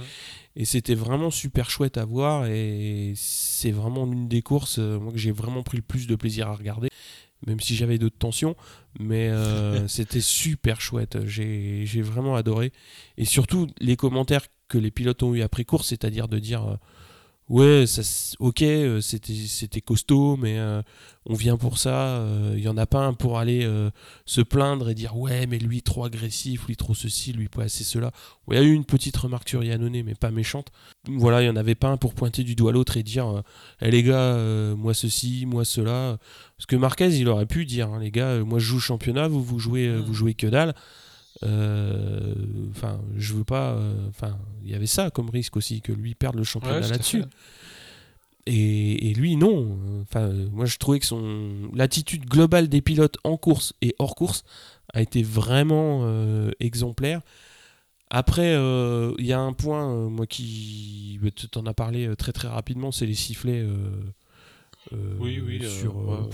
et 0.56 0.64
c'était 0.64 0.94
vraiment 0.94 1.30
super 1.30 1.70
chouette 1.70 1.98
à 1.98 2.04
voir. 2.04 2.46
Et 2.46 3.12
c'est 3.16 3.70
vraiment 3.70 4.06
une 4.06 4.28
des 4.28 4.42
courses 4.42 4.78
moi 4.78 5.12
que 5.12 5.18
j'ai 5.18 5.32
vraiment 5.32 5.62
pris 5.62 5.76
le 5.76 5.82
plus 5.82 6.06
de 6.06 6.16
plaisir 6.16 6.48
à 6.48 6.54
regarder 6.54 6.88
même 7.46 7.60
si 7.60 7.76
j'avais 7.76 7.98
d'autres 7.98 8.18
tensions. 8.18 8.56
Mais 8.98 9.30
c'était 9.88 10.20
super 10.20 10.80
chouette. 10.80 11.18
J'ai 11.26 12.02
vraiment 12.02 12.36
adoré. 12.36 12.72
Et 13.18 13.24
surtout 13.24 13.66
les 13.78 13.96
commentaires 13.96 14.46
que 14.68 14.78
les 14.78 14.90
pilotes 14.90 15.22
ont 15.22 15.34
eu 15.34 15.42
après 15.42 15.64
course 15.64 15.88
c'est 15.88 16.06
à 16.06 16.10
dire 16.10 16.26
de 16.26 16.38
dire 16.38 16.78
ouais, 17.48 17.84
ça, 17.86 18.02
ok, 18.38 18.62
euh, 18.62 19.00
c'était 19.00 19.80
costaud, 19.80 20.36
mais 20.36 20.58
euh, 20.58 20.82
on 21.26 21.34
vient 21.34 21.56
pour 21.56 21.78
ça. 21.78 22.24
Il 22.54 22.58
euh, 22.58 22.58
y 22.58 22.68
en 22.68 22.76
a 22.76 22.86
pas 22.86 23.04
un 23.04 23.12
pour 23.12 23.38
aller 23.38 23.68
se 24.26 24.40
plaindre 24.40 24.90
et 24.90 24.94
dire 24.94 25.16
ouais, 25.16 25.46
mais 25.46 25.58
lui 25.58 25.82
trop 25.82 26.04
agressif, 26.04 26.66
lui 26.66 26.76
trop 26.76 26.94
ceci, 26.94 27.32
lui 27.32 27.48
pas 27.48 27.64
assez 27.64 27.84
cela. 27.84 28.10
Il 28.48 28.54
y 28.54 28.58
a 28.58 28.62
eu 28.62 28.72
une 28.72 28.84
petite 28.84 29.16
remarque 29.16 29.48
sur 29.48 29.62
Yannone, 29.62 30.02
mais 30.02 30.14
pas 30.14 30.30
méchante. 30.30 30.68
Voilà, 31.08 31.42
il 31.42 31.46
y 31.46 31.50
en 31.50 31.56
avait 31.56 31.74
pas 31.74 31.88
un 31.88 31.96
pour 31.96 32.14
pointer 32.14 32.44
du 32.44 32.54
doigt 32.54 32.72
l'autre 32.72 32.96
et 32.96 33.02
dire 33.02 33.42
eh, 33.80 33.90
les 33.90 34.02
gars, 34.02 34.36
moi 34.76 34.94
ceci, 34.94 35.46
moi 35.46 35.64
cela. 35.64 36.18
Parce 36.56 36.66
que 36.66 36.76
Marquez, 36.76 37.16
il 37.18 37.28
aurait 37.28 37.46
pu 37.46 37.64
dire 37.64 37.90
hein, 37.90 38.00
les 38.00 38.10
gars, 38.10 38.42
moi 38.44 38.58
je 38.58 38.66
joue 38.66 38.80
championnat, 38.80 39.28
vous 39.28 39.42
vous 39.42 39.58
jouez, 39.58 39.96
vous 40.00 40.14
jouez 40.14 40.34
que 40.34 40.46
dalle. 40.46 40.74
Euh, 41.42 42.34
enfin, 42.70 43.00
je 43.16 43.34
veux 43.34 43.44
pas. 43.44 43.72
Euh, 43.72 44.08
enfin, 44.08 44.38
il 44.62 44.70
y 44.70 44.74
avait 44.74 44.86
ça 44.86 45.10
comme 45.10 45.30
risque 45.30 45.56
aussi 45.56 45.80
que 45.80 45.92
lui 45.92 46.14
perde 46.14 46.36
le 46.36 46.44
championnat 46.44 46.80
là-dessus. 46.80 47.24
Et, 48.46 49.14
lui, 49.14 49.36
non. 49.36 49.78
Enfin, 50.02 50.30
moi, 50.52 50.66
je 50.66 50.76
trouvais 50.76 51.00
que 51.00 51.06
son 51.06 51.70
l'attitude 51.72 52.26
globale 52.26 52.68
des 52.68 52.82
pilotes 52.82 53.16
en 53.24 53.36
course 53.36 53.72
et 53.80 53.94
hors 53.98 54.14
course 54.14 54.44
a 54.92 55.00
été 55.00 55.22
vraiment 55.22 56.02
euh, 56.02 56.50
exemplaire. 56.60 57.20
Après, 58.10 58.52
il 58.52 59.26
y 59.26 59.32
a 59.32 59.40
un 59.40 59.52
point, 59.54 60.08
moi 60.08 60.26
qui, 60.26 61.18
tu 61.34 61.58
en 61.58 61.66
as 61.66 61.74
parlé 61.74 62.14
très 62.16 62.32
très 62.32 62.48
rapidement, 62.48 62.92
c'est 62.92 63.06
les 63.06 63.14
sifflets. 63.14 63.66
oui, 64.92 65.42
oui. 65.44 65.60
Sur, 65.66 66.28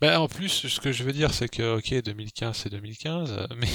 bah, 0.00 0.20
en 0.20 0.28
plus, 0.28 0.68
ce 0.68 0.80
que 0.80 0.92
je 0.92 1.04
veux 1.04 1.12
dire, 1.12 1.32
c'est 1.32 1.48
que, 1.48 1.78
ok, 1.78 2.02
2015, 2.02 2.56
c'est 2.56 2.70
2015, 2.70 3.48
mais. 3.56 3.66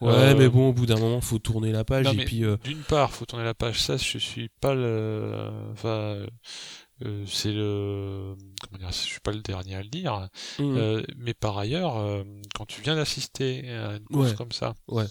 Ouais, 0.00 0.12
euh, 0.12 0.34
mais 0.36 0.48
bon, 0.48 0.68
au 0.68 0.72
bout 0.72 0.86
d'un 0.86 0.98
moment, 0.98 1.20
faut 1.20 1.38
tourner 1.38 1.72
la 1.72 1.84
page. 1.84 2.06
et 2.06 2.24
puis. 2.24 2.44
Euh, 2.44 2.56
d'une 2.64 2.82
part, 2.82 3.12
faut 3.12 3.24
tourner 3.24 3.44
la 3.44 3.54
page, 3.54 3.80
ça, 3.80 3.96
je 3.96 4.18
suis 4.18 4.50
pas 4.60 4.74
le. 4.74 5.50
Enfin. 5.72 6.26
Euh, 7.04 7.24
c'est 7.26 7.52
le 7.52 8.34
comment 8.62 8.78
dire, 8.78 8.90
je 8.90 8.96
suis 8.96 9.20
pas 9.20 9.32
le 9.32 9.42
dernier 9.42 9.74
à 9.74 9.82
le 9.82 9.88
dire 9.90 10.30
mmh. 10.58 11.02
mais 11.18 11.34
par 11.34 11.58
ailleurs 11.58 12.24
quand 12.54 12.64
tu 12.64 12.80
viens 12.80 12.96
d'assister 12.96 13.70
à 13.70 13.96
une 13.96 14.04
course 14.06 14.32
comme 14.32 14.50
ça 14.50 14.74
ouais. 14.88 15.04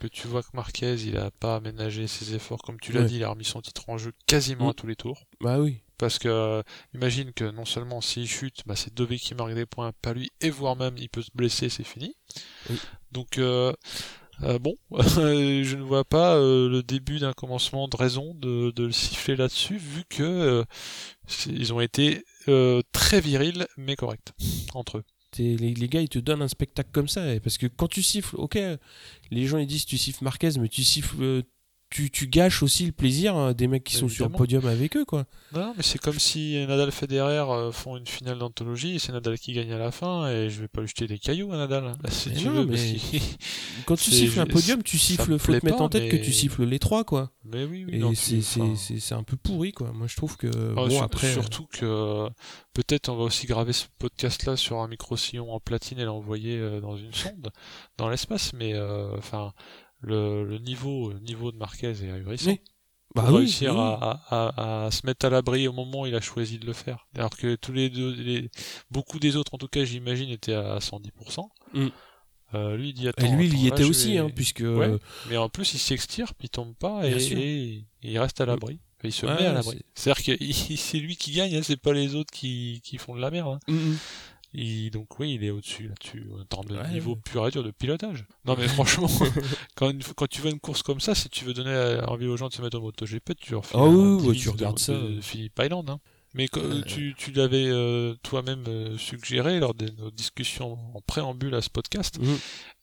que 0.00 0.06
tu 0.06 0.26
vois 0.26 0.42
que 0.42 0.50
Marquez 0.52 0.96
il 0.96 1.16
a 1.16 1.30
pas 1.30 1.56
aménagé 1.56 2.06
ses 2.08 2.34
efforts 2.34 2.60
comme 2.60 2.78
tu 2.78 2.92
l'as 2.92 3.04
dit 3.04 3.16
il 3.16 3.24
a 3.24 3.30
remis 3.30 3.46
son 3.46 3.62
titre 3.62 3.88
en 3.88 3.96
jeu 3.96 4.12
quasiment 4.26 4.66
mmh. 4.66 4.70
à 4.70 4.74
tous 4.74 4.86
les 4.86 4.96
tours 4.96 5.24
bah 5.40 5.58
oui 5.60 5.80
parce 6.00 6.18
que 6.18 6.28
euh, 6.28 6.62
imagine 6.94 7.30
que 7.34 7.44
non 7.44 7.66
seulement 7.66 8.00
s'il 8.00 8.26
chute, 8.26 8.62
bah, 8.64 8.74
c'est 8.74 8.94
Dovey 8.94 9.18
qui 9.18 9.34
marque 9.34 9.52
des 9.52 9.66
points, 9.66 9.92
pas 10.00 10.14
lui, 10.14 10.30
et 10.40 10.48
voire 10.48 10.74
même 10.74 10.96
il 10.96 11.10
peut 11.10 11.20
se 11.20 11.30
blesser, 11.34 11.68
c'est 11.68 11.84
fini. 11.84 12.16
Donc 13.12 13.36
euh, 13.36 13.74
euh, 14.42 14.58
bon, 14.58 14.74
je 14.98 15.76
ne 15.76 15.82
vois 15.82 16.04
pas 16.04 16.36
le 16.36 16.80
début 16.82 17.18
d'un 17.18 17.34
commencement 17.34 17.86
de 17.86 17.96
raison 17.98 18.34
de, 18.34 18.72
le 18.74 18.92
siffler 18.92 19.36
là-dessus, 19.36 19.76
vu 19.76 20.04
que 20.08 20.64
ils 21.46 21.74
ont 21.74 21.80
été 21.80 22.24
très 22.92 23.20
virils 23.20 23.66
mais 23.76 23.94
corrects 23.94 24.32
entre 24.72 24.98
eux. 24.98 25.04
Les, 25.38 25.56
les, 25.56 25.88
gars 25.88 26.00
ils 26.00 26.08
te 26.08 26.18
donnent 26.18 26.42
un 26.42 26.48
spectacle 26.48 26.90
comme 26.90 27.06
ça 27.06 27.22
parce 27.40 27.56
que 27.56 27.68
quand 27.68 27.86
tu 27.86 28.02
siffles 28.02 28.34
ok 28.34 28.58
les 29.30 29.46
gens 29.46 29.58
ils 29.58 29.66
disent 29.68 29.86
tu 29.86 29.96
siffles 29.96 30.24
Marquez 30.24 30.50
mais 30.58 30.66
tu 30.66 30.82
siffles 30.82 31.44
tu, 31.90 32.08
tu, 32.10 32.28
gâches 32.28 32.62
aussi 32.62 32.86
le 32.86 32.92
plaisir 32.92 33.36
hein, 33.36 33.52
des 33.52 33.66
mecs 33.66 33.82
qui 33.82 33.96
sont 33.96 34.08
sur 34.08 34.28
le 34.28 34.32
podium 34.32 34.64
avec 34.66 34.96
eux 34.96 35.04
quoi. 35.04 35.24
Non 35.52 35.74
mais 35.76 35.82
c'est 35.82 35.98
comme 35.98 36.18
si 36.18 36.64
Nadal 36.68 36.92
Federer 36.92 37.50
euh, 37.50 37.72
font 37.72 37.96
une 37.96 38.06
finale 38.06 38.38
d'anthologie 38.38 38.94
et 38.94 38.98
c'est 39.00 39.12
Nadal 39.12 39.38
qui 39.38 39.52
gagne 39.52 39.72
à 39.72 39.78
la 39.78 39.90
fin 39.90 40.28
et 40.28 40.50
je 40.50 40.60
vais 40.60 40.68
pas 40.68 40.80
lui 40.80 40.88
jeter 40.88 41.08
des 41.08 41.18
cailloux 41.18 41.52
à 41.52 41.56
Nadal. 41.56 41.84
Là, 41.84 42.10
si 42.10 42.32
tu 42.32 42.48
veux, 42.48 42.64
mais... 42.64 42.76
Quand 43.86 43.96
tu 43.96 44.10
siffles 44.10 44.38
un 44.38 44.46
podium, 44.46 44.82
tu 44.82 44.98
siffles, 44.98 45.38
faut 45.38 45.52
te 45.52 45.64
mettre 45.64 45.80
en 45.80 45.88
tête 45.88 46.10
que 46.10 46.16
tu 46.16 46.32
siffles 46.32 46.64
les 46.64 46.78
trois 46.78 47.02
quoi. 47.02 47.32
Mais 47.44 47.64
oui, 47.64 47.84
oui 47.86 48.00
et 48.00 49.00
c'est 49.00 49.14
un 49.14 49.24
peu 49.24 49.36
pourri 49.36 49.72
quoi. 49.72 49.92
Moi 49.92 50.06
je 50.06 50.16
trouve 50.16 50.36
que 50.36 50.46
ah, 50.46 50.86
bon, 50.86 51.02
après 51.02 51.32
surtout 51.32 51.66
que 51.66 52.28
peut-être 52.72 53.08
on 53.08 53.16
va 53.16 53.24
aussi 53.24 53.46
graver 53.46 53.72
ce 53.72 53.86
podcast 53.98 54.46
là 54.46 54.56
sur 54.56 54.78
un 54.78 54.88
micro 54.88 55.16
sillon 55.16 55.52
en 55.52 55.58
platine 55.58 55.98
et 55.98 56.04
l'envoyer 56.04 56.56
euh, 56.58 56.80
dans 56.80 56.96
une 56.96 57.12
sonde 57.12 57.50
dans 57.98 58.08
l'espace 58.08 58.52
mais 58.52 58.74
euh, 58.74 59.16
enfin 60.02 60.12
le, 60.12 60.58
niveau, 60.58 61.12
niveau 61.20 61.52
de 61.52 61.56
Marquez 61.56 61.88
est 62.04 62.10
ahurissant. 62.10 62.56
Bah 63.16 63.24
réussir 63.26 63.76
À, 63.76 64.88
se 64.92 65.04
mettre 65.04 65.26
à 65.26 65.30
l'abri 65.30 65.66
au 65.66 65.72
moment 65.72 66.02
où 66.02 66.06
il 66.06 66.14
a 66.14 66.20
choisi 66.20 66.58
de 66.58 66.66
le 66.66 66.72
faire. 66.72 67.08
Alors 67.16 67.30
que 67.36 67.56
tous 67.56 67.72
les 67.72 67.90
deux, 67.90 68.14
les, 68.14 68.50
beaucoup 68.90 69.18
des 69.18 69.34
autres, 69.36 69.54
en 69.54 69.58
tout 69.58 69.66
cas, 69.68 69.84
j'imagine, 69.84 70.30
étaient 70.30 70.54
à 70.54 70.78
110%. 70.78 71.48
Mm. 71.74 71.86
Euh, 72.54 72.76
lui, 72.76 72.88
il 72.90 72.94
dit 72.94 73.06
Et 73.06 73.08
attends. 73.08 73.36
lui, 73.36 73.46
il 73.48 73.58
y 73.64 73.68
là, 73.68 73.74
était 73.74 73.84
aussi, 73.84 74.12
vais- 74.12 74.18
hein, 74.18 74.30
puisque 74.34 74.60
Ouais. 74.60 74.90
Mais 75.28 75.36
en 75.36 75.48
plus, 75.48 75.74
il 75.74 75.78
s'extirpe, 75.78 76.36
il 76.42 76.50
tombe 76.50 76.74
pas 76.76 77.06
et, 77.08 77.12
et 77.32 77.84
il 78.02 78.18
reste 78.18 78.40
à 78.40 78.46
l'abri. 78.46 78.80
Enfin, 78.98 79.08
Il 79.08 79.12
se 79.12 79.26
Ouais, 79.26 79.34
met 79.34 79.46
à 79.46 79.52
l'abri. 79.54 79.80
C'est-à-dire 79.94 80.24
que 80.38 80.44
c'est 80.76 80.98
lui 80.98 81.16
qui 81.16 81.32
gagne, 81.32 81.56
hein, 81.56 81.62
c'est 81.64 81.76
pas 81.76 81.92
les 81.92 82.14
autres 82.14 82.32
qui, 82.32 82.80
qui 82.84 82.98
font 82.98 83.14
de 83.16 83.20
la 83.20 83.30
merde. 83.30 83.54
hein. 83.54 83.72
Mm, 83.72 83.74
mm. 83.74 83.96
Il- 84.52 84.90
donc 84.90 85.18
oui, 85.20 85.34
il 85.34 85.44
est 85.44 85.50
au-dessus 85.50 85.88
là-dessus, 85.88 86.26
en 86.40 86.44
termes 86.44 86.64
de 86.66 86.76
Ouais, 86.76 86.90
niveau 86.90 87.12
ouais. 87.14 87.20
pur 87.24 87.46
et 87.46 87.50
dur 87.50 87.62
de 87.62 87.70
pilotage. 87.70 88.24
Non 88.44 88.56
mais 88.58 88.66
franchement, 88.68 89.08
quand, 89.76 89.90
une- 89.90 90.02
quand 90.16 90.26
tu 90.28 90.40
vois 90.40 90.50
une 90.50 90.58
course 90.60 90.82
comme 90.82 91.00
ça, 91.00 91.14
si 91.14 91.28
tu 91.28 91.44
veux 91.44 91.54
donner 91.54 91.70
euh, 91.70 92.04
envie 92.06 92.26
aux 92.26 92.36
gens 92.36 92.48
de 92.48 92.52
se 92.54 92.60
mettre 92.62 92.78
au 92.78 92.80
MotoGP, 92.82 93.34
tu 93.40 93.52
leur 93.52 93.64
fais 93.64 93.76
Ah 93.78 93.84
oui, 93.84 94.26
ouais, 94.28 94.34
tu 94.34 94.48
regardes 94.48 94.76
de, 94.76 94.80
ça. 94.80 94.92
de 94.94 95.20
Philippe 95.20 95.58
Island. 95.62 95.88
Hein. 95.90 96.00
Mais 96.34 96.46
Euh, 96.56 96.82
tu, 96.86 97.14
tu 97.18 97.32
l'avais 97.32 97.66
euh, 97.66 98.14
toi-même 98.22 98.62
euh, 98.68 98.96
suggéré 98.98 99.58
lors 99.58 99.74
de 99.74 99.88
nos 99.98 100.12
discussions 100.12 100.78
en 100.94 101.00
préambule 101.00 101.54
à 101.56 101.60
ce 101.60 101.70
podcast. 101.70 102.18
Mm. 102.20 102.34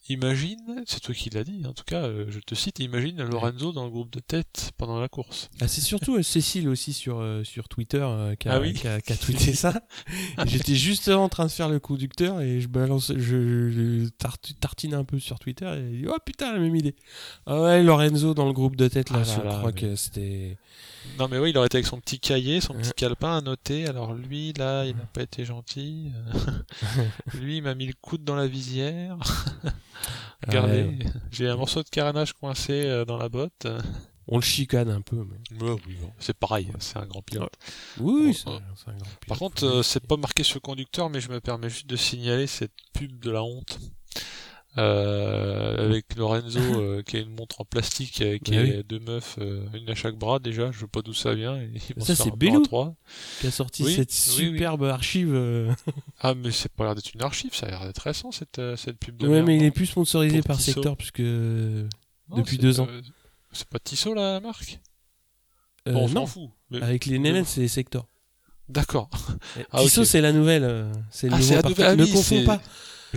Imagine, 0.10 0.84
c'est 0.86 1.02
toi 1.02 1.14
qui 1.14 1.30
l'as 1.30 1.44
dit, 1.44 1.64
en 1.66 1.74
tout 1.74 1.84
cas, 1.86 2.04
euh, 2.04 2.26
je 2.30 2.40
te 2.40 2.56
cite, 2.56 2.80
imagine 2.80 3.22
Lorenzo 3.24 3.74
dans 3.74 3.84
le 3.84 3.90
groupe 3.92 4.10
de 4.12 4.20
tête 4.22 4.72
pendant 4.78 5.00
la 5.02 5.10
course. 5.10 5.50
Ah, 5.60 5.68
c'est 5.68 5.82
surtout 5.82 6.16
euh, 6.16 6.24
Cécile 6.24 6.70
aussi 6.70 6.94
sur, 6.94 7.20
euh, 7.20 7.44
sur 7.44 7.68
Twitter 7.68 8.00
euh, 8.02 8.36
qui, 8.36 8.48
a, 8.48 8.54
Ah 8.54 8.60
oui 8.62 8.74
qui 8.74 8.88
a- 8.88 9.02
qui 9.02 9.12
a 9.12 9.18
tweeté 9.18 9.54
ça. 9.54 9.74
J'étais 10.46 10.76
juste 10.76 11.10
en 11.10 11.28
train 11.28 11.46
de 11.46 11.52
faire 11.52 11.68
le 11.68 11.80
conducteur 11.80 12.40
et 12.40 12.62
je 12.62 12.68
balance, 12.70 13.12
je, 13.16 13.70
je 13.70 14.08
tart- 14.18 14.38
tartine 14.62 14.94
un 14.94 15.04
peu 15.04 15.20
sur 15.20 15.40
Twitter 15.40 15.66
et 15.78 15.92
il 15.96 16.02
dit, 16.04 16.08
oh 16.08 16.16
putain 16.26 16.54
la 16.54 16.60
même 16.60 16.76
idée. 16.76 16.96
Ah 17.46 17.62
ouais 17.62 17.84
Lorenzo 17.84 18.34
dans 18.34 18.46
le 18.46 18.54
groupe 18.54 18.78
de 18.78 18.88
tête 18.88 19.10
là, 19.10 19.20
Ah 19.24 19.28
là 19.28 19.34
je 19.36 19.42
là, 19.44 19.58
crois 19.58 19.72
mais- 19.74 19.82
que 19.82 19.96
c'était. 19.98 20.58
Non 21.20 21.28
mais 21.28 21.40
oui, 21.40 21.50
il 21.50 21.58
aurait 21.58 21.66
été 21.68 21.78
avec 21.78 21.88
son 21.88 22.00
petit 22.00 22.20
cahier, 22.20 22.62
son 22.62 22.74
petit 22.76 22.92
calepin 22.96 23.38
à 23.38 23.42
noter. 23.42 23.88
Alors 23.88 24.14
lui, 24.14 24.54
là, 24.54 24.86
il 24.86 24.96
n'a 24.96 25.06
pas 25.06 25.24
été 25.24 25.46
gentil. 25.46 26.12
Lui, 27.34 27.58
il 27.58 27.64
m'a 27.64 27.76
mis 27.76 27.88
le 27.88 27.94
coude 28.02 28.24
dans 28.24 28.36
la 28.36 28.48
visière. 28.48 29.18
Regardez, 30.48 30.84
Ouais, 30.84 31.00
j'ai 31.32 31.48
un 31.48 31.56
morceau 31.56 31.82
de 31.84 31.90
carénage 31.90 32.34
coincé 32.34 32.74
euh, 32.86 33.06
dans 33.06 33.18
la 33.18 33.28
botte. 33.30 33.66
on 34.28 34.38
le 34.38 34.44
chicane 34.44 34.90
un 34.90 35.02
peu. 35.02 35.26
Mais... 35.26 35.66
Ouais, 35.66 35.76
oui, 35.88 35.98
bon, 36.00 36.12
c'est 36.20 36.38
pareil, 36.38 36.72
c'est 36.80 36.98
un 36.98 37.06
grand 37.06 37.22
pilote. 37.24 37.54
Oui, 38.00 38.28
Bon, 38.28 38.34
c'est 38.34 38.50
euh, 38.50 38.60
c'est 38.76 38.90
un 38.90 38.94
grand 38.94 39.06
pilote, 39.06 39.28
Par 39.28 39.38
contre, 39.40 39.64
euh, 39.66 39.84
c'est 39.84 40.06
pas 40.06 40.18
marqué 40.18 40.44
sur 40.44 40.58
le 40.58 40.62
conducteur, 40.62 41.10
mais 41.10 41.20
je 41.22 41.30
me 41.30 41.40
permets 41.42 41.70
juste 41.70 41.88
de 41.88 41.96
signaler 41.96 42.46
cette 42.48 42.74
pub 42.94 43.20
de 43.20 43.32
la 43.32 43.44
honte. 43.44 43.80
Euh, 44.78 45.86
avec 45.88 46.16
Lorenzo 46.16 46.60
euh, 46.60 47.02
qui 47.02 47.18
a 47.18 47.20
une 47.22 47.34
montre 47.36 47.62
en 47.62 47.66
plastique 47.66 48.22
avec 48.22 48.44
oui. 48.50 48.84
deux 48.88 49.00
meufs, 49.00 49.38
euh, 49.40 49.66
une 49.74 49.90
à 49.90 49.96
chaque 49.96 50.16
bras 50.16 50.38
déjà, 50.40 50.72
je 50.72 50.82
sais 50.82 50.88
pas 50.88 51.02
d'où 51.02 51.14
ça 51.14 51.34
vient. 51.34 51.58
et 51.58 51.70
ils 51.90 51.96
vont 51.96 52.06
Ça, 52.06 52.16
c'est 52.16 52.32
trois. 52.64 52.94
qui 53.42 53.48
a 53.48 53.52
sorti 53.52 53.84
oui, 53.84 53.96
cette 53.96 54.12
superbe 54.12 54.84
archive. 54.84 55.34
euh, 55.34 55.74
Ah 56.20 56.36
mais 56.36 56.52
c'est 56.52 56.72
pas 56.72 56.84
l'air 56.86 56.96
d'être 56.96 57.12
une 57.14 57.24
archive, 57.24 57.56
ça 57.56 57.66
a 57.66 57.70
l'air 57.70 57.86
d'être 57.86 58.00
récent 58.04 58.32
cette, 58.32 58.60
euh, 58.60 58.76
cette 58.76 58.98
pub 59.00 59.18
de 59.18 59.26
Ouais, 59.28 59.34
merde, 59.36 59.48
mais 59.48 59.58
il 59.58 59.64
est 59.64 59.72
plus 59.72 59.88
sponsorisé 59.88 60.42
par 60.44 60.58
Tissot. 60.58 60.74
Sector 60.74 60.96
puisque. 60.98 61.20
Non, 61.22 61.88
depuis 62.38 62.58
deux 62.60 62.80
ans. 62.80 62.88
c'est 63.54 63.68
pas 63.68 63.80
Tissot 63.80 64.14
la 64.14 64.40
marque 64.40 64.80
Bon, 65.86 66.02
On 66.04 66.08
s'en 66.08 66.14
non, 66.14 66.26
fout. 66.28 66.50
mais- 66.70 66.82
avec 66.82 67.06
les 67.06 67.18
nénettes, 67.18 67.48
c'est 67.48 67.68
Sector. 67.68 68.08
D'accord. 68.70 69.10
Ah, 69.72 69.82
Tissot, 69.82 70.02
ok. 70.02 70.08
c'est 70.08 70.20
la 70.22 70.34
nouvelle. 70.34 70.92
C'est 71.10 71.30
le 71.30 71.34
Ah, 71.36 71.38
nouveau 71.40 71.54
la 71.56 71.62
nouvelle- 71.62 71.86
ah 71.88 71.96
Ne 71.96 72.06
confonds 72.06 72.22
c'est- 72.22 72.46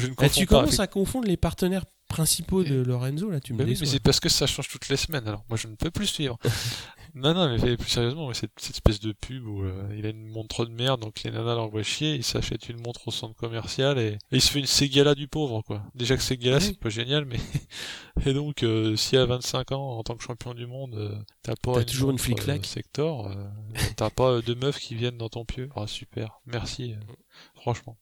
Je 0.01 0.07
ne 0.07 0.13
Ah, 0.13 0.15
comprends 0.17 0.41
tu 0.41 0.47
pas. 0.47 0.61
commences 0.61 0.81
à 0.81 0.87
confondre 0.87 1.27
les 1.29 1.37
partenaires 1.37 1.85
principaux 2.09 2.65
de 2.65 2.83
Lorenzo, 2.83 3.31
là, 3.31 3.39
tu 3.39 3.53
me 3.53 3.59
Mais 3.59 3.65
oui, 3.71 3.77
mais 3.79 3.87
c'est 3.87 4.01
parce 4.01 4.19
que 4.19 4.29
ça 4.29 4.49
change 4.49 4.69
toutes 4.69 4.89
les 4.89 4.97
semaines, 4.97 5.29
alors 5.29 5.45
moi 5.49 5.57
je 5.57 5.69
ne 5.69 5.77
peux 5.77 5.93
plus 5.93 6.09
suivre. 6.09 6.39
non, 7.15 7.35
non, 7.35 7.57
mais 7.57 7.77
plus 7.77 7.89
sérieusement, 7.89 8.35
cette, 8.35 8.51
cette 8.59 8.75
espèce 8.75 8.99
de 8.99 9.13
pub 9.13 9.47
où 9.47 9.63
euh, 9.63 9.95
il 9.97 10.05
a 10.07 10.09
une 10.09 10.27
montre 10.27 10.67
de 10.67 10.73
merde, 10.73 11.01
donc 11.01 11.23
les 11.23 11.31
nanas 11.31 11.55
l'envoient 11.55 11.85
chier, 11.85 12.17
il 12.17 12.25
s'achète 12.25 12.69
une 12.69 12.81
montre 12.83 13.07
au 13.07 13.11
centre 13.13 13.37
commercial 13.37 13.97
et, 14.01 14.07
et 14.15 14.19
il 14.33 14.41
se 14.43 14.51
fait 14.51 14.59
une 14.59 14.67
Ségala 14.67 15.15
du 15.15 15.29
pauvre, 15.29 15.63
quoi. 15.63 15.85
Déjà 15.95 16.17
que 16.17 16.23
Ségala, 16.25 16.57
Oui. 16.57 16.63
c'est 16.65 16.81
pas 16.81 16.89
génial, 16.89 17.27
mais. 17.27 17.39
et 18.27 18.33
donc, 18.35 18.65
euh, 18.65 18.97
si 18.97 19.17
à 19.17 19.25
25 19.25 19.71
ans, 19.71 19.99
en 19.99 20.03
tant 20.03 20.17
que 20.17 20.25
champion 20.25 20.53
du 20.53 20.67
monde, 20.67 20.97
euh, 20.97 21.15
t'as 21.45 21.55
pas 21.63 21.75
T'as 21.75 21.85
toujours 21.85 22.11
une 22.11 22.15
montre, 22.15 22.25
flic-flac. 22.25 22.61
euh, 22.63 22.67
sector, 22.67 23.29
euh, 23.29 23.35
t'as 23.97 24.11
pas 24.11 24.41
deux 24.41 24.57
meufs 24.57 24.81
qui 24.81 24.97
viennent 24.97 25.17
dans 25.19 25.29
ton 25.29 25.45
pieu. 25.45 25.69
Ah, 25.77 25.87
super, 25.87 26.41
merci, 26.45 26.97
franchement. 27.55 27.97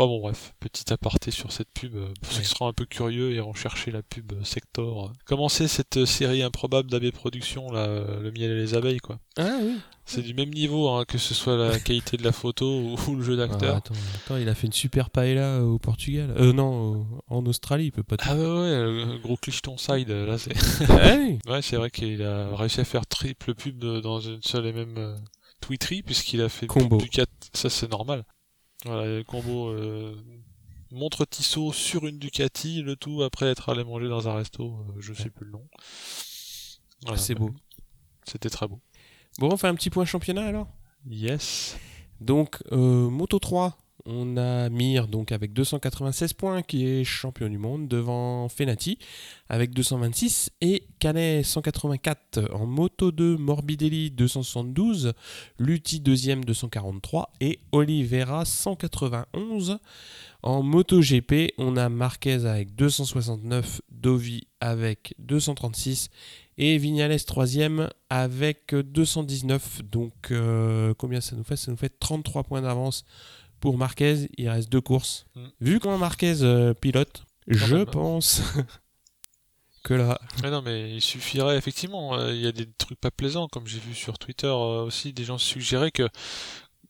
Bon, 0.00 0.06
bon, 0.06 0.20
bref, 0.20 0.54
petit 0.60 0.90
aparté 0.94 1.30
sur 1.30 1.52
cette 1.52 1.68
pub. 1.74 1.92
Pour 2.22 2.32
ceux 2.32 2.40
qui 2.40 2.48
seront 2.48 2.68
un 2.68 2.72
peu 2.72 2.86
curieux, 2.86 3.34
iront 3.34 3.52
chercher 3.52 3.90
la 3.90 4.02
pub 4.02 4.32
euh, 4.32 4.42
Sector. 4.44 5.12
Comment 5.26 5.50
c'est 5.50 5.68
cette 5.68 5.98
euh, 5.98 6.06
série 6.06 6.42
improbable 6.42 6.88
d'AB 6.88 7.10
Productions, 7.10 7.70
là, 7.70 7.80
euh, 7.80 8.18
le 8.18 8.30
miel 8.32 8.50
et 8.52 8.54
les 8.54 8.74
abeilles, 8.74 9.00
quoi? 9.00 9.18
Ah 9.36 9.58
oui. 9.60 9.76
C'est 10.06 10.22
du 10.22 10.32
même 10.32 10.48
niveau, 10.54 10.88
hein, 10.88 11.04
que 11.04 11.18
ce 11.18 11.34
soit 11.34 11.54
la 11.54 11.78
qualité 11.78 12.16
de 12.16 12.24
la 12.24 12.32
photo 12.32 12.96
ou, 12.96 13.14
le 13.14 13.22
jeu 13.22 13.34
Ah, 13.34 13.46
d'acteur. 13.46 13.76
attends, 13.76 13.94
attends, 14.24 14.36
il 14.38 14.48
a 14.48 14.54
fait 14.54 14.68
une 14.68 14.72
super 14.72 15.10
paella 15.10 15.62
au 15.62 15.78
Portugal. 15.78 16.34
Euh, 16.38 16.54
non, 16.54 17.06
en 17.28 17.44
Australie, 17.44 17.84
il 17.84 17.92
peut 17.92 18.02
pas. 18.02 18.16
Ah 18.20 18.34
ouais, 18.36 18.40
ouais, 18.42 19.04
le 19.04 19.18
gros 19.18 19.36
clicheton 19.36 19.76
side, 19.76 20.08
là, 20.08 20.38
c'est... 20.38 20.54
Ah 20.88 21.14
oui. 21.18 21.38
Ouais, 21.46 21.60
c'est 21.60 21.76
vrai 21.76 21.90
qu'il 21.90 22.22
a 22.22 22.56
réussi 22.56 22.80
à 22.80 22.84
faire 22.86 23.04
triple 23.04 23.54
pub 23.54 23.78
dans 23.78 24.20
une 24.20 24.40
seule 24.40 24.64
et 24.64 24.72
même 24.72 25.18
tweeterie, 25.60 26.02
puisqu'il 26.02 26.40
a 26.40 26.48
fait 26.48 26.68
Combo. 26.68 26.96
Ducat. 26.96 27.26
Ça, 27.52 27.68
c'est 27.68 27.90
normal. 27.90 28.24
Voilà, 28.84 29.04
le 29.06 29.22
combo 29.24 29.68
euh, 29.68 30.16
montre 30.90 31.24
Tissot 31.24 31.72
sur 31.72 32.06
une 32.06 32.18
Ducati, 32.18 32.82
le 32.82 32.96
tout 32.96 33.22
après 33.22 33.46
être 33.46 33.68
allé 33.68 33.84
manger 33.84 34.08
dans 34.08 34.28
un 34.28 34.34
resto, 34.34 34.74
euh, 34.88 34.92
je 35.00 35.12
sais 35.12 35.30
plus 35.30 35.44
le 35.46 35.52
nom. 35.52 35.68
Voilà, 37.02 37.18
C'est 37.18 37.34
beau. 37.34 37.50
C'était 38.24 38.50
très 38.50 38.66
beau. 38.66 38.80
Bon, 39.38 39.50
on 39.52 39.56
fait 39.56 39.68
un 39.68 39.74
petit 39.74 39.90
point 39.90 40.04
championnat 40.04 40.46
alors? 40.46 40.68
Yes. 41.08 41.76
Donc, 42.20 42.62
euh, 42.72 43.08
Moto 43.10 43.38
3, 43.38 43.76
on 44.10 44.36
a 44.36 44.68
Mir 44.68 45.08
donc 45.08 45.32
avec 45.32 45.52
296 45.52 46.32
points 46.32 46.62
qui 46.62 46.86
est 46.86 47.04
champion 47.04 47.48
du 47.48 47.58
monde 47.58 47.88
devant 47.88 48.48
Fenati 48.48 48.98
avec 49.48 49.72
226 49.72 50.50
et 50.60 50.84
Canet 50.98 51.44
184 51.44 52.50
en 52.52 52.66
Moto 52.66 53.12
2, 53.12 53.36
Morbidelli 53.36 54.10
272, 54.10 55.12
Lutti 55.58 56.00
deuxième 56.00 56.44
243 56.44 57.32
et 57.40 57.60
Oliveira 57.72 58.44
191. 58.44 59.78
En 60.42 60.62
Moto 60.62 61.00
GP, 61.00 61.52
on 61.58 61.76
a 61.76 61.88
Marquez 61.88 62.46
avec 62.46 62.74
269, 62.74 63.82
Dovi 63.90 64.46
avec 64.60 65.14
236 65.18 66.08
et 66.58 66.78
Vignales 66.78 67.22
troisième 67.24 67.88
avec 68.08 68.74
219. 68.74 69.82
Donc 69.84 70.30
euh, 70.30 70.94
combien 70.96 71.20
ça 71.20 71.36
nous 71.36 71.44
fait? 71.44 71.56
Ça 71.56 71.70
nous 71.70 71.76
fait 71.76 71.98
33 71.98 72.44
points 72.44 72.62
d'avance 72.62 73.04
pour 73.60 73.78
Marquez. 73.78 74.28
Il 74.36 74.48
reste 74.48 74.70
deux 74.70 74.80
courses. 74.80 75.26
Mm. 75.34 75.46
Vu 75.60 75.80
comment 75.80 75.98
Marquez 75.98 76.42
euh, 76.42 76.74
pilote, 76.74 77.24
je 77.46 77.84
pense 77.84 78.42
que 79.84 79.94
là... 79.94 80.20
Mais 80.42 80.50
non, 80.50 80.62
mais 80.62 80.94
il 80.94 81.00
suffirait 81.00 81.56
effectivement. 81.56 82.14
euh, 82.14 82.34
Il 82.34 82.40
y 82.40 82.46
a 82.46 82.52
des 82.52 82.70
trucs 82.72 83.00
pas 83.00 83.10
plaisants, 83.10 83.48
comme 83.48 83.66
j'ai 83.66 83.78
vu 83.78 83.94
sur 83.94 84.18
Twitter 84.18 84.46
euh, 84.46 84.84
aussi, 84.84 85.12
des 85.12 85.24
gens 85.24 85.38
suggéraient 85.38 85.90
que 85.92 86.08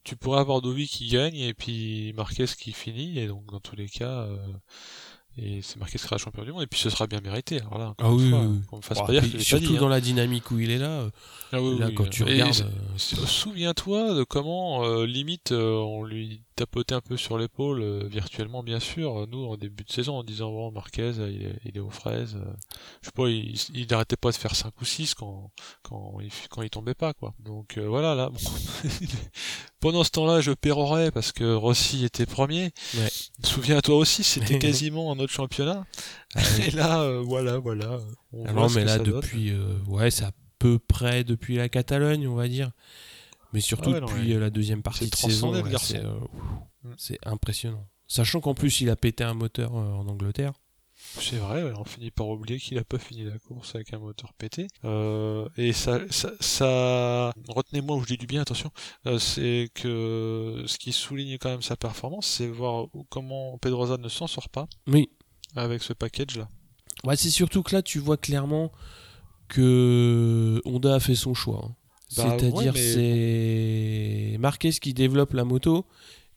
tu 0.03 0.17
pourrais 0.17 0.41
avoir 0.41 0.63
Dovi 0.63 0.89
qui 0.89 1.09
gagne 1.09 1.37
et 1.37 1.53
puis 1.53 2.13
Marquez 2.15 2.47
qui 2.47 2.73
finit, 2.73 3.19
et 3.19 3.27
donc 3.27 3.45
dans 3.53 3.61
tous 3.61 3.77
les 3.77 3.89
cas, 3.89 4.27
et 5.37 5.61
c'est 5.63 5.77
Marquez 5.79 5.99
qui 5.99 6.05
sera 6.05 6.19
champion 6.19 6.45
du 6.45 6.53
monde, 6.53 6.63
et 6.63 6.67
puis 6.67 6.79
ce 6.79 6.91
sera 6.91 7.07
bien 7.07 7.21
mérité. 7.21 7.61
Alors 7.61 7.79
là, 7.79 7.89
encore 7.91 8.11
Ah 8.11 8.13
oui, 8.15 8.31
fois, 8.31 8.79
me 8.79 8.83
fasse 8.83 8.99
Bon, 8.99 9.07
pas 9.07 9.13
dire 9.13 9.33
que 9.33 9.39
surtout 9.39 9.67
dit, 9.69 9.79
dans 9.79 9.87
hein. 9.87 9.91
la 9.91 10.01
dynamique 10.01 10.51
où 10.51 10.59
il 10.59 10.71
est 10.71 10.79
là, 10.79 11.09
Ah 11.53 11.63
oui, 11.63 11.79
là 11.79 11.87
oui, 11.89 11.95
quand 11.95 12.09
tu 12.11 12.23
et 12.23 12.33
regardes... 12.33 12.61
euh, 12.61 12.97
Souviens-toi 13.27 14.15
de 14.15 14.25
comment, 14.25 14.85
euh, 14.85 15.07
limite, 15.07 15.53
euh, 15.53 15.75
on 15.77 16.05
lui 16.05 16.43
tapotait 16.57 16.95
un 16.95 17.01
peu 17.01 17.17
sur 17.17 17.39
l'épaule, 17.39 18.07
virtuellement 18.09 18.63
bien 18.63 18.81
sûr, 18.81 19.27
nous 19.29 19.47
en 19.47 19.57
début 19.57 19.85
de 19.85 19.91
saison, 19.93 20.17
en 20.19 20.25
disant 20.25 20.51
bon, 20.51 20.71
Marquez, 20.73 21.13
il 21.17 21.43
est, 21.45 21.61
il 21.65 21.77
est 21.77 21.81
aux 21.81 21.91
fraises. 21.91 22.37
je 23.01 23.07
sais 23.07 23.13
pas, 23.13 23.29
il, 23.29 23.55
il 23.75 23.87
n'arrêtait 23.91 24.17
pas 24.17 24.31
de 24.31 24.37
faire 24.37 24.55
5 24.55 24.73
ou 24.81 24.85
6 24.85 25.15
quand, 25.15 25.51
quand, 25.83 26.19
il, 26.21 26.31
quand 26.51 26.63
il 26.63 26.69
tombait 26.71 26.95
pas, 26.95 27.15
quoi. 27.15 27.33
Donc 27.39 27.79
voilà, 27.79 28.15
là, 28.15 28.29
bon. 28.29 28.39
pendant 29.81 30.05
ce 30.05 30.11
temps-là, 30.11 30.41
je 30.43 30.53
pérorais 30.53 31.11
parce 31.11 31.33
que 31.33 31.55
Rossi 31.55 32.05
était 32.05 32.27
premier. 32.27 32.73
Ouais. 32.95 33.09
Souviens-toi 33.43 33.97
aussi, 33.97 34.23
c'était 34.23 34.59
quasiment 34.59 35.11
un 35.13 35.19
championnat. 35.29 35.85
Ah. 36.35 36.41
Et 36.67 36.71
là, 36.71 37.03
euh, 37.03 37.21
voilà, 37.21 37.59
voilà. 37.59 37.99
on 38.33 38.45
Ah 38.47 38.53
non, 38.53 38.69
mais 38.71 38.85
là, 38.85 38.99
depuis. 38.99 39.51
euh, 39.51 39.79
ouais, 39.87 40.11
c'est 40.11 40.25
à 40.25 40.33
peu 40.59 40.79
près 40.79 41.25
depuis 41.25 41.57
la 41.57 41.69
Catalogne, 41.69 42.27
on 42.29 42.35
va 42.35 42.49
dire. 42.49 42.71
Mais 43.53 43.61
surtout 43.61 43.91
Ah 43.91 43.95
ouais, 43.95 44.01
non, 44.01 44.07
depuis 44.07 44.29
ouais. 44.31 44.37
euh, 44.37 44.41
la 44.41 44.51
deuxième 44.51 44.83
partie 44.83 45.05
C'est 45.05 45.11
de 45.11 45.17
saison. 45.17 45.53
C'est 45.79 46.05
euh, 46.05 46.13
Mm. 46.83 46.95
c'est 46.97 47.19
impressionnant. 47.27 47.87
Sachant 48.09 48.41
qu'en 48.41 48.55
plus, 48.55 48.81
il 48.81 48.89
a 48.89 48.97
pété 48.97 49.23
un 49.23 49.35
moteur 49.35 49.75
en 49.75 50.07
Angleterre. 50.09 50.53
C'est 51.19 51.37
vrai, 51.37 51.73
on 51.77 51.85
finit 51.85 52.11
par 52.11 52.29
oublier 52.29 52.59
qu'il 52.59 52.79
a 52.79 52.85
pas 52.85 52.99
fini 52.99 53.25
la 53.25 53.39
course 53.39 53.75
avec 53.75 53.93
un 53.93 53.99
moteur 53.99 54.33
pété. 54.35 54.69
Euh, 54.85 55.49
et 55.57 55.73
ça, 55.73 56.01
ça, 56.11 56.31
ça- 56.41 57.33
retenez-moi 57.49 57.97
où 57.97 58.03
je 58.03 58.07
dis 58.09 58.17
du 58.17 58.27
bien, 58.27 58.43
attention, 58.43 58.71
euh, 59.07 59.19
c'est 59.19 59.71
que 59.75 60.63
ce 60.67 60.79
qui 60.79 60.93
souligne 60.93 61.37
quand 61.39 61.49
même 61.51 61.63
sa 61.63 61.77
performance, 61.77 62.27
c'est 62.27 62.47
voir 62.47 62.87
comment 63.09 63.59
Pedroza 63.59 63.97
ne 63.97 64.09
s'en 64.09 64.27
sort 64.29 64.49
pas 64.49 64.69
Oui. 64.87 65.11
avec 65.57 65.83
ce 65.83 65.93
package-là. 65.93 66.49
Ouais, 67.05 67.17
c'est 67.17 67.31
surtout 67.31 67.63
que 67.63 67.75
là, 67.75 67.83
tu 67.83 67.99
vois 67.99 68.17
clairement 68.17 68.71
que 69.49 70.61
Honda 70.65 70.95
a 70.95 71.01
fait 71.01 71.15
son 71.15 71.35
choix. 71.35 71.65
hein. 71.65 71.75
Bah, 72.17 72.37
C'est-à-dire, 72.39 72.55
ouais, 72.55 72.71
mais- 72.73 74.33
c'est 74.33 74.39
Marquez 74.39 74.73
qui 74.73 74.95
développe 74.95 75.33
la 75.33 75.45
moto 75.45 75.87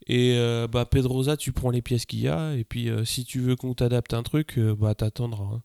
Et 0.08 0.36
euh, 0.38 0.68
bah, 0.68 0.86
Pedrosa, 0.86 1.38
tu 1.38 1.52
prends 1.54 1.70
les 1.70 1.82
pièces 1.82 2.06
qu'il 2.06 2.20
y 2.20 2.28
a. 2.28 2.54
Et 2.56 2.64
puis, 2.64 2.90
euh, 2.90 3.06
si 3.06 3.24
tu 3.26 3.40
veux 3.40 3.56
qu'on 3.56 3.74
t'adapte 3.74 4.14
un 4.14 4.24
truc, 4.24 4.58
euh, 4.58 4.76
bah, 4.76 4.94
t'attendras. 4.96 5.44
hein. 5.56 5.62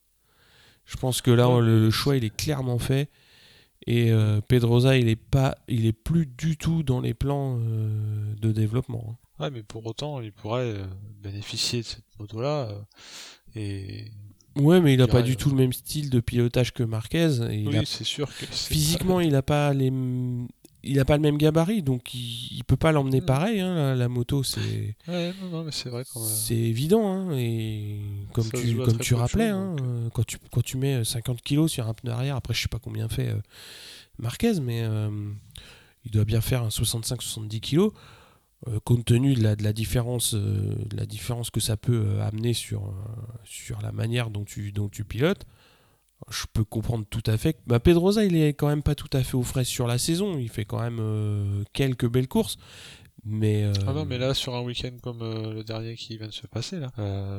Je 0.84 0.96
pense 0.96 1.20
que 1.20 1.30
là, 1.30 1.60
le, 1.60 1.80
le 1.80 1.90
choix, 1.90 2.16
il 2.16 2.24
est 2.24 2.34
clairement 2.34 2.78
fait. 2.78 3.10
Et 3.86 4.10
Pedrosa, 4.48 4.96
il 4.98 5.08
est, 5.08 5.16
pas, 5.16 5.56
il 5.68 5.86
est 5.86 5.92
plus 5.92 6.26
du 6.26 6.56
tout 6.56 6.82
dans 6.82 7.00
les 7.00 7.14
plans 7.14 7.58
de 7.58 8.52
développement. 8.52 9.16
hein. 9.38 9.44
Ouais, 9.44 9.50
mais 9.50 9.62
pour 9.62 9.86
autant, 9.86 10.20
il 10.20 10.32
pourrait 10.32 10.74
bénéficier 11.22 11.80
de 11.82 11.86
cette 11.86 12.04
moto-là. 12.18 12.70
et 13.54 14.06
Ouais, 14.56 14.80
mais 14.80 14.94
il 14.94 15.00
a 15.02 15.06
Je 15.06 15.10
pas 15.10 15.22
du 15.22 15.36
tout 15.36 15.48
le 15.50 15.56
même 15.56 15.72
style 15.72 16.10
de 16.10 16.20
pilotage 16.20 16.72
que 16.72 16.82
Marquez. 16.82 17.38
Et 17.50 17.64
oui, 17.66 17.76
a- 17.76 17.84
c'est 17.84 18.02
sûr 18.04 18.26
que 18.36 18.46
physiquement, 18.46 19.20
il 19.20 19.34
a 19.36 19.42
pas 19.42 19.72
les, 19.72 19.92
il 20.84 20.98
a 21.00 21.04
pas 21.04 21.16
le 21.16 21.22
même 21.22 21.38
gabarit, 21.38 21.82
donc 21.82 22.14
il, 22.14 22.48
il 22.56 22.64
peut 22.64 22.76
pas 22.76 22.92
l'emmener 22.92 23.20
Mm. 23.20 23.24
pareil. 23.26 23.60
hein, 23.60 23.74
la, 23.74 23.94
la 23.96 24.08
moto, 24.08 24.42
c'est, 24.42 24.94
pas- 25.06 25.12
Ouais, 25.12 25.32
non, 25.42 25.48
non, 25.50 25.64
mais 25.64 25.72
c'est 25.72 25.88
vrai 25.88 26.04
quand 26.12 26.20
même. 26.20 26.28
c'est 26.28 26.54
évident. 26.56 27.08
hein, 27.10 27.36
et 27.36 28.00
comme 28.32 28.44
Ça 28.44 28.58
tu, 28.60 28.76
comme 28.76 28.98
rappelais, 29.16 29.48
hein, 29.48 29.74
donc. 29.76 29.86
euh, 29.86 30.10
quand 30.10 30.24
tu, 30.26 30.38
quand 30.50 30.62
tu 30.62 30.76
mets 30.76 31.04
50 31.04 31.42
kilos 31.42 31.70
sur 31.72 31.88
un 31.88 31.94
pneu 31.94 32.12
arrière, 32.12 32.36
après 32.36 32.54
je 32.54 32.62
sais 32.62 32.68
pas 32.68 32.78
combien 32.78 33.08
fait 33.08 33.28
euh, 33.28 33.40
Marquez, 34.18 34.60
mais 34.60 34.82
euh, 34.82 35.10
il 36.04 36.10
doit 36.10 36.24
bien 36.24 36.40
faire 36.40 36.62
un 36.62 36.68
65-70 36.68 37.60
kilos. 37.60 37.92
euh, 38.66 38.80
compte 38.80 39.04
tenu 39.04 39.34
de 39.34 39.42
la, 39.42 39.54
de 39.54 39.62
la 39.62 39.72
différence, 39.72 40.34
euh, 40.34 40.74
de 40.90 40.96
la 40.96 41.06
différence 41.06 41.50
que 41.50 41.60
ça 41.60 41.76
peut 41.76 42.02
euh, 42.06 42.26
amener 42.26 42.54
sur, 42.54 42.86
euh, 42.86 42.92
sur 43.44 43.80
la 43.82 43.92
manière 43.92 44.30
dont 44.30 44.44
tu, 44.44 44.72
dont 44.72 44.88
tu 44.88 45.04
pilotes, 45.04 45.44
je 46.30 46.44
peux 46.52 46.64
comprendre 46.64 47.04
tout 47.08 47.22
à 47.26 47.36
fait. 47.36 47.58
Bah, 47.66 47.80
Pedrosa, 47.80 48.24
il 48.24 48.36
est 48.36 48.48
quand 48.54 48.68
même 48.68 48.82
pas 48.82 48.94
tout 48.94 49.08
à 49.12 49.22
fait 49.22 49.36
aux 49.36 49.42
fraises 49.42 49.66
sur 49.66 49.86
la 49.86 49.98
saison. 49.98 50.38
Il 50.38 50.48
fait 50.48 50.64
quand 50.64 50.80
même 50.80 50.98
euh, 51.00 51.62
quelques 51.72 52.08
belles 52.08 52.28
courses. 52.28 52.56
Mais, 53.24 53.64
euh, 53.64 53.72
Ah 53.86 53.92
non, 53.92 54.04
mais 54.04 54.16
là, 54.18 54.32
sur 54.32 54.54
un 54.54 54.62
week-end 54.62 54.92
comme 55.02 55.22
euh, 55.22 55.52
le 55.52 55.64
dernier 55.64 55.96
qui 55.96 56.16
vient 56.16 56.28
de 56.28 56.32
se 56.32 56.46
passer, 56.46 56.78
là, 56.78 56.90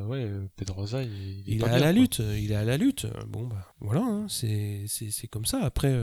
ouais, 0.07 0.29
Pedrosa, 0.55 1.03
il, 1.03 1.09
il 1.09 1.39
est 1.39 1.43
il 1.47 1.55
est 1.55 1.59
pas 1.59 1.67
à 1.67 1.77
bien, 1.77 1.79
la 1.79 1.91
lutte. 1.93 2.19
Il 2.19 2.51
est 2.51 2.55
à 2.55 2.63
la 2.65 2.77
lutte. 2.77 3.07
Bon, 3.27 3.47
bah 3.47 3.73
voilà, 3.79 4.01
hein, 4.01 4.27
c'est 4.27 4.87
comme 5.29 5.45
ça. 5.45 5.59
Après, 5.63 5.95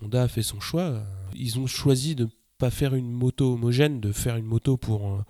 Honda 0.00 0.22
a 0.22 0.28
fait 0.28 0.42
son 0.42 0.60
choix. 0.60 1.02
Ils 1.34 1.58
ont 1.58 1.66
choisi 1.66 2.14
de 2.14 2.28
pas 2.58 2.70
faire 2.70 2.94
une 2.94 3.10
moto 3.10 3.54
homogène, 3.54 4.00
de 4.00 4.12
faire 4.12 4.36
une 4.36 4.46
moto 4.46 4.76
pour, 4.76 5.24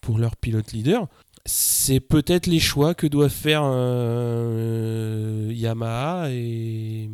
pour 0.00 0.18
leur 0.18 0.36
pilote 0.36 0.72
leader. 0.72 1.06
C'est 1.46 2.00
peut-être 2.00 2.46
les 2.46 2.60
choix 2.60 2.94
que 2.94 3.06
doivent 3.06 3.30
faire 3.30 3.62
euh, 3.64 5.48
Yamaha 5.52 6.30
et, 6.30 7.10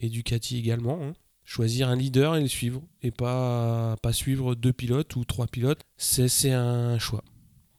et 0.00 0.08
Ducati 0.08 0.58
également. 0.58 0.98
hein. 1.02 1.12
Choisir 1.44 1.88
un 1.90 1.96
leader 1.96 2.36
et 2.36 2.40
le 2.40 2.48
suivre, 2.48 2.82
et 3.02 3.10
pas, 3.10 3.96
pas 4.02 4.12
suivre 4.14 4.54
deux 4.54 4.72
pilotes 4.72 5.14
ou 5.16 5.24
trois 5.24 5.46
pilotes. 5.46 5.82
C'est 5.98 6.52
un 6.52 6.98
choix. 6.98 7.22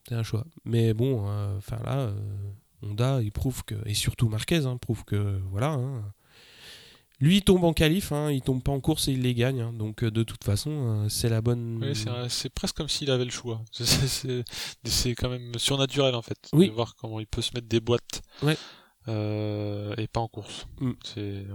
C'est 0.07 0.15
un 0.15 0.23
choix. 0.23 0.45
Mais 0.65 0.93
bon, 0.93 1.25
euh, 1.27 1.59
là, 1.83 1.97
euh, 1.97 2.13
Honda, 2.83 3.19
que, 3.65 3.75
et 3.87 3.95
surtout 3.95 4.29
Marquez, 4.29 4.65
hein, 4.65 4.77
prouve 4.77 5.03
que 5.03 5.39
voilà. 5.49 5.71
hein. 5.71 6.13
Lui, 7.19 7.37
il 7.37 7.41
tombe 7.43 7.63
en 7.63 7.73
qualif, 7.73 8.11
hein, 8.11 8.31
il 8.31 8.41
tombe 8.41 8.61
pas 8.61 8.71
en 8.71 8.79
course 8.79 9.07
et 9.07 9.11
il 9.13 9.21
les 9.21 9.33
gagne. 9.33 9.61
hein. 9.61 9.73
donc 9.73 10.03
euh, 10.03 10.11
de 10.11 10.23
toute 10.23 10.43
façon, 10.43 10.71
euh, 11.05 11.09
c'est 11.09 11.29
la 11.29 11.41
bonne. 11.41 11.79
Oui, 11.83 11.93
c'est 12.29 12.49
presque 12.49 12.75
comme 12.75 12.89
s'il 12.89 13.09
avait 13.11 13.25
le 13.25 13.31
choix. 13.31 13.61
C'est- 13.71 15.15
quand 15.15 15.29
même 15.29 15.57
surnaturel 15.57 16.15
en 16.15 16.21
fait. 16.21 16.37
Oui. 16.53 16.67
De 16.69 16.73
voir 16.73 16.95
comment 16.95 17.19
il 17.19 17.27
peut 17.27 17.41
se 17.41 17.51
mettre 17.53 17.67
des 17.67 17.79
boîtes. 17.79 18.21
Ouais. 18.43 18.57
Euh, 19.07 19.93
et 19.97 20.07
pas 20.07 20.19
en 20.19 20.27
course. 20.27 20.65
Mm. 20.79 20.91
C'est 21.03 21.21
ouais. 21.21 21.45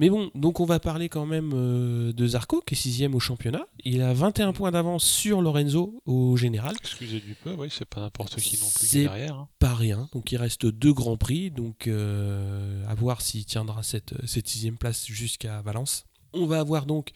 Mais 0.00 0.08
bon, 0.10 0.30
donc 0.34 0.58
on 0.60 0.64
va 0.64 0.80
parler 0.80 1.08
quand 1.10 1.26
même 1.26 1.52
euh, 1.54 2.12
de 2.12 2.26
Zarco, 2.26 2.62
qui 2.66 2.74
est 2.74 2.76
sixième 2.76 3.14
au 3.14 3.20
championnat. 3.20 3.66
Il 3.84 4.00
a 4.00 4.12
21 4.14 4.52
points 4.54 4.70
d'avance 4.70 5.04
sur 5.04 5.42
Lorenzo 5.42 6.00
au 6.06 6.36
général. 6.38 6.74
excusez 6.80 7.20
du 7.20 7.34
peu, 7.34 7.54
oui, 7.58 7.68
c'est 7.70 7.84
pas 7.84 8.00
n'importe 8.00 8.36
qui 8.40 8.56
non 8.58 8.66
plus 8.74 8.80
qui 8.80 8.86
C'est- 8.86 8.98
est 9.00 9.02
derrière. 9.04 9.34
hein. 9.36 9.48
Pas 9.58 9.74
rien. 9.74 10.08
Donc 10.14 10.32
il 10.32 10.36
reste 10.38 10.64
deux 10.66 10.94
grands 10.94 11.18
prix. 11.18 11.50
Donc 11.50 11.86
euh, 11.86 12.82
à 12.88 12.94
voir 12.94 13.20
s'il 13.20 13.44
tiendra 13.44 13.82
cette, 13.82 14.14
cette 14.26 14.48
sixième 14.48 14.78
place 14.78 15.06
jusqu'à 15.06 15.60
Valence. 15.60 16.06
On 16.32 16.46
va 16.46 16.60
avoir 16.60 16.86
donc 16.86 17.10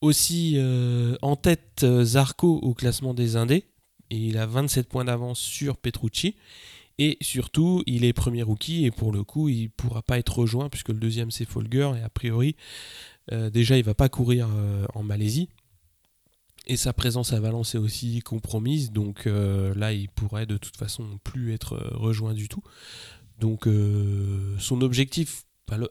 aussi 0.00 0.54
euh, 0.56 1.16
en 1.22 1.36
tête 1.36 1.82
euh, 1.84 2.04
Zarco 2.04 2.58
au 2.62 2.74
classement 2.74 3.14
des 3.14 3.36
Indés. 3.36 3.64
Et 4.10 4.16
il 4.18 4.38
a 4.38 4.46
27 4.46 4.88
points 4.88 5.04
d'avance 5.04 5.38
sur 5.40 5.76
Petrucci. 5.76 6.36
Et 6.98 7.18
surtout, 7.20 7.82
il 7.86 8.04
est 8.04 8.12
premier 8.12 8.42
rookie 8.42 8.86
et 8.86 8.90
pour 8.90 9.12
le 9.12 9.22
coup, 9.22 9.48
il 9.48 9.70
pourra 9.70 10.02
pas 10.02 10.18
être 10.18 10.38
rejoint 10.38 10.68
puisque 10.70 10.88
le 10.88 10.94
deuxième 10.98 11.30
c'est 11.30 11.44
Folger 11.44 11.92
et 11.98 12.02
a 12.02 12.08
priori, 12.08 12.56
euh, 13.32 13.50
déjà 13.50 13.76
il 13.76 13.84
va 13.84 13.94
pas 13.94 14.08
courir 14.08 14.48
euh, 14.54 14.86
en 14.94 15.02
Malaisie. 15.02 15.48
Et 16.66 16.76
sa 16.76 16.92
présence 16.92 17.32
à 17.32 17.38
Valence 17.38 17.76
est 17.76 17.78
aussi 17.78 18.20
compromise, 18.20 18.90
donc 18.90 19.26
euh, 19.26 19.72
là 19.76 19.92
il 19.92 20.08
pourrait 20.08 20.46
de 20.46 20.56
toute 20.56 20.76
façon 20.76 21.20
plus 21.22 21.52
être 21.52 21.76
rejoint 21.92 22.34
du 22.34 22.48
tout. 22.48 22.62
Donc 23.38 23.68
son 24.58 24.80
objectif, 24.80 25.44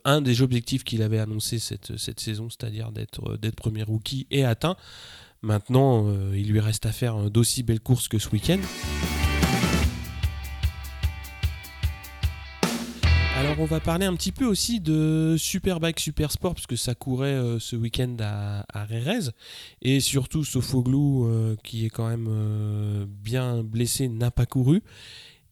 un 0.03 0.21
des 0.21 0.41
objectifs 0.41 0.83
qu'il 0.83 1.03
avait 1.03 1.19
annoncé 1.19 1.59
cette, 1.59 1.95
cette 1.95 2.19
saison, 2.19 2.49
c'est-à-dire 2.49 2.91
d'être 2.91 3.55
premier 3.55 3.83
rookie, 3.83 4.25
est 4.31 4.43
atteint. 4.43 4.75
Maintenant, 5.43 6.11
il 6.33 6.51
lui 6.51 6.59
reste 6.59 6.87
à 6.87 6.91
faire 6.91 7.29
d'aussi 7.29 7.61
belles 7.61 7.81
courses 7.81 8.07
que 8.07 8.17
ce 8.17 8.29
week-end. 8.29 8.59
On 13.57 13.63
va 13.63 13.79
parler 13.79 14.05
un 14.05 14.13
petit 14.15 14.33
peu 14.33 14.43
aussi 14.43 14.81
de 14.81 15.37
Superbike 15.39 16.01
Super 16.01 16.29
Sport 16.29 16.55
parce 16.55 16.67
que 16.67 16.75
ça 16.75 16.93
courait 16.93 17.29
euh, 17.29 17.57
ce 17.57 17.77
week-end 17.77 18.17
à, 18.19 18.65
à 18.67 18.83
Rérez 18.83 19.29
et 19.81 20.01
surtout 20.01 20.43
Sofoglou 20.43 21.25
euh, 21.25 21.55
qui 21.63 21.85
est 21.85 21.89
quand 21.89 22.09
même 22.09 22.27
euh, 22.29 23.05
bien 23.07 23.63
blessé 23.63 24.09
n'a 24.09 24.29
pas 24.29 24.45
couru. 24.45 24.83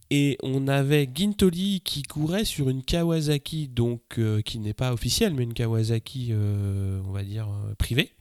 Et 0.09 0.37
on 0.43 0.67
avait 0.67 1.09
Gintoli 1.15 1.79
qui 1.79 2.03
courait 2.03 2.43
sur 2.43 2.67
une 2.67 2.83
Kawasaki 2.83 3.69
donc 3.69 4.19
qui 4.43 4.59
n'est 4.59 4.73
pas 4.73 4.91
officielle 4.91 5.33
mais 5.33 5.43
une 5.43 5.53
Kawasaki 5.53 6.33
on 6.33 7.11
va 7.11 7.23
dire 7.23 7.47
privée. 7.79 8.11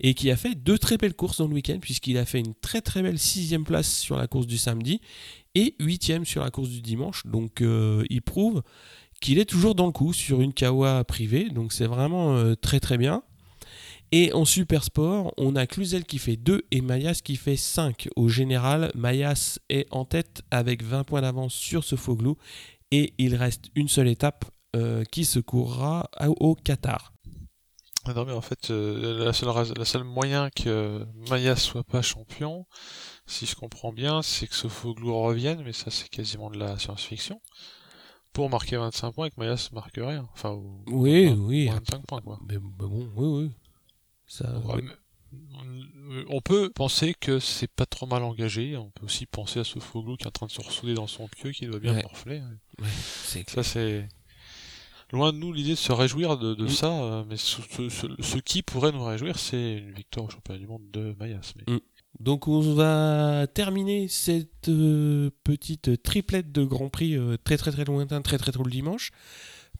Et 0.00 0.14
qui 0.14 0.32
a 0.32 0.36
fait 0.36 0.56
deux 0.56 0.78
très 0.78 0.98
belles 0.98 1.14
courses 1.14 1.38
dans 1.38 1.46
le 1.46 1.54
week-end 1.54 1.78
puisqu'il 1.80 2.18
a 2.18 2.24
fait 2.24 2.40
une 2.40 2.54
très 2.54 2.80
très 2.80 3.02
belle 3.02 3.20
sixième 3.20 3.64
place 3.64 3.96
sur 3.98 4.16
la 4.16 4.26
course 4.26 4.48
du 4.48 4.58
samedi 4.58 5.00
et 5.54 5.76
huitième 5.78 6.24
sur 6.24 6.42
la 6.42 6.50
course 6.50 6.70
du 6.70 6.82
dimanche. 6.82 7.24
Donc 7.24 7.62
il 7.62 8.22
prouve 8.22 8.62
qu'il 9.22 9.38
est 9.38 9.46
toujours 9.46 9.74
dans 9.74 9.86
le 9.86 9.92
coup 9.92 10.12
sur 10.12 10.42
une 10.42 10.52
Kawa 10.52 11.04
privée, 11.04 11.48
donc 11.48 11.72
c'est 11.72 11.86
vraiment 11.86 12.36
euh, 12.36 12.54
très 12.54 12.80
très 12.80 12.98
bien. 12.98 13.22
Et 14.10 14.34
en 14.34 14.44
super 14.44 14.84
sport, 14.84 15.32
on 15.38 15.56
a 15.56 15.66
Cluzel 15.66 16.04
qui 16.04 16.18
fait 16.18 16.36
2 16.36 16.66
et 16.70 16.82
Mayas 16.82 17.20
qui 17.24 17.36
fait 17.36 17.56
5. 17.56 18.10
Au 18.16 18.28
général, 18.28 18.90
Mayas 18.94 19.58
est 19.70 19.86
en 19.90 20.04
tête 20.04 20.42
avec 20.50 20.82
20 20.82 21.04
points 21.04 21.22
d'avance 21.22 21.54
sur 21.54 21.82
ce 21.82 21.96
Foglou 21.96 22.36
et 22.90 23.14
il 23.16 23.34
reste 23.36 23.70
une 23.74 23.88
seule 23.88 24.08
étape 24.08 24.44
euh, 24.76 25.04
qui 25.04 25.24
se 25.24 25.38
courra 25.38 26.10
au 26.20 26.54
Qatar. 26.54 27.14
Ah 28.04 28.12
Non 28.12 28.24
mais 28.26 28.32
en 28.32 28.40
fait, 28.40 28.70
euh, 28.70 29.24
la 29.24 29.84
seule 29.84 30.04
moyen 30.04 30.50
que 30.50 31.06
Maya 31.30 31.54
soit 31.56 31.84
pas 31.84 32.02
champion, 32.02 32.66
si 33.26 33.46
je 33.46 33.54
comprends 33.54 33.92
bien, 33.92 34.20
c'est 34.20 34.48
que 34.48 34.54
Sofoglou 34.54 35.16
revienne, 35.22 35.62
mais 35.64 35.72
ça 35.72 35.90
c'est 35.90 36.08
quasiment 36.08 36.50
de 36.50 36.58
la 36.58 36.78
science-fiction. 36.78 37.40
Pour 38.32 38.48
marquer 38.48 38.76
25 38.78 39.12
points 39.12 39.26
et 39.26 39.30
que 39.30 39.38
Maya 39.38 39.56
se 39.56 39.74
marque 39.74 39.96
rien. 39.96 40.26
Enfin, 40.32 40.52
ou, 40.52 40.82
Oui, 40.86 41.28
oui. 41.28 41.66
moins 41.66 41.80
de 41.80 41.86
5 41.90 42.06
points 42.06 42.20
quoi. 42.22 42.38
Mais, 42.48 42.54
mais 42.54 42.86
bon, 42.88 43.08
oui, 43.16 43.44
oui. 43.44 43.50
Ça, 44.26 44.58
Ouais, 44.60 44.76
oui. 44.76 44.82
mais- 44.84 46.24
On 46.28 46.40
peut 46.40 46.70
penser 46.70 47.14
que 47.18 47.38
c'est 47.38 47.70
pas 47.70 47.86
trop 47.86 48.06
mal 48.06 48.22
engagé. 48.22 48.76
On 48.76 48.90
peut 48.90 49.04
aussi 49.06 49.24
penser 49.26 49.60
à 49.60 49.64
Sofoglou 49.64 50.16
qui 50.16 50.24
est 50.24 50.28
en 50.28 50.30
train 50.30 50.46
de 50.46 50.50
se 50.50 50.60
ressouder 50.60 50.94
dans 50.94 51.06
son 51.06 51.26
pieu, 51.28 51.52
qui 51.52 51.66
doit 51.66 51.78
bien 51.78 51.94
Ouais. 51.94 52.02
morfler. 52.02 52.40
Ouais, 52.80 52.86
c'est 53.24 53.48
Ça 53.48 53.62
c'est 53.62 54.08
loin 55.10 55.32
de 55.32 55.38
nous 55.38 55.52
l'idée 55.52 55.70
de 55.70 55.74
se 55.76 55.92
réjouir 55.92 56.36
de, 56.38 56.54
de 56.54 56.64
Mm. 56.64 56.68
ça, 56.68 56.86
euh, 57.02 57.24
mais 57.28 57.36
ce, 57.36 57.60
ce- 57.62 57.88
ce- 57.88 58.22
ce 58.22 58.38
qui 58.38 58.62
pourrait 58.62 58.92
nous 58.92 59.04
réjouir, 59.04 59.38
c'est 59.38 59.74
une 59.78 59.92
victoire 59.92 60.26
au 60.26 60.30
championnat 60.30 60.58
du 60.58 60.66
monde 60.66 60.90
de 60.90 61.14
Mayas. 61.18 61.52
Mais... 61.56 61.74
Mm. 61.74 61.80
Donc 62.20 62.46
on 62.46 62.60
va 62.74 63.46
terminer 63.52 64.06
cette 64.08 64.68
euh, 64.68 65.30
petite 65.44 66.02
triplette 66.02 66.52
de 66.52 66.64
Grand 66.64 66.88
Prix 66.88 67.16
euh, 67.16 67.36
très 67.42 67.56
très 67.56 67.72
très 67.72 67.84
lointain, 67.84 68.22
très 68.22 68.38
très 68.38 68.52
tôt 68.52 68.62
le 68.62 68.70
dimanche, 68.70 69.10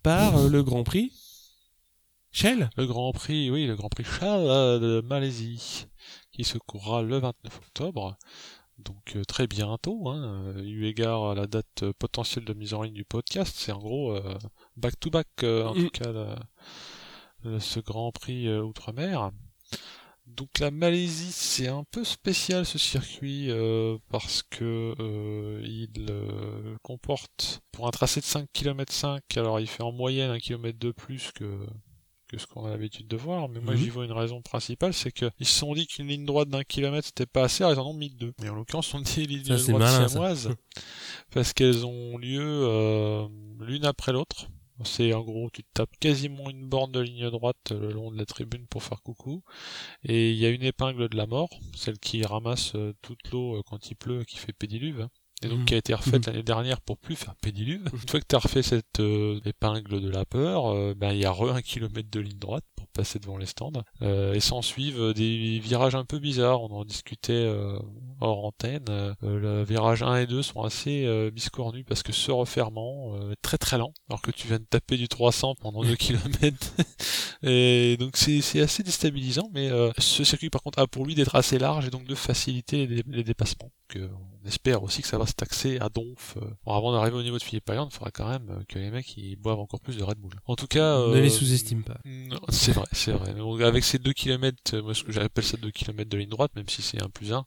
par 0.02 0.36
euh, 0.36 0.48
le 0.48 0.62
Grand 0.62 0.82
Prix 0.82 1.12
Shell. 2.32 2.70
Le 2.76 2.86
Grand 2.86 3.12
Prix, 3.12 3.50
oui, 3.50 3.66
le 3.66 3.76
Grand 3.76 3.90
Prix 3.90 4.04
euh, 4.22 4.78
de 4.78 5.06
Malaisie, 5.06 5.86
qui 6.32 6.44
se 6.44 6.56
courra 6.58 7.02
le 7.02 7.18
29 7.18 7.58
octobre. 7.58 8.16
Donc 8.78 9.16
très 9.28 9.46
bientôt, 9.46 10.08
hein, 10.08 10.54
eu 10.64 10.86
égard 10.86 11.24
à 11.26 11.34
la 11.36 11.46
date 11.46 11.84
potentielle 11.98 12.44
de 12.46 12.54
mise 12.54 12.74
en 12.74 12.82
ligne 12.82 12.94
du 12.94 13.04
podcast, 13.04 13.54
c'est 13.56 13.70
en 13.70 13.78
gros 13.78 14.18
back-to-back 14.76 15.28
en 15.44 15.74
Mm. 15.74 15.82
tout 15.84 15.90
cas 15.90 16.36
ce 17.60 17.78
Grand 17.80 18.10
Prix 18.10 18.48
Outre-mer. 18.58 19.30
Donc 20.36 20.58
la 20.58 20.70
Malaisie, 20.70 21.32
c'est 21.32 21.68
un 21.68 21.84
peu 21.90 22.04
spécial 22.04 22.64
ce 22.64 22.78
circuit 22.78 23.50
euh, 23.50 23.98
parce 24.10 24.42
que 24.42 24.94
euh, 24.98 25.60
il 25.64 26.06
euh, 26.10 26.76
comporte 26.82 27.60
pour 27.72 27.86
un 27.86 27.90
tracé 27.90 28.20
de 28.20 28.24
5 28.24 28.46
km 28.52 28.92
5, 28.92 29.20
alors 29.36 29.60
il 29.60 29.66
fait 29.66 29.82
en 29.82 29.92
moyenne 29.92 30.30
un 30.30 30.38
kilomètre 30.38 30.78
de 30.78 30.90
plus 30.90 31.30
que 31.32 31.66
que 32.28 32.38
ce 32.38 32.46
qu'on 32.46 32.64
a 32.64 32.70
l'habitude 32.70 33.06
de 33.08 33.16
voir, 33.18 33.46
mais 33.50 33.60
moi 33.60 33.74
Mhm. 33.74 33.80
j'y 33.80 33.88
vois 33.90 34.06
une 34.06 34.12
raison 34.12 34.40
principale, 34.40 34.94
c'est 34.94 35.12
qu'ils 35.12 35.30
se 35.40 35.52
sont 35.52 35.74
dit 35.74 35.86
qu'une 35.86 36.08
ligne 36.08 36.24
droite 36.24 36.48
d'un 36.48 36.64
kilomètre 36.64 37.06
c'était 37.08 37.26
pas 37.26 37.42
assez, 37.44 37.62
alors 37.62 37.74
ils 37.74 37.80
en 37.80 37.90
ont 37.90 37.94
mis 37.94 38.08
deux. 38.08 38.32
Et 38.42 38.48
en 38.48 38.54
l'occurrence, 38.54 38.94
on 38.94 39.00
dit 39.00 39.26
lignes 39.26 39.44
Ça, 39.44 39.58
c'est 39.58 39.72
droites 39.72 40.08
siamoises, 40.08 40.48
parce 41.30 41.52
qu'elles 41.52 41.84
ont 41.84 42.16
lieu 42.16 42.40
euh, 42.42 43.28
l'une 43.60 43.84
après 43.84 44.12
l'autre. 44.12 44.46
C'est 44.84 45.12
en 45.14 45.22
gros, 45.22 45.50
tu 45.52 45.62
te 45.62 45.68
tapes 45.74 45.96
quasiment 46.00 46.50
une 46.50 46.66
borne 46.68 46.92
de 46.92 47.00
ligne 47.00 47.30
droite 47.30 47.70
le 47.72 47.92
long 47.92 48.10
de 48.10 48.18
la 48.18 48.26
tribune 48.26 48.66
pour 48.68 48.82
faire 48.82 49.02
coucou. 49.02 49.42
Et 50.04 50.30
il 50.32 50.36
y 50.38 50.46
a 50.46 50.50
une 50.50 50.62
épingle 50.62 51.08
de 51.08 51.16
la 51.16 51.26
mort, 51.26 51.50
celle 51.74 51.98
qui 51.98 52.24
ramasse 52.24 52.74
euh, 52.74 52.92
toute 53.02 53.30
l'eau 53.30 53.56
euh, 53.58 53.62
quand 53.66 53.90
il 53.90 53.96
pleut, 53.96 54.24
qui 54.24 54.38
fait 54.38 54.52
pédiluve. 54.52 55.02
hein. 55.02 55.10
Et 55.44 55.48
donc 55.48 55.58
Mhm. 55.60 55.64
qui 55.64 55.74
a 55.74 55.78
été 55.78 55.92
refaite 55.94 56.26
l'année 56.26 56.44
dernière 56.44 56.80
pour 56.80 56.98
plus 56.98 57.16
faire 57.16 57.34
pédiluve. 57.36 57.90
Une 57.92 58.08
fois 58.08 58.20
que 58.20 58.26
tu 58.28 58.36
as 58.36 58.38
refait 58.38 58.62
cette 58.62 59.00
euh, 59.00 59.40
épingle 59.44 60.00
de 60.00 60.08
la 60.08 60.24
peur, 60.24 60.66
euh, 60.68 60.94
ben 60.96 61.12
il 61.12 61.18
y 61.20 61.24
a 61.24 61.32
re 61.32 61.50
un 61.52 61.62
kilomètre 61.62 62.10
de 62.10 62.20
ligne 62.20 62.38
droite 62.38 62.64
passer 62.92 63.18
devant 63.18 63.36
les 63.36 63.46
stands. 63.46 63.72
Euh, 64.02 64.34
et 64.34 64.40
s'en 64.40 64.62
suivent 64.62 65.12
des 65.14 65.58
virages 65.58 65.94
un 65.94 66.04
peu 66.04 66.18
bizarres. 66.18 66.62
On 66.62 66.70
en 66.70 66.84
discutait 66.84 67.32
euh, 67.32 67.78
hors 68.20 68.44
antenne. 68.44 68.84
Euh, 68.88 69.14
le 69.22 69.64
virage 69.64 70.02
1 70.02 70.16
et 70.16 70.26
2 70.26 70.42
sont 70.42 70.62
assez 70.62 71.04
euh, 71.06 71.30
biscornus 71.30 71.84
parce 71.86 72.02
que 72.02 72.12
ce 72.12 72.30
referment 72.30 73.14
euh, 73.16 73.32
est 73.32 73.42
très 73.42 73.58
très 73.58 73.78
lent, 73.78 73.92
alors 74.08 74.22
que 74.22 74.30
tu 74.30 74.46
viens 74.48 74.58
de 74.58 74.64
taper 74.64 74.96
du 74.96 75.08
300 75.08 75.56
pendant 75.60 75.82
2 75.82 75.94
kilomètres. 75.96 76.72
Et 77.42 77.96
donc 77.98 78.16
c'est 78.16 78.40
c'est 78.40 78.60
assez 78.60 78.82
déstabilisant, 78.82 79.50
mais 79.52 79.68
euh, 79.70 79.90
ce 79.98 80.24
circuit 80.24 80.50
par 80.50 80.62
contre 80.62 80.78
a 80.78 80.86
pour 80.86 81.04
lui 81.04 81.14
d'être 81.14 81.34
assez 81.34 81.58
large 81.58 81.86
et 81.86 81.90
donc 81.90 82.04
de 82.04 82.14
faciliter 82.14 82.86
les, 82.86 83.02
les 83.08 83.24
dépassements. 83.24 83.70
Donc, 83.94 84.02
euh, 84.02 84.08
on 84.42 84.48
espère 84.48 84.82
aussi 84.82 85.02
que 85.02 85.08
ça 85.08 85.18
va 85.18 85.26
se 85.26 85.34
taxer 85.34 85.78
à 85.78 85.88
donf. 85.88 86.36
euh. 86.36 86.46
Bon, 86.64 86.74
avant 86.74 86.92
d'arriver 86.92 87.16
au 87.16 87.22
niveau 87.22 87.38
de 87.38 87.42
Philippe 87.42 87.68
Island, 87.68 87.88
il 87.90 87.94
faudra 87.94 88.10
quand 88.10 88.28
même 88.28 88.48
euh, 88.50 88.62
que 88.68 88.78
les 88.78 88.90
mecs 88.90 89.16
ils 89.16 89.36
boivent 89.36 89.58
encore 89.60 89.80
plus 89.80 89.96
de 89.96 90.02
Red 90.02 90.18
Bull. 90.18 90.32
En 90.46 90.56
tout 90.56 90.66
cas, 90.66 90.96
Ne 90.98 91.14
euh, 91.14 91.20
les 91.20 91.30
sous-estime 91.30 91.82
pas. 91.84 91.98
non, 92.04 92.40
c'est 92.48 92.72
vrai, 92.72 92.86
c'est 92.92 93.12
vrai. 93.12 93.34
Donc, 93.34 93.60
avec 93.60 93.84
ces 93.84 93.98
2 93.98 94.12
km, 94.12 94.78
moi 94.78 94.94
ce 94.94 95.02
que 95.04 95.12
j'appelle 95.12 95.44
ça 95.44 95.56
2 95.56 95.70
km 95.70 96.08
de 96.10 96.16
ligne 96.16 96.28
droite, 96.28 96.52
même 96.56 96.68
si 96.68 96.82
c'est 96.82 97.02
un 97.02 97.08
plus 97.08 97.32
1, 97.32 97.44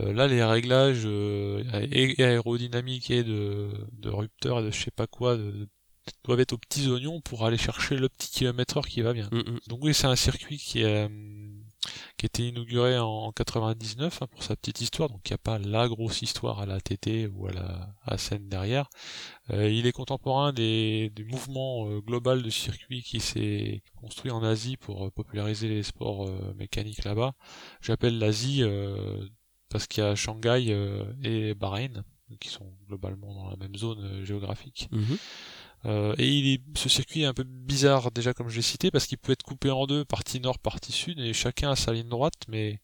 là 0.00 0.26
les 0.26 0.42
réglages 0.44 1.02
euh, 1.04 1.62
et- 1.90 2.22
aérodynamiques 2.22 3.10
et 3.10 3.22
de, 3.24 3.68
de 3.92 4.08
rupteur 4.10 4.60
et 4.60 4.62
de 4.64 4.70
je 4.70 4.82
sais 4.82 4.90
pas 4.90 5.06
quoi 5.06 5.36
de- 5.36 5.68
doivent 6.24 6.40
être 6.40 6.52
aux 6.52 6.58
petits 6.58 6.88
oignons 6.88 7.20
pour 7.22 7.46
aller 7.46 7.56
chercher 7.56 7.96
le 7.96 8.08
petit 8.10 8.30
kilomètre 8.30 8.76
heure 8.76 8.86
qui 8.86 9.00
va 9.02 9.12
bien. 9.14 9.28
Mm, 9.32 9.38
mm. 9.38 9.58
Donc 9.68 9.78
oui, 9.82 9.94
c'est 9.94 10.06
un 10.06 10.16
circuit 10.16 10.58
qui 10.58 10.82
est 10.82 11.08
qui 12.24 12.42
été 12.42 12.48
inauguré 12.48 12.98
en 12.98 13.32
99 13.32 14.22
hein, 14.22 14.26
pour 14.28 14.42
sa 14.42 14.56
petite 14.56 14.80
histoire, 14.80 15.10
donc 15.10 15.20
il 15.28 15.32
n'y 15.32 15.34
a 15.34 15.38
pas 15.38 15.58
la 15.58 15.88
grosse 15.88 16.22
histoire 16.22 16.60
à 16.60 16.66
la 16.66 16.80
TT 16.80 17.26
ou 17.26 17.46
à 17.48 17.52
la 17.52 17.94
à 18.06 18.16
Seine 18.16 18.48
derrière. 18.48 18.88
Euh, 19.50 19.68
il 19.68 19.86
est 19.86 19.92
contemporain 19.92 20.54
des, 20.54 21.12
du 21.14 21.24
mouvement 21.24 21.86
euh, 21.86 22.00
global 22.00 22.42
de 22.42 22.48
circuit 22.48 23.02
qui 23.02 23.20
s'est 23.20 23.82
construit 23.96 24.30
en 24.30 24.42
Asie 24.42 24.78
pour 24.78 25.04
euh, 25.04 25.10
populariser 25.10 25.68
les 25.68 25.82
sports 25.82 26.26
euh, 26.26 26.54
mécaniques 26.56 27.04
là-bas. 27.04 27.34
J'appelle 27.82 28.18
l'Asie 28.18 28.62
parce 29.68 29.86
qu'il 29.86 30.02
y 30.02 30.06
a 30.06 30.14
Shanghai 30.14 30.74
et 31.22 31.54
Bahreïn 31.54 32.04
qui 32.40 32.48
sont 32.48 32.72
globalement 32.88 33.34
dans 33.34 33.50
la 33.50 33.56
même 33.56 33.76
zone 33.76 34.24
géographique. 34.24 34.88
Mhm. 34.92 35.18
Euh, 35.86 36.14
et 36.18 36.28
il 36.28 36.54
est, 36.54 36.60
ce 36.78 36.88
circuit 36.88 37.22
est 37.22 37.26
un 37.26 37.34
peu 37.34 37.44
bizarre 37.44 38.10
déjà 38.10 38.32
comme 38.32 38.48
je 38.48 38.56
l'ai 38.56 38.62
cité 38.62 38.90
parce 38.90 39.06
qu'il 39.06 39.18
peut 39.18 39.32
être 39.32 39.42
coupé 39.42 39.70
en 39.70 39.86
deux, 39.86 40.04
partie 40.04 40.40
nord, 40.40 40.58
partie 40.58 40.92
sud, 40.92 41.18
et 41.18 41.32
chacun 41.32 41.72
a 41.72 41.76
sa 41.76 41.92
ligne 41.92 42.08
droite, 42.08 42.34
mais 42.48 42.80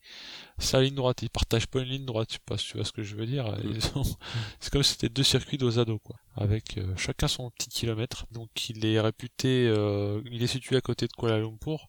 sa 0.59 0.81
ligne 0.81 0.95
droite, 0.95 1.23
ils 1.23 1.31
partagent 1.31 1.67
pas 1.67 1.81
une 1.81 1.89
ligne 1.89 2.05
droite, 2.05 2.29
je 2.31 2.35
sais 2.35 2.43
pas 2.45 2.59
si 2.59 2.67
tu 2.69 2.77
vois 2.77 2.85
ce 2.85 2.93
que 2.93 3.03
je 3.03 3.17
veux 3.17 3.27
dire. 3.27 3.57
C'est 4.61 4.71
comme 4.71 4.83
si 4.83 4.93
c'était 4.93 5.09
deux 5.09 5.23
circuits 5.23 5.59
dos 5.59 5.79
à 5.79 5.85
dos, 5.85 5.99
quoi, 5.99 6.17
avec 6.37 6.79
euh, 6.79 6.95
chacun 6.97 7.29
son 7.29 7.51
petit 7.51 7.71
kilomètre. 7.71 8.27
Donc 8.33 8.69
il 8.69 8.85
est 8.85 9.01
réputé, 9.01 9.67
euh, 9.69 10.21
il 10.31 10.43
est 10.43 10.47
situé 10.47 10.77
à 10.77 10.81
côté 10.81 11.07
de 11.07 11.13
Kuala 11.13 11.39
Lumpur, 11.39 11.89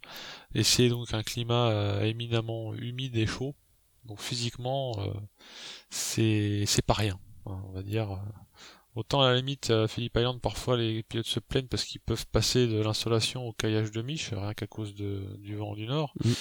et 0.56 0.64
c'est 0.64 0.90
donc 0.90 1.14
un 1.14 1.24
climat 1.24 1.70
euh, 1.70 2.04
éminemment 2.04 2.74
humide 2.76 3.18
et 3.18 3.28
chaud. 3.28 3.56
Donc 4.06 4.20
physiquement, 4.20 4.94
euh, 5.00 5.14
c'est 5.90 6.64
c'est 6.66 6.86
pas 6.86 6.94
rien, 6.94 7.20
hein, 7.46 7.62
on 7.68 7.72
va 7.72 7.84
dire. 7.84 8.20
Autant 8.96 9.22
à 9.22 9.30
la 9.32 9.38
limite, 9.38 9.70
à 9.70 9.88
Phillip 9.88 10.16
Island, 10.18 10.42
parfois 10.42 10.76
les 10.76 11.02
pilotes 11.04 11.26
se 11.26 11.40
plaignent 11.40 11.68
parce 11.68 11.86
qu'ils 11.86 12.02
peuvent 12.02 12.26
passer 12.28 12.68
de 12.68 12.82
l'insolation 12.82 13.48
au 13.48 13.54
caillage 13.54 13.92
de 13.92 14.02
miche, 14.02 14.32
rien 14.34 14.54
qu'à 14.54 14.68
cause 14.68 14.94
de, 14.96 15.24
du 15.40 15.56
vent 15.56 15.76
du 15.76 15.88
nord. 15.88 16.14
Mm. 16.26 16.32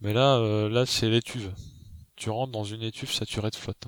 Mais 0.00 0.12
là, 0.14 0.36
euh, 0.38 0.68
là 0.70 0.86
c'est 0.86 1.10
l'étuve. 1.10 1.52
Tu 2.16 2.30
rentres 2.30 2.52
dans 2.52 2.64
une 2.64 2.82
étuve 2.82 3.12
saturée 3.12 3.50
de 3.50 3.56
flotte. 3.56 3.84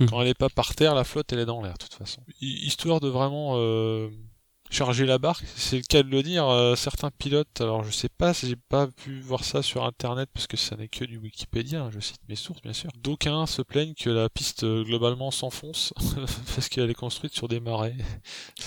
Mm. 0.00 0.06
Quand 0.06 0.20
elle 0.22 0.28
est 0.28 0.34
pas 0.34 0.48
par 0.48 0.74
terre, 0.74 0.94
la 0.96 1.04
flotte 1.04 1.32
elle 1.32 1.38
est 1.38 1.46
dans 1.46 1.62
l'air, 1.62 1.74
de 1.74 1.78
toute 1.78 1.94
façon. 1.94 2.22
Hi- 2.40 2.66
Histoire 2.66 2.98
de 2.98 3.08
vraiment 3.08 3.52
euh, 3.56 4.08
charger 4.72 5.04
la 5.04 5.18
barque, 5.18 5.44
c'est 5.54 5.76
le 5.76 5.82
cas 5.82 6.02
de 6.02 6.08
le 6.08 6.22
dire. 6.22 6.46
euh, 6.48 6.74
certains 6.76 7.10
pilotes, 7.10 7.60
alors 7.60 7.84
je 7.84 7.90
sais 7.92 8.08
pas 8.08 8.32
j'ai 8.32 8.56
pas 8.56 8.86
pu 8.86 9.20
voir 9.20 9.44
ça 9.44 9.62
sur 9.62 9.84
internet 9.84 10.30
parce 10.32 10.46
que 10.46 10.56
ça 10.56 10.76
n'est 10.76 10.88
que 10.88 11.04
du 11.04 11.18
Wikipédia, 11.18 11.82
hein, 11.82 11.90
je 11.92 12.00
cite 12.00 12.20
mes 12.28 12.36
sources 12.36 12.62
bien 12.62 12.72
sûr. 12.72 12.90
D'aucuns 13.02 13.46
se 13.46 13.60
plaignent 13.62 13.94
que 13.94 14.08
la 14.10 14.28
piste 14.30 14.64
euh, 14.64 14.82
globalement 14.82 15.30
s'enfonce 15.30 15.92
parce 16.54 16.68
qu'elle 16.70 16.90
est 16.90 16.94
construite 16.94 17.34
sur 17.34 17.48
des 17.48 17.60
marais. 17.60 17.94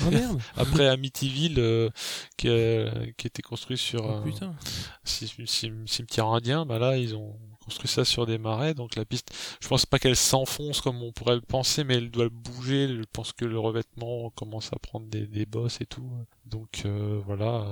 Oh 0.06 0.12
merde 0.12 0.40
Après 0.56 0.88
Amityville, 0.88 1.60
euh, 1.60 1.90
qui, 2.38 2.50
a- 2.50 2.92
qui 3.18 3.26
était 3.28 3.42
construit 3.42 3.78
sur 3.78 4.06
Oh 4.06 4.44
un 4.44 4.56
cim- 5.04 5.86
cimetière 5.88 6.28
indien, 6.28 6.66
bah 6.66 6.78
là 6.80 6.98
ils 6.98 7.16
ont 7.16 7.36
construit 7.66 7.90
ça 7.90 8.06
sur 8.06 8.26
des 8.26 8.38
marais, 8.38 8.74
donc 8.74 8.96
la 8.96 9.06
piste, 9.06 9.34
je 9.62 9.68
pense 9.68 9.86
pas 9.86 10.00
qu'elle 10.00 10.16
s'enfonce 10.16 10.82
comme 10.82 11.02
on 11.04 11.12
pourrait 11.12 11.36
le 11.36 11.42
penser, 11.42 11.84
mais 11.84 11.96
elle 11.96 12.12
doit 12.12 12.30
bouger. 12.30 12.88
Je 12.88 13.04
pense 13.12 13.34
que 13.34 13.46
le 13.46 13.60
revêtement 13.60 14.30
commence 14.32 14.72
à 14.72 14.80
prendre 14.80 15.08
des, 15.08 15.28
des 15.28 15.46
bosses 15.46 15.82
et 15.82 15.86
tout. 15.86 16.10
Donc 16.46 16.84
euh, 16.86 17.20
voilà. 17.26 17.66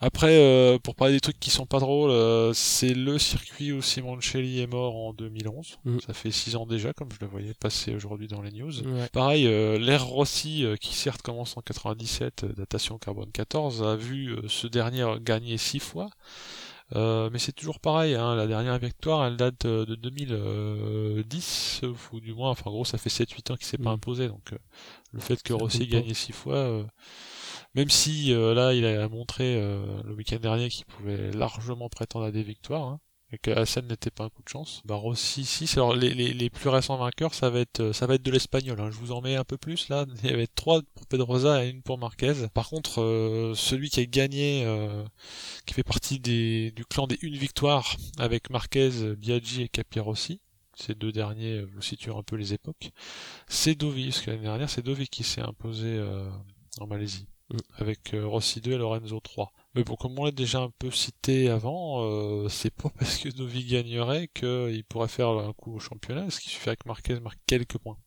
Après, 0.00 0.36
euh, 0.36 0.78
pour 0.78 0.94
parler 0.94 1.14
des 1.14 1.20
trucs 1.20 1.38
qui 1.38 1.50
sont 1.50 1.66
pas 1.66 1.80
drôles, 1.80 2.10
euh, 2.10 2.52
c'est 2.54 2.94
le 2.94 3.18
circuit 3.18 3.72
où 3.72 3.82
Simoncelli 3.82 4.60
est 4.60 4.66
mort 4.66 4.96
en 4.96 5.12
2011. 5.12 5.78
Mm. 5.84 5.98
Ça 6.00 6.14
fait 6.14 6.30
six 6.30 6.56
ans 6.56 6.66
déjà, 6.66 6.92
comme 6.92 7.10
je 7.12 7.18
le 7.20 7.26
voyais 7.26 7.54
passer 7.54 7.94
aujourd'hui 7.94 8.28
dans 8.28 8.42
les 8.42 8.52
news. 8.52 8.72
Pareil, 9.12 9.46
euh, 9.46 9.78
l'ère 9.78 10.06
Rossi, 10.06 10.64
euh, 10.64 10.76
qui 10.76 10.94
certes 10.94 11.22
commence 11.22 11.56
en 11.56 11.60
97, 11.60 12.44
euh, 12.44 12.52
datation 12.56 12.98
carbone 12.98 13.30
14, 13.32 13.82
a 13.82 13.96
vu 13.96 14.36
ce 14.48 14.66
dernier 14.66 15.06
gagner 15.20 15.58
six 15.58 15.80
fois. 15.80 16.10
Euh, 16.96 17.30
mais 17.32 17.38
c'est 17.38 17.52
toujours 17.52 17.78
pareil, 17.80 18.14
hein, 18.16 18.34
la 18.34 18.46
dernière 18.48 18.78
victoire, 18.78 19.24
elle 19.26 19.36
date 19.36 19.64
de 19.66 19.94
2010, 19.94 21.80
euh, 21.84 21.94
ou 22.12 22.20
du 22.20 22.34
moins, 22.34 22.50
enfin 22.50 22.70
en 22.70 22.72
gros, 22.72 22.84
ça 22.84 22.98
fait 22.98 23.10
7-8 23.10 23.50
ans 23.52 23.56
qu'il 23.56 23.66
s'est 23.66 23.78
pas 23.78 23.90
Mm. 23.90 23.94
imposé, 23.94 24.28
donc 24.28 24.52
euh, 24.52 24.58
le 25.12 25.20
fait 25.20 25.40
que 25.42 25.52
Rossi 25.52 25.86
gagne 25.86 26.12
six 26.14 26.32
fois, 26.32 26.56
euh, 26.56 26.84
même 27.74 27.90
si 27.90 28.32
là, 28.32 28.74
il 28.74 28.84
a 28.84 29.08
montré 29.08 29.56
le 30.04 30.14
week-end 30.14 30.38
dernier 30.40 30.68
qu'il 30.68 30.86
pouvait 30.86 31.30
largement 31.32 31.88
prétendre 31.88 32.26
à 32.26 32.30
des 32.32 32.42
victoires, 32.42 32.82
hein, 32.88 33.00
et 33.32 33.38
que 33.38 33.50
Hassan 33.50 33.86
n'était 33.86 34.10
pas 34.10 34.24
un 34.24 34.28
coup 34.28 34.42
de 34.42 34.48
chance. 34.48 34.82
Bah 34.84 34.96
Rossi, 34.96 35.44
si, 35.44 35.66
c'est- 35.66 35.78
alors 35.78 35.94
les, 35.94 36.12
les, 36.14 36.32
les 36.32 36.50
plus 36.50 36.68
récents 36.68 36.96
vainqueurs, 36.96 37.34
ça 37.34 37.48
va 37.50 37.60
être 37.60 37.80
euh, 37.80 37.92
ça 37.92 38.06
va 38.06 38.14
être 38.16 38.22
de 38.22 38.30
l'espagnol. 38.30 38.80
Hein. 38.80 38.90
Je 38.90 38.96
vous 38.96 39.12
en 39.12 39.20
mets 39.20 39.36
un 39.36 39.44
peu 39.44 39.56
plus 39.58 39.88
là. 39.88 40.06
Il 40.24 40.30
y 40.30 40.32
avait 40.32 40.46
trois 40.48 40.80
pour 40.94 41.06
Pedrosa 41.06 41.64
et 41.64 41.68
une 41.70 41.82
pour 41.82 41.98
Marquez. 41.98 42.34
Par 42.54 42.68
contre, 42.68 43.00
euh, 43.02 43.54
celui 43.54 43.90
qui 43.90 44.00
a 44.00 44.06
gagné, 44.06 44.64
euh, 44.66 45.04
qui 45.66 45.74
fait 45.74 45.82
partie 45.84 46.18
des, 46.20 46.72
du 46.72 46.84
clan 46.84 47.06
des 47.06 47.18
une 47.22 47.36
victoire 47.36 47.96
avec 48.18 48.50
Marquez, 48.50 48.90
Biaggi 49.16 49.62
et 49.62 49.68
Capirossi. 49.68 50.40
Ces 50.76 50.94
deux 50.94 51.12
derniers 51.12 51.58
euh, 51.58 51.66
vous 51.74 51.82
situent 51.82 52.12
un 52.12 52.22
peu 52.22 52.36
les 52.36 52.54
époques. 52.54 52.90
C'est 53.48 53.74
Dovi, 53.74 54.06
parce 54.06 54.22
que 54.22 54.30
l'année 54.30 54.42
dernière, 54.44 54.70
c'est 54.70 54.82
Dovi 54.82 55.08
qui 55.08 55.24
s'est 55.24 55.42
imposé 55.42 55.86
euh, 55.88 56.28
en 56.80 56.86
Malaisie. 56.86 57.26
Mm. 57.50 57.56
Avec 57.78 58.14
euh, 58.14 58.26
Rossi 58.26 58.60
2 58.60 58.72
et 58.72 58.78
Lorenzo 58.78 59.20
3. 59.20 59.52
Mais 59.74 59.84
bon, 59.84 59.94
comme 59.94 60.18
on 60.18 60.24
l'a 60.24 60.32
déjà 60.32 60.60
un 60.60 60.70
peu 60.78 60.90
cité 60.90 61.48
avant, 61.48 62.02
euh, 62.04 62.48
c'est 62.48 62.74
pas 62.74 62.88
parce 62.98 63.18
que 63.18 63.28
Dovi 63.28 63.64
gagnerait 63.64 64.28
qu'il 64.34 64.84
pourrait 64.88 65.08
faire 65.08 65.28
un 65.28 65.52
coup 65.52 65.74
au 65.76 65.78
championnat, 65.78 66.22
parce 66.22 66.40
qu'il 66.40 66.50
suffit 66.50 66.70
que 66.70 66.86
Marquez 66.88 67.20
marque 67.20 67.38
quelques 67.46 67.78
points. 67.78 67.98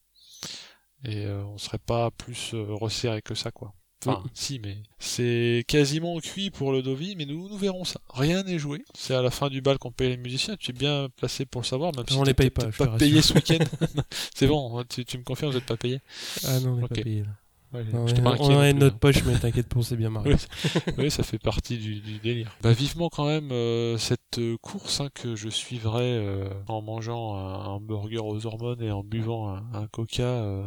Et 1.05 1.25
euh, 1.25 1.43
on 1.45 1.57
serait 1.57 1.79
pas 1.79 2.11
plus 2.11 2.53
euh, 2.53 2.65
resserré 2.73 3.21
que 3.21 3.35
ça, 3.35 3.51
quoi. 3.51 3.73
Enfin, 4.05 4.21
si, 4.33 4.59
mais 4.59 4.83
c'est 4.99 5.63
quasiment 5.65 6.19
cuit 6.19 6.49
pour 6.51 6.73
le 6.73 6.81
Dovi, 6.81 7.15
mais 7.15 7.25
nous, 7.25 7.47
nous 7.47 7.57
verrons 7.57 7.85
ça. 7.85 8.01
Rien 8.09 8.43
n'est 8.43 8.59
joué. 8.59 8.83
C'est 8.93 9.15
à 9.15 9.21
la 9.21 9.31
fin 9.31 9.47
du 9.49 9.61
bal 9.61 9.77
qu'on 9.77 9.93
paye 9.93 10.09
les 10.09 10.17
musiciens. 10.17 10.57
Tu 10.57 10.71
es 10.71 10.73
bien 10.73 11.07
placé 11.15 11.45
pour 11.45 11.61
le 11.61 11.65
savoir, 11.65 11.93
même 11.95 12.03
si 12.09 12.15
On 12.17 12.23
les 12.23 12.33
paye 12.33 12.49
pas, 12.49 12.69
je 12.69 12.77
pas 12.77 12.97
payé 12.97 13.21
ce 13.21 13.33
week-end. 13.33 13.63
c'est 14.35 14.47
bon, 14.47 14.83
tu, 14.89 15.05
tu 15.05 15.17
me 15.17 15.23
confirmes, 15.23 15.51
vous 15.51 15.57
n'êtes 15.57 15.67
pas 15.67 15.77
payé. 15.77 16.01
Ah 16.43 16.59
non, 16.59 16.71
on 16.73 16.75
n'est 16.75 16.83
Ok. 16.83 16.89
pas 16.89 17.01
payé 17.01 17.21
là. 17.21 17.29
Ouais, 17.73 17.83
Non, 17.91 18.05
je 18.07 18.13
on 18.21 18.59
a 18.59 18.71
de 18.71 18.77
notre 18.77 18.95
hein. 18.95 18.99
poche, 18.99 19.23
mais 19.25 19.37
t'inquiète 19.39 19.67
pas, 19.67 19.79
on 19.79 19.81
s'est 19.81 19.95
bien 19.95 20.09
marré. 20.09 20.35
Oui. 20.97 21.09
ça 21.09 21.23
fait 21.23 21.39
partie 21.39 21.77
du, 21.77 21.95
du 22.01 22.19
délire. 22.19 22.51
Bah 22.61 22.71
vivement 22.71 23.09
quand 23.09 23.25
même 23.25 23.51
euh, 23.51 23.97
cette 23.97 24.37
euh, 24.37 24.57
course 24.61 25.01
hein, 25.01 25.09
que 25.13 25.35
je 25.35 25.49
suivrai 25.49 26.03
euh, 26.03 26.47
en 26.67 26.81
mangeant 26.81 27.35
un, 27.35 27.75
un 27.75 27.79
burger 27.79 28.19
aux 28.19 28.45
hormones 28.45 28.81
et 28.81 28.91
en 28.91 29.03
buvant 29.03 29.49
un, 29.49 29.63
un 29.73 29.87
coca 29.87 30.23
euh, 30.23 30.63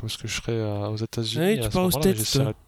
parce 0.00 0.16
que 0.16 0.28
je 0.28 0.34
serai 0.36 0.52
euh, 0.52 0.88
aux 0.88 0.96
États-Unis. 0.96 1.44
Ouais, 1.44 1.58
tu 1.58 1.64
à 1.66 1.68
pars 1.70 1.84
aux 1.84 1.90
States. 1.90 2.04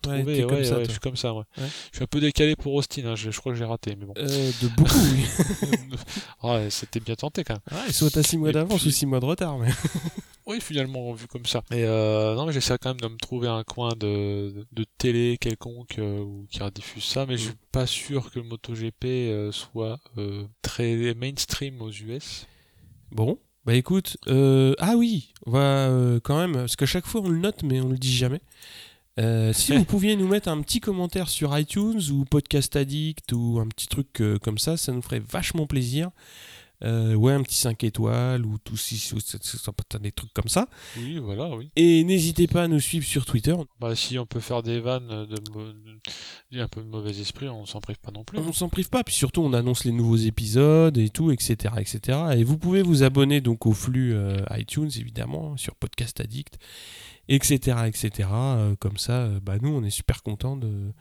Ouais, 0.06 0.24
t'es 0.24 0.42
comme 0.42 0.56
ouais, 0.56 0.64
ça, 0.64 0.76
ouais, 0.78 0.84
je 0.84 0.90
suis 0.90 1.00
comme 1.00 1.16
ça. 1.16 1.32
Ouais. 1.34 1.44
Ouais. 1.58 1.64
Je 1.90 1.96
suis 1.96 2.04
un 2.04 2.06
peu 2.06 2.20
décalé 2.20 2.56
pour 2.56 2.74
Austin. 2.74 3.02
hein, 3.06 3.14
Je, 3.16 3.30
je 3.30 3.38
crois 3.40 3.52
que 3.52 3.58
j'ai 3.58 3.64
raté, 3.64 3.96
mais 3.98 4.06
bon. 4.06 4.14
Euh, 4.16 4.50
de 4.62 4.68
beaucoup, 4.68 4.94
oui. 5.12 5.24
ouais, 6.42 6.70
c'était 6.70 7.00
bien 7.00 7.14
tenté 7.14 7.44
quand 7.44 7.54
même. 7.70 7.80
Ouais, 7.86 7.92
soit 7.92 8.10
t'as 8.10 8.22
6 8.22 8.38
mois 8.38 8.52
d'avance 8.52 8.80
puis- 8.80 8.88
ou 8.88 8.92
6 8.92 9.06
mois 9.06 9.20
de 9.20 9.26
retard. 9.26 9.58
Mais... 9.58 9.70
Oui, 10.44 10.60
finalement, 10.60 11.12
vu 11.12 11.28
comme 11.28 11.46
ça. 11.46 11.62
Et 11.70 11.84
euh, 11.84 12.34
non, 12.34 12.46
mais 12.46 12.52
j'essaie 12.52 12.76
quand 12.76 12.90
même 12.90 13.00
de 13.00 13.06
me 13.06 13.16
trouver 13.16 13.46
un 13.46 13.62
coin 13.62 13.90
de, 13.96 14.66
de 14.72 14.84
télé 14.98 15.38
quelconque 15.40 16.00
euh, 16.00 16.18
ou 16.18 16.46
qui 16.50 16.60
rediffuse 16.60 17.04
ça, 17.04 17.26
mais 17.26 17.36
je 17.36 17.44
suis 17.44 17.54
pas 17.70 17.86
sûr 17.86 18.28
que 18.28 18.40
le 18.40 18.46
MotoGP 18.46 19.04
euh, 19.04 19.52
soit 19.52 20.00
euh, 20.18 20.44
très 20.60 21.14
mainstream 21.14 21.80
aux 21.80 21.90
US. 21.92 22.48
Bon, 23.12 23.38
bah 23.64 23.74
écoute, 23.74 24.16
euh, 24.26 24.74
ah 24.78 24.96
oui, 24.96 25.32
va 25.46 25.88
euh, 25.88 26.18
quand 26.22 26.36
même, 26.38 26.54
parce 26.54 26.76
qu'à 26.76 26.86
chaque 26.86 27.06
fois 27.06 27.20
on 27.22 27.28
le 27.28 27.38
note, 27.38 27.62
mais 27.62 27.80
on 27.80 27.88
le 27.88 27.98
dit 27.98 28.14
jamais. 28.14 28.40
Euh, 29.20 29.52
si 29.52 29.76
vous 29.76 29.84
pouviez 29.86 30.16
nous 30.16 30.26
mettre 30.26 30.48
un 30.48 30.60
petit 30.62 30.80
commentaire 30.80 31.28
sur 31.28 31.56
iTunes 31.56 32.00
ou 32.10 32.24
Podcast 32.24 32.74
Addict 32.76 33.32
ou 33.32 33.60
un 33.60 33.68
petit 33.68 33.86
truc 33.86 34.20
euh, 34.20 34.38
comme 34.38 34.58
ça, 34.58 34.76
ça 34.76 34.92
nous 34.92 35.02
ferait 35.02 35.20
vachement 35.20 35.66
plaisir. 35.66 36.10
Euh, 36.84 37.14
ouais, 37.14 37.32
un 37.32 37.42
petit 37.42 37.56
5 37.56 37.84
étoiles 37.84 38.44
ou 38.44 38.58
tout 38.58 38.76
si, 38.76 39.12
ou 39.14 39.18
des 40.00 40.12
trucs 40.12 40.32
comme 40.32 40.48
ça. 40.48 40.68
Oui, 40.96 41.18
voilà, 41.18 41.54
oui. 41.54 41.70
Et 41.76 42.02
n'hésitez 42.04 42.46
pas 42.46 42.64
à 42.64 42.68
nous 42.68 42.80
suivre 42.80 43.06
sur 43.06 43.24
Twitter. 43.24 43.54
Bah, 43.80 43.94
si 43.94 44.18
on 44.18 44.26
peut 44.26 44.40
faire 44.40 44.62
des 44.62 44.80
vannes 44.80 45.26
de, 45.26 46.60
un 46.60 46.68
peu 46.68 46.82
de 46.82 46.88
mauvais 46.88 47.20
esprit, 47.20 47.48
on 47.48 47.66
s'en 47.66 47.80
prive 47.80 47.98
pas 48.00 48.10
non 48.10 48.24
plus. 48.24 48.38
On 48.38 48.52
s'en 48.52 48.68
prive 48.68 48.88
pas, 48.88 49.04
puis 49.04 49.14
surtout 49.14 49.42
on 49.42 49.52
annonce 49.52 49.84
les 49.84 49.92
nouveaux 49.92 50.16
épisodes 50.16 50.96
et 50.98 51.08
tout, 51.08 51.30
etc., 51.30 51.74
etc. 51.78 52.18
Et 52.36 52.44
vous 52.44 52.58
pouvez 52.58 52.82
vous 52.82 53.02
abonner 53.02 53.40
donc 53.40 53.66
au 53.66 53.72
flux 53.72 54.14
euh, 54.14 54.38
iTunes 54.56 54.90
évidemment 54.96 55.56
sur 55.56 55.76
Podcast 55.76 56.20
Addict, 56.20 56.58
etc., 57.28 57.78
etc. 57.86 58.28
Euh, 58.32 58.74
comme 58.78 58.98
ça, 58.98 59.28
bah, 59.42 59.54
nous 59.60 59.70
on 59.70 59.84
est 59.84 59.90
super 59.90 60.22
contents 60.22 60.56
de 60.56 60.92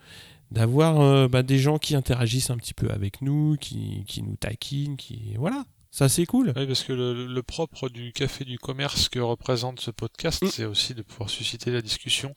d'avoir 0.51 0.99
euh, 1.01 1.27
bah, 1.27 1.43
des 1.43 1.57
gens 1.57 1.77
qui 1.79 1.95
interagissent 1.95 2.49
un 2.49 2.57
petit 2.57 2.73
peu 2.73 2.89
avec 2.91 3.21
nous, 3.21 3.55
qui, 3.59 4.03
qui 4.07 4.21
nous 4.21 4.35
taquinent, 4.35 4.97
qui 4.97 5.33
voilà, 5.37 5.63
ça 5.91 6.09
c'est 6.09 6.25
cool. 6.25 6.53
Oui, 6.55 6.67
parce 6.67 6.83
que 6.83 6.93
le, 6.93 7.25
le 7.25 7.43
propre 7.43 7.89
du 7.89 8.11
café 8.13 8.43
du 8.45 8.59
commerce 8.59 9.09
que 9.09 9.19
représente 9.19 9.79
ce 9.79 9.91
podcast, 9.91 10.43
Mm. 10.43 10.47
c'est 10.49 10.65
aussi 10.65 10.93
de 10.93 11.01
pouvoir 11.01 11.29
susciter 11.29 11.71
la 11.71 11.81
discussion, 11.81 12.33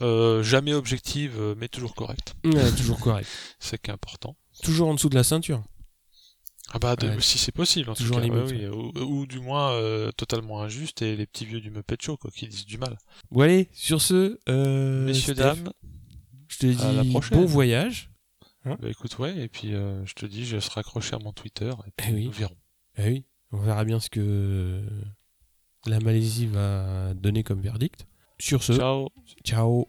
euh, 0.00 0.42
jamais 0.42 0.72
objective, 0.74 1.54
mais 1.58 1.68
toujours 1.68 1.94
correcte. 1.94 2.34
Ouais, 2.44 2.70
toujours 2.72 2.98
correct, 2.98 3.28
C'est 3.60 3.80
qui 3.80 3.90
est 3.90 3.94
important. 3.94 4.36
toujours 4.62 4.88
en 4.88 4.94
dessous 4.94 5.08
de 5.08 5.14
la 5.14 5.24
ceinture. 5.24 5.62
Ah 6.74 6.78
bah, 6.78 6.96
de- 6.96 7.06
Ouais. 7.06 7.16
si 7.20 7.36
c'est 7.36 7.52
possible, 7.52 7.90
en 7.90 7.94
Toujours 7.94 8.20
tout 8.22 8.28
cas. 8.28 8.34
ouais, 8.34 8.44
oui, 8.50 8.66
ou, 8.66 8.98
ou 9.02 9.26
du 9.26 9.40
moins 9.40 9.72
euh, 9.72 10.10
totalement 10.12 10.62
injuste, 10.62 11.02
et 11.02 11.16
les 11.16 11.26
petits 11.26 11.44
vieux 11.44 11.60
du 11.60 11.70
Muppet 11.70 11.96
Show, 12.00 12.16
quoi, 12.16 12.30
qui 12.30 12.48
disent 12.48 12.64
du 12.64 12.78
mal. 12.78 12.96
Bon 13.30 13.42
allez, 13.42 13.68
sur 13.74 14.00
ce, 14.00 14.38
euh, 14.48 15.04
Messieurs, 15.04 15.34
Steph, 15.34 15.42
dames, 15.42 15.72
te 16.66 16.82
à 16.82 16.92
la 16.92 17.02
dis 17.02 17.10
prochaine. 17.10 17.38
bon 17.38 17.44
voyage. 17.46 18.10
bah 18.64 18.76
écoute, 18.88 19.18
ouais, 19.18 19.36
et 19.38 19.48
puis 19.48 19.74
euh, 19.74 20.04
je 20.06 20.14
te 20.14 20.26
dis, 20.26 20.44
je 20.46 20.58
serai 20.60 20.80
accroché 20.80 21.14
à 21.14 21.18
mon 21.18 21.32
Twitter, 21.32 21.70
et 21.86 21.90
puis 21.96 22.06
Eh 22.10 22.14
oui. 22.14 22.24
nous 22.26 22.30
verrons. 22.32 22.56
Eh 22.98 23.04
oui, 23.08 23.24
on 23.52 23.58
verra 23.58 23.84
bien 23.84 23.98
ce 24.00 24.08
que 24.10 24.82
la 25.86 25.98
Malaisie 26.00 26.46
va 26.46 27.12
donner 27.14 27.42
comme 27.42 27.60
verdict. 27.60 28.06
Sur 28.38 28.62
ce, 28.62 28.72
Ciao 28.74 29.08
ciao. 29.44 29.88